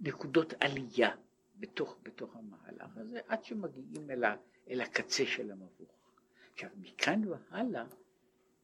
נקודות 0.00 0.54
עלייה 0.60 1.10
בתוך, 1.56 1.98
בתוך 2.02 2.36
המהלך 2.36 2.96
הזה, 2.96 3.20
עד 3.26 3.44
שמגיעים 3.44 4.10
אל, 4.10 4.24
ה, 4.24 4.36
אל 4.68 4.80
הקצה 4.80 5.26
של 5.26 5.50
המבוך. 5.50 5.97
עכשיו 6.58 6.70
מכאן 6.80 7.22
והלאה 7.28 7.84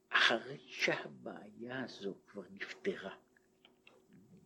אחרי 0.09 0.59
שהבעיה 0.67 1.85
הזו 1.85 2.15
כבר 2.27 2.43
נפתרה, 2.51 3.17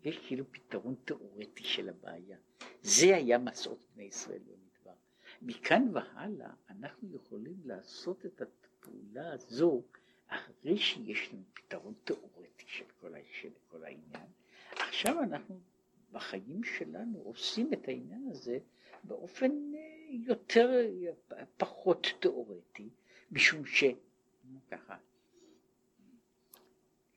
יש 0.04 0.18
כאילו 0.26 0.52
פתרון 0.52 0.94
תיאורטי 1.04 1.64
של 1.64 1.88
הבעיה. 1.88 2.38
זה 2.82 3.16
היה 3.16 3.38
מסעות 3.38 3.78
בני 3.94 4.04
ישראל 4.04 4.38
במדבר. 4.38 4.96
מכאן 5.42 5.88
והלאה 5.92 6.50
אנחנו 6.70 7.16
יכולים 7.16 7.56
לעשות 7.64 8.26
את 8.26 8.42
הפעולה 8.42 9.32
הזו 9.32 9.82
אחרי 10.26 10.78
שיש 10.78 11.32
לנו 11.32 11.42
פתרון 11.54 11.94
תיאורטי 12.04 12.64
של 12.66 12.84
כל, 13.00 13.12
של 13.40 13.50
כל 13.68 13.84
העניין, 13.84 14.28
עכשיו 14.70 15.22
אנחנו 15.22 15.60
בחיים 16.12 16.64
שלנו 16.64 17.18
עושים 17.18 17.72
את 17.72 17.88
העניין 17.88 18.28
הזה 18.30 18.58
באופן 19.04 19.50
אה, 19.74 19.80
יותר, 20.10 20.70
פחות 21.56 22.06
תיאורטי, 22.20 22.88
משום 23.30 23.66
ש... 23.66 23.84
ככה, 24.70 24.96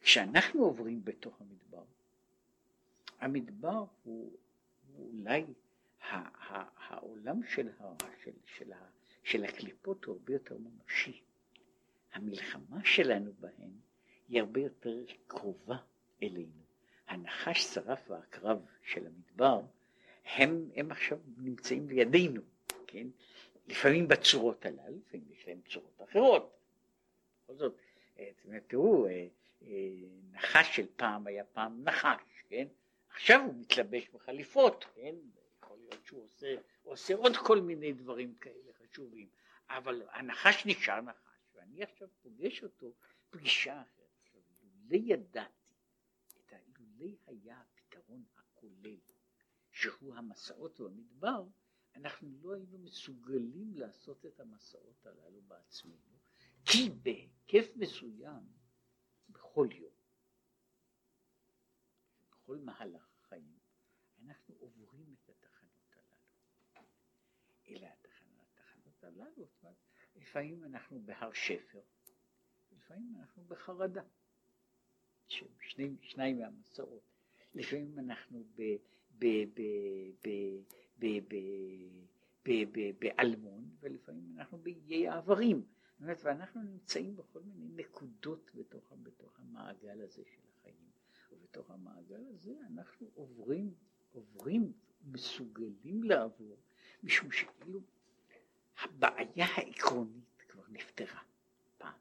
כשאנחנו 0.01 0.64
עוברים 0.64 1.05
בתוך 1.05 1.41
המדבר, 1.41 1.84
המדבר 3.20 3.86
הוא, 4.03 4.38
הוא 4.95 5.12
אולי 5.14 5.45
העולם 6.89 7.39
של, 7.43 7.70
ה, 7.80 7.93
של, 8.24 8.32
של, 8.45 8.74
ה, 8.74 8.86
של 9.24 9.43
הקליפות 9.43 10.05
הוא 10.05 10.16
הרבה 10.16 10.34
יותר 10.34 10.57
ממשי. 10.57 11.22
המלחמה 12.14 12.84
שלנו 12.84 13.34
בהן 13.39 13.72
היא 14.28 14.41
הרבה 14.41 14.62
יותר 14.62 15.03
קרובה 15.28 15.78
אלינו. 16.24 16.62
הנחש, 17.07 17.64
שרף 17.64 18.09
והקרב 18.09 18.66
של 18.84 19.07
המדבר, 19.07 19.62
הם, 20.26 20.70
הם 20.76 20.91
עכשיו 20.91 21.18
נמצאים 21.38 21.89
לידינו, 21.89 22.41
כן? 22.88 23.07
לפעמים 23.72 24.07
בצורות 24.07 24.65
הללו, 24.65 24.97
לפעמים 25.07 25.32
יש 25.32 25.47
להם 25.47 25.61
צורות 25.69 26.01
אחרות. 26.01 26.57
בכל 27.43 27.55
זאת, 27.55 27.76
אה, 28.19 28.32
תראו, 28.67 29.07
אה, 29.07 29.28
אה, 29.61 29.67
נחש 30.32 30.76
של 30.76 30.86
פעם 30.95 31.28
היה 31.28 31.43
פעם 31.43 31.84
נחש, 31.84 32.43
כן? 32.49 32.67
עכשיו 33.09 33.41
הוא 33.45 33.53
מתלבש 33.61 34.09
בחליפות, 34.09 34.86
כן? 34.95 35.15
יכול 35.57 35.78
להיות 35.80 36.05
שהוא 36.05 36.24
עושה, 36.24 36.55
עושה 36.84 37.15
עוד 37.15 37.38
כל 37.38 37.61
מיני 37.61 37.93
דברים 37.93 38.36
כאלה 38.36 38.72
חשובים, 38.74 39.28
אבל 39.69 40.01
הנחש 40.11 40.65
נשאר 40.65 41.01
נחש, 41.01 41.15
ואני 41.55 41.84
עכשיו 41.84 42.07
פוגש 42.22 42.63
אותו 42.63 42.93
פגישה 43.30 43.82
אחרת. 43.82 44.41
לולא 44.63 45.03
ידעתי, 45.05 45.74
לולא 46.51 47.11
היה 47.28 47.61
הפתרון 47.61 48.24
הכולל, 48.38 48.97
שהוא 49.72 50.15
המסעות 50.15 50.80
במדבר, 50.80 51.43
אנחנו 51.96 52.30
לא 52.42 52.54
היינו 52.54 52.78
מסוגלים 52.78 53.74
לעשות 53.76 54.26
את 54.26 54.39
המסעות 54.39 55.06
הללו 55.06 55.42
בעצמנו, 55.42 56.20
כי 56.66 56.89
בהיקף 56.89 57.76
מסוים, 57.76 58.44
בכל 59.30 59.68
יום, 59.72 59.94
בכל 62.32 62.58
מהלך 62.58 63.10
החיים, 63.18 63.60
אנחנו 64.26 64.56
עוברים 64.56 65.16
את 65.24 65.30
התחנות 65.30 65.96
הללו. 65.96 66.88
אלה 67.68 67.94
התחנות, 67.94 68.46
התחנות 68.54 69.04
הללו, 69.04 69.48
לפעמים 70.16 70.64
אנחנו 70.64 71.02
בהר 71.06 71.34
שפר, 71.34 71.82
לפעמים 72.72 73.16
אנחנו 73.20 73.44
בחרדה, 73.44 74.04
שני, 75.28 75.96
שניים 76.02 76.39
מהמסעות, 76.39 77.04
לפעמים 77.54 78.00
אנחנו 78.00 78.44
ב, 78.56 78.62
ב, 79.20 79.26
ב, 79.54 79.62
ב, 80.24 80.30
באלמון, 82.99 83.70
ולפעמים 83.80 84.38
אנחנו 84.38 84.58
באיי 84.58 85.08
העברים. 85.08 85.66
ואנחנו 85.99 86.64
נמצאים 86.64 87.16
בכל 87.16 87.39
מיני 87.39 87.84
נקודות 87.84 88.52
בתוך, 88.56 88.93
בתוך 89.04 89.39
המעגל 89.39 90.02
הזה 90.02 90.24
של 90.26 90.41
החיים. 90.49 90.91
ובתוך 91.32 91.72
המעגל 91.72 92.24
הזה 92.30 92.54
אנחנו 92.68 93.08
עוברים, 93.14 93.74
עוברים, 94.12 94.74
מסוגלים 95.06 96.04
לעבור, 96.04 96.58
משום 97.04 97.32
שכאילו 97.32 97.82
הבעיה 98.82 99.45
העקרונית 99.56 100.41
כבר 100.47 100.64
נפתרה 100.70 101.22
פעם. 101.78 101.99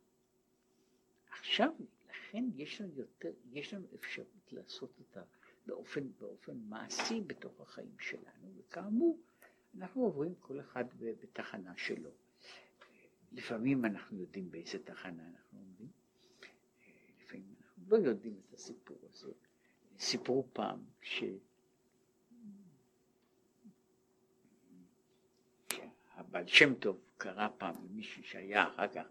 עכשיו, 1.31 1.73
לכן 2.11 2.45
יש 2.57 2.81
לנו 2.81 2.93
יותר, 2.97 3.33
יש 3.53 3.75
לנו 3.75 3.87
אפשרות 3.95 4.53
לעשות 4.53 4.99
אותה 4.99 5.23
באופן, 5.71 6.09
באופן 6.19 6.57
מעשי 6.69 7.21
בתוך 7.27 7.61
החיים 7.61 7.99
שלנו, 8.01 8.53
וכאמור, 8.57 9.19
אנחנו 9.79 10.03
עוברים 10.03 10.35
כל 10.35 10.61
אחד 10.61 10.85
בתחנה 11.01 11.77
שלו. 11.77 12.11
לפעמים 13.33 13.85
אנחנו 13.85 14.21
יודעים 14.21 14.51
באיזה 14.51 14.79
תחנה 14.85 15.29
אנחנו 15.29 15.59
עומדים, 15.59 15.89
לפעמים 17.21 17.55
אנחנו 17.61 17.83
לא 17.89 17.97
יודעים 17.97 18.41
את 18.49 18.55
הסיפור 18.55 18.99
הזה. 19.09 19.33
סיפרו 19.99 20.47
פעם 20.53 20.85
ש... 21.03 21.25
הבעל 26.15 26.47
שם 26.47 26.75
טוב 26.75 27.01
קרא 27.17 27.49
פעם 27.59 27.75
למישהו 27.85 28.25
שהיה 28.25 28.69
אחר 28.69 28.89
כך 28.89 29.07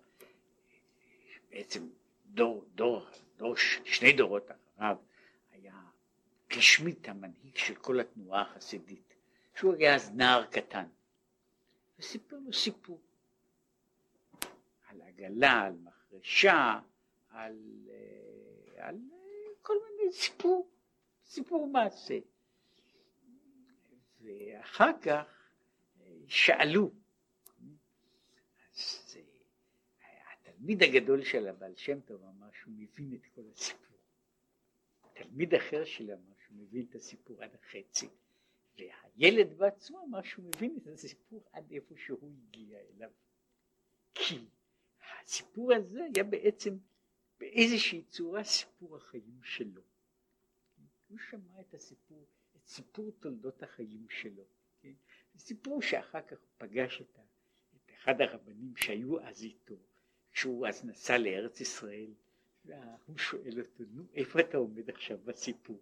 בעצם 1.50 1.90
דור, 2.26 2.66
דור, 2.76 3.06
דור, 3.38 3.56
שני 3.86 4.14
דורות 4.14 4.52
אחריו 4.52 4.98
היה 5.52 5.84
גשמית 6.50 7.10
המנהיג 7.10 7.58
של 7.58 7.76
כל 7.76 8.00
התנועה 8.00 8.42
החסידית, 8.42 9.14
שהוא 9.56 9.74
היה 9.74 9.96
אז 9.96 10.12
נער 10.12 10.46
קטן, 10.46 10.86
וסיפר 12.00 12.38
לו 12.40 12.54
סיפור 12.54 13.02
על 14.88 15.02
עגלה, 15.02 15.62
על 15.62 15.74
מחרשה, 15.74 16.80
על, 17.30 17.90
אה, 17.90 18.88
על 18.88 18.96
אה, 19.14 19.54
כל 19.62 19.74
מיני 19.98 20.14
סיפור, 20.14 20.70
סיפור 21.26 21.68
מעשה. 21.68 22.20
ואחר 24.22 24.92
כך 25.02 25.26
אה, 26.02 26.06
שאלו, 26.28 26.92
אז 28.74 29.18
התלמיד 30.34 30.84
הגדול 30.84 31.24
של 31.24 31.48
הבעל 31.48 31.76
שם 31.76 32.00
טוב 32.00 32.24
אמר 32.24 32.48
שהוא 32.54 32.74
מבין 32.78 33.14
את 33.14 33.26
כל 33.36 33.42
הסיפור. 33.54 33.98
תלמיד 35.14 35.56
אחר 35.56 35.86
שלו 35.86 36.14
אמר 36.14 36.39
שהוא 36.50 36.58
מבין 36.58 36.86
את 36.90 36.96
הסיפור 36.96 37.44
עד 37.44 37.56
החצי, 37.56 38.08
והילד 38.78 39.58
בעצמו 39.58 40.06
אמר 40.06 40.22
שהוא 40.22 40.46
מבין 40.46 40.78
את 40.82 40.88
הסיפור 40.88 41.44
עד 41.52 41.72
איפה 41.72 41.96
שהוא 41.98 42.32
הגיע 42.48 42.80
אליו. 42.80 43.12
כי 44.14 44.40
הסיפור 45.24 45.74
הזה 45.74 46.00
היה 46.16 46.24
בעצם 46.24 46.78
באיזושהי 47.40 48.04
צורה 48.04 48.44
סיפור 48.44 48.98
החיים 48.98 49.40
שלו. 49.44 49.82
הוא 51.08 51.18
שמע 51.30 51.62
את 51.62 51.74
הסיפור, 51.74 52.26
את 52.56 52.68
סיפור 52.68 53.12
תולדות 53.20 53.64
החיים 53.64 54.06
שלו. 54.10 54.44
כן? 54.82 54.94
סיפור 55.38 55.82
שאחר 55.82 56.22
כך 56.22 56.38
הוא 56.40 56.50
פגש 56.58 57.02
את, 57.02 57.20
את 57.76 57.92
אחד 57.94 58.22
הרבנים 58.22 58.76
שהיו 58.78 59.22
אז 59.22 59.44
איתו, 59.44 59.76
כשהוא 60.32 60.68
אז 60.68 60.86
נסע 60.86 61.18
לארץ 61.18 61.62
ישראל, 61.62 62.14
והוא 62.66 63.18
שואל 63.18 63.60
אותו, 63.60 63.84
נו, 63.90 64.04
איפה 64.14 64.40
אתה 64.40 64.58
עומד 64.58 64.90
עכשיו 64.90 65.18
בסיפור? 65.26 65.80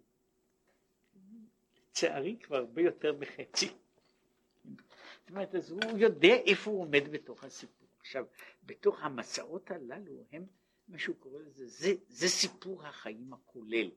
לצערי 1.98 2.36
כבר 2.42 2.56
הרבה 2.56 2.82
יותר 2.82 3.12
מחצי. 3.18 3.66
זאת 3.66 5.30
אומרת, 5.30 5.54
אז 5.54 5.70
הוא 5.70 5.98
יודע 5.98 6.34
איפה 6.46 6.70
הוא 6.70 6.82
עומד 6.82 7.02
בתוך 7.10 7.44
הסיפור. 7.44 7.88
עכשיו, 8.00 8.26
בתוך 8.62 9.02
המסעות 9.02 9.70
הללו 9.70 10.24
הם, 10.32 10.46
מה 10.88 10.98
שהוא 10.98 11.16
קורא 11.16 11.40
לזה, 11.40 11.66
זה, 11.66 11.88
זה 12.08 12.28
סיפור 12.28 12.86
החיים 12.86 13.32
הכולל 13.32 13.90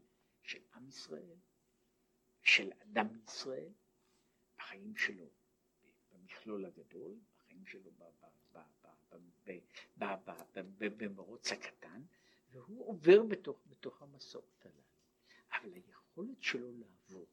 של 0.44 0.60
עם 0.76 0.88
ישראל, 0.88 1.36
של 2.44 2.72
אדם 2.84 3.08
ישראל, 3.28 3.70
בחיים 4.58 4.96
שלו 4.98 5.26
במכלול 6.12 6.66
הגדול, 6.66 7.16
בחיים 7.38 7.66
שלו 7.66 7.92
במרוץ 10.98 11.52
הקטן, 11.52 12.02
והוא 12.52 12.90
עובר 12.90 13.24
בתוך, 13.24 13.60
בתוך 13.70 14.02
המסעות 14.02 14.66
הללו. 14.66 14.82
אבל 15.52 15.74
היכולת 15.74 16.44
שלו 16.44 16.72
לעבור 16.72 17.28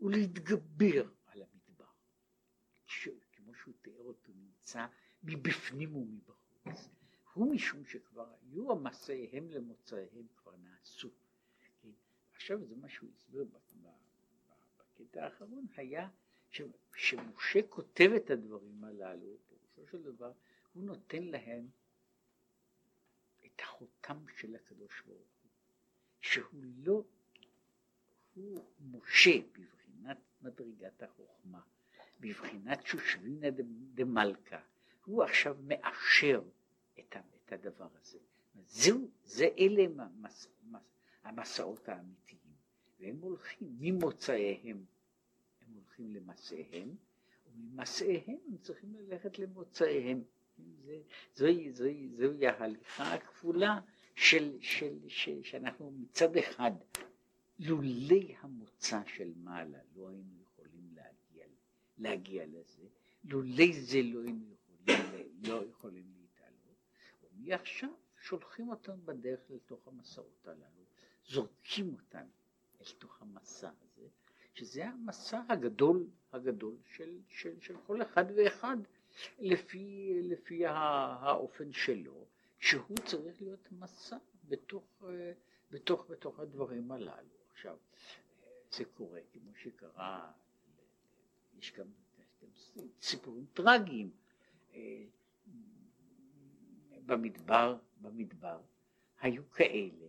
ולהתגבר 0.00 1.10
על 1.26 1.42
המדבר, 1.42 1.90
כמו 3.32 3.54
שהוא 3.54 3.74
תיאר 3.82 4.02
אותו, 4.02 4.32
נמצא 4.32 4.86
מבפנים 5.22 5.96
ומבחוץ, 5.96 6.88
הוא 7.34 7.54
משום 7.54 7.84
שכבר 7.84 8.34
היו 8.40 8.72
המסעיהם 8.72 9.50
למוצאיהם 9.50 10.26
כבר 10.36 10.56
נעשו. 10.56 11.10
כן? 11.82 11.88
עכשיו 12.34 12.64
זה 12.64 12.76
מה 12.76 12.88
שהוא 12.88 13.10
הסביר 13.10 13.44
בקטע 14.78 15.24
האחרון, 15.24 15.66
היה 15.76 16.08
שמשה 16.96 17.60
כותב 17.68 18.10
את 18.16 18.30
הדברים 18.30 18.84
הללו, 18.84 19.36
פירושו 19.48 19.86
של 19.86 20.02
דבר, 20.02 20.32
הוא 20.72 20.84
נותן 20.84 21.22
להם 21.24 21.68
את 23.46 23.60
החותם 23.60 24.24
של 24.36 24.54
הקדוש 24.54 25.02
ברוך 25.06 25.18
הוא, 25.42 25.50
שהוא 26.20 26.62
לא, 26.62 27.04
הוא 28.34 28.64
משה 28.80 29.38
בבחינת 29.96 30.18
מדרגת 30.42 31.02
החוכמה, 31.02 31.60
בבחינת 32.20 32.86
שושבינה 32.86 33.46
דמלכה, 33.94 34.60
הוא 35.04 35.22
עכשיו 35.22 35.56
מאשר 35.66 36.42
את, 36.98 37.16
הדבר 37.52 37.88
הזה. 38.00 38.18
זהו, 38.66 39.10
זה 39.24 39.48
אלה 39.58 39.82
המס, 39.98 40.48
המסעות 41.22 41.88
האמיתיים, 41.88 42.38
והם 43.00 43.16
הולכים 43.20 43.76
ממוצאיהם, 43.80 44.84
הם 45.60 45.74
הולכים 45.74 46.14
למסעיהם, 46.14 46.96
וממסעיהם 47.46 48.38
הם 48.48 48.58
צריכים 48.58 48.94
ללכת 48.94 49.38
למוצאיהם. 49.38 50.22
זה, 50.84 50.98
זוהי, 51.34 51.72
זוהי, 51.72 52.08
זוהי 52.08 52.46
ההליכה 52.46 53.14
הכפולה 53.14 53.80
של, 54.14 54.56
של, 54.60 54.98
של, 55.08 55.42
שאנחנו 55.42 55.90
מצד 55.90 56.36
אחד, 56.36 56.72
לולי 57.58 58.34
המוצא 58.40 59.00
של 59.06 59.32
מעלה 59.36 59.78
לא 59.96 60.08
היינו 60.08 60.42
יכולים 60.42 60.94
להגיע, 60.94 61.46
להגיע 61.98 62.46
לזה, 62.46 62.82
לולי 63.24 63.72
זה 63.72 64.02
לא 64.02 64.22
היינו 64.22 64.46
יכולים, 64.54 65.32
לא 65.42 65.64
יכולים 65.70 66.12
להתעלות, 66.16 66.76
ומעכשיו 67.22 67.90
שולחים 68.20 68.68
אותנו 68.68 68.96
בדרך 69.04 69.40
לתוך 69.50 69.88
המסעות 69.88 70.48
הללו, 70.48 70.84
זורקים 71.26 71.94
אותנו 71.94 72.30
אל 72.80 72.86
תוך 72.98 73.22
המסע 73.22 73.70
הזה, 73.82 74.08
שזה 74.54 74.86
המסע 74.88 75.42
הגדול, 75.48 76.06
הגדול 76.32 76.76
של, 76.96 77.18
של, 77.28 77.60
של 77.60 77.76
כל 77.86 78.02
אחד 78.02 78.24
ואחד 78.36 78.76
לפי, 79.38 80.14
לפי 80.22 80.66
האופן 80.66 81.72
שלו, 81.72 82.26
שהוא 82.58 82.98
צריך 83.04 83.42
להיות 83.42 83.68
מסע 83.72 84.16
בתוך, 84.48 85.02
בתוך, 85.70 86.06
בתוך 86.10 86.40
הדברים 86.40 86.92
הללו. 86.92 87.35
עכשיו, 87.56 87.76
זה 88.70 88.84
קורה 88.84 89.20
כמו 89.32 89.54
שקרה, 89.54 90.32
יש 91.58 91.72
גם, 91.72 91.86
גם 92.42 92.48
סיפורים 93.00 93.46
טרגיים. 93.54 94.10
במדבר, 97.06 97.76
במדבר, 98.00 98.60
היו 99.20 99.50
כאלה 99.50 100.06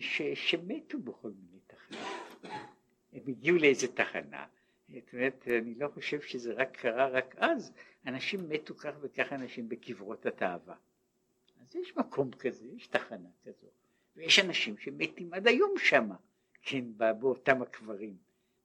ש, 0.00 0.22
שמתו 0.22 0.98
בכל 0.98 1.30
מיני 1.30 1.60
תחנות. 1.66 2.52
הם 3.12 3.22
הגיעו 3.28 3.56
לאיזה 3.58 3.92
תחנה, 3.94 4.46
זאת 4.88 5.12
אומרת, 5.12 5.48
אני 5.48 5.74
לא 5.74 5.88
חושב 5.88 6.20
שזה 6.20 6.52
רק 6.54 6.76
קרה 6.76 7.08
רק 7.08 7.34
אז, 7.38 7.72
אנשים 8.06 8.48
מתו 8.48 8.74
כך 8.74 8.94
וכך 9.00 9.32
אנשים 9.32 9.68
בקברות 9.68 10.26
התאווה. 10.26 10.76
אז 11.60 11.76
יש 11.76 11.96
מקום 11.96 12.30
כזה, 12.30 12.66
יש 12.66 12.86
תחנה 12.86 13.28
כזו, 13.44 13.66
ויש 14.16 14.38
אנשים 14.38 14.78
שמתים 14.78 15.34
עד 15.34 15.46
היום 15.46 15.74
שמה, 15.78 16.16
כן, 16.62 16.84
באותם 16.96 17.62
הקברים, 17.62 18.16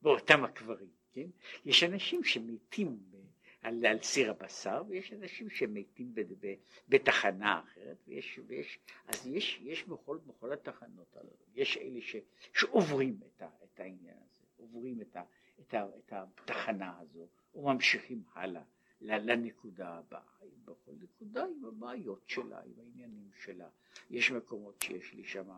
באותם 0.01 0.43
הקברים, 0.43 0.89
כן? 1.13 1.27
יש 1.65 1.83
אנשים 1.83 2.23
שמתים 2.23 2.97
על, 3.61 3.85
על 3.85 4.03
סיר 4.03 4.31
הבשר, 4.31 4.83
ויש 4.87 5.13
אנשים 5.13 5.49
שמתים 5.49 6.15
ב, 6.15 6.21
ב, 6.39 6.53
בתחנה 6.89 7.61
אחרת, 7.63 7.97
ויש, 8.07 8.39
ויש, 8.47 8.79
אז 9.07 9.27
יש, 9.27 9.59
יש 9.63 9.83
בכל, 9.83 10.17
בכל 10.27 10.53
התחנות 10.53 11.17
הללו, 11.17 11.45
יש 11.55 11.77
אלה 11.77 12.01
ש, 12.01 12.15
שעוברים 12.53 13.19
את, 13.27 13.41
ה, 13.41 13.47
את 13.63 13.79
העניין 13.79 14.17
הזה, 14.29 14.43
עוברים 14.57 15.01
את, 15.01 15.15
ה, 15.15 15.23
את, 15.59 15.73
ה, 15.73 15.85
את 16.05 16.13
התחנה 16.13 16.99
הזו, 16.99 17.27
וממשיכים 17.55 18.23
הלאה 18.33 18.61
לנקודה 19.01 19.89
הבאה, 19.89 20.21
בכל 20.65 20.91
נקודה 21.01 21.45
עם 21.45 21.65
הבעיות 21.65 22.21
שלה, 22.27 22.61
עם 22.63 22.73
העניינים 22.77 23.29
שלה, 23.43 23.69
יש 24.09 24.31
מקומות 24.31 24.81
שיש 24.81 25.13
לי 25.13 25.23
שם, 25.23 25.49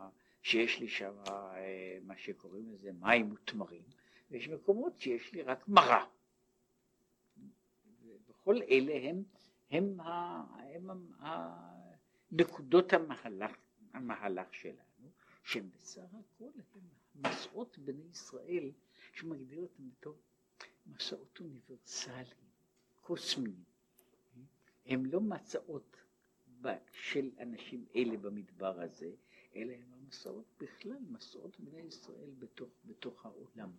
שיש 0.42 0.80
לי 0.80 0.88
שם 0.88 1.14
אה, 1.28 1.98
מה 2.02 2.16
שקוראים 2.16 2.72
לזה 2.72 2.92
מים 2.92 3.32
ותמרים, 3.32 3.82
ויש 4.30 4.48
מקומות 4.48 5.00
שיש 5.00 5.32
לי 5.32 5.42
רק 5.42 5.68
מרה. 5.68 6.06
כל 8.44 8.62
אלה 8.62 9.08
הם, 9.08 9.22
הם, 9.70 10.00
ה, 10.00 10.42
הם 10.74 10.90
נקודות 12.32 12.92
המהלך, 12.92 13.56
המהלך 13.92 14.54
שלנו, 14.54 15.10
שהם 15.44 15.70
בסך 15.70 16.14
הכל 16.14 16.50
הם 16.74 17.22
מסעות 17.30 17.78
בני 17.78 18.04
ישראל, 18.10 18.70
שמגדיר 19.12 19.60
אותם 19.60 19.90
בתור 19.90 20.16
מסעות 20.86 21.40
אוניברסליים, 21.40 22.49
קוסמיים. 23.00 23.64
הם 24.86 25.06
לא 25.06 25.20
מסעות 25.20 25.96
של 26.92 27.30
אנשים 27.38 27.84
אלה 27.96 28.16
במדבר 28.16 28.80
הזה, 28.80 29.10
אלא 29.56 29.72
הם 29.72 29.92
המסעות 29.92 30.44
בכלל, 30.60 30.98
מסעות 31.10 31.60
בני 31.60 31.80
ישראל 31.80 32.30
בתוך, 32.38 32.68
בתוך 32.84 33.26
העולם, 33.26 33.70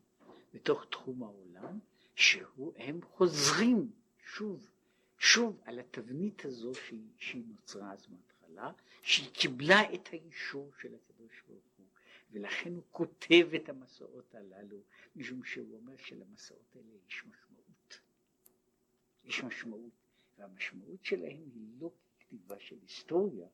בתוך 0.53 0.85
תחום 0.89 1.23
העולם, 1.23 1.79
שהם 2.15 3.01
חוזרים 3.01 3.91
שוב, 4.23 4.69
שוב 5.17 5.61
על 5.65 5.79
התבנית 5.79 6.45
הזו 6.45 6.75
שהיא, 6.75 7.09
שהיא 7.17 7.43
נוצרה 7.47 7.93
אז 7.93 8.07
מההתחלה, 8.07 8.71
שהיא 9.01 9.29
קיבלה 9.33 9.93
את 9.93 10.09
האישור 10.11 10.71
של 10.81 10.95
הקדוש 10.95 11.43
ברוך 11.47 11.63
הוא, 11.77 11.85
ולכן 12.31 12.75
הוא 12.75 12.83
כותב 12.91 13.49
את 13.55 13.69
המסעות 13.69 14.35
הללו, 14.35 14.77
משום 15.15 15.43
שהוא 15.43 15.77
אומר 15.77 15.97
שלמסעות 15.97 16.75
האלה 16.75 16.93
יש 17.07 17.23
משמעות. 17.25 17.50
יש 19.25 19.43
משמעות, 19.43 19.91
והמשמעות 20.37 21.05
שלהם 21.05 21.41
היא 21.53 21.67
לא 21.79 21.91
ככתיבה 22.19 22.59
של 22.59 22.75
היסטוריה, 22.81 23.47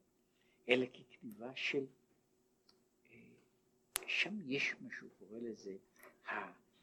אלא 0.70 0.86
ככתיבה 0.86 1.52
של... 1.56 1.86
אה, 3.12 3.18
שם 4.08 4.38
יש 4.46 4.76
מה 4.82 4.90
שהוא 4.92 5.10
קורא 5.20 5.40
לזה, 5.40 5.78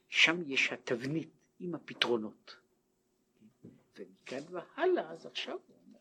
שם 0.09 0.37
יש 0.47 0.72
התבנית 0.72 1.28
עם 1.61 1.74
הפתרונות. 1.74 2.57
ומכאן 3.99 4.43
והלאה, 4.51 5.11
אז 5.11 5.26
עכשיו 5.26 5.59
הוא 5.66 5.76
אומר, 5.87 5.99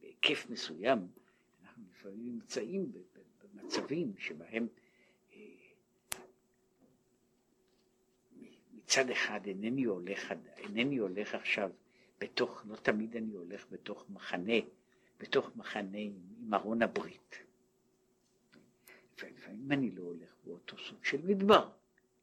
בהיקף 0.00 0.50
מסוים, 0.50 0.98
אנחנו 1.62 1.82
לפעמים 1.90 2.24
נמצאים 2.24 2.92
במצבים 3.42 4.14
שבהם 4.18 4.68
אה, 5.32 5.38
מצד 8.94 9.10
אחד 9.10 9.40
אינני 9.46 9.84
הולך, 9.84 10.32
אינני 10.56 10.96
הולך 10.96 11.34
עכשיו 11.34 11.70
בתוך, 12.20 12.62
לא 12.66 12.76
תמיד 12.76 13.16
אני 13.16 13.32
הולך 13.32 13.66
בתוך 13.70 14.04
מחנה, 14.10 14.52
בתוך 15.20 15.50
מחנה 15.56 15.98
עם 15.98 16.54
ארון 16.54 16.82
הברית. 16.82 17.38
ולפעמים 19.22 19.72
אני 19.72 19.90
לא 19.90 20.02
הולך 20.02 20.34
באותו 20.44 20.78
סוג 20.78 21.04
של 21.04 21.26
מדבר. 21.26 21.70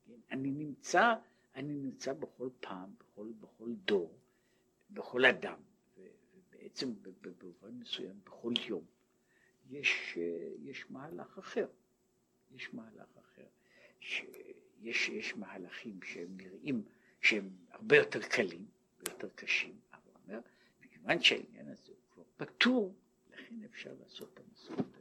כן? 0.07 0.13
אני 0.31 0.51
נמצא, 0.51 1.13
אני 1.55 1.73
נמצא 1.73 2.13
בכל 2.13 2.49
פעם, 2.59 2.89
בכל, 2.99 3.27
בכל 3.39 3.73
דור, 3.85 4.17
בכל 4.91 5.25
אדם, 5.25 5.59
ובעצם 5.97 6.93
במובן 7.21 7.79
מסוים 7.79 8.19
בכל 8.23 8.53
יום, 8.67 8.83
יש, 9.69 10.17
יש 10.63 10.85
מהלך 10.91 11.37
אחר. 11.37 11.67
יש 12.51 12.73
מהלך 12.73 13.17
אחר. 13.17 13.47
שיש 13.99 14.50
יש 14.81 15.35
מהלכים 15.35 15.99
שהם 16.03 16.37
נראים 16.37 16.83
שהם 17.21 17.49
הרבה 17.69 17.97
יותר 17.97 18.21
קלים, 18.21 18.65
יותר 19.09 19.29
קשים, 19.35 19.75
אבל 19.93 20.11
אומר, 20.27 20.39
מכיוון 20.85 21.21
שהעניין 21.21 21.67
הזה 21.67 21.91
הוא 21.91 21.97
כבר 22.13 22.23
פתור, 22.37 22.95
לכן 23.33 23.55
אפשר 23.65 23.93
לעשות 24.03 24.33
את 24.33 24.39
המסורת 24.39 25.00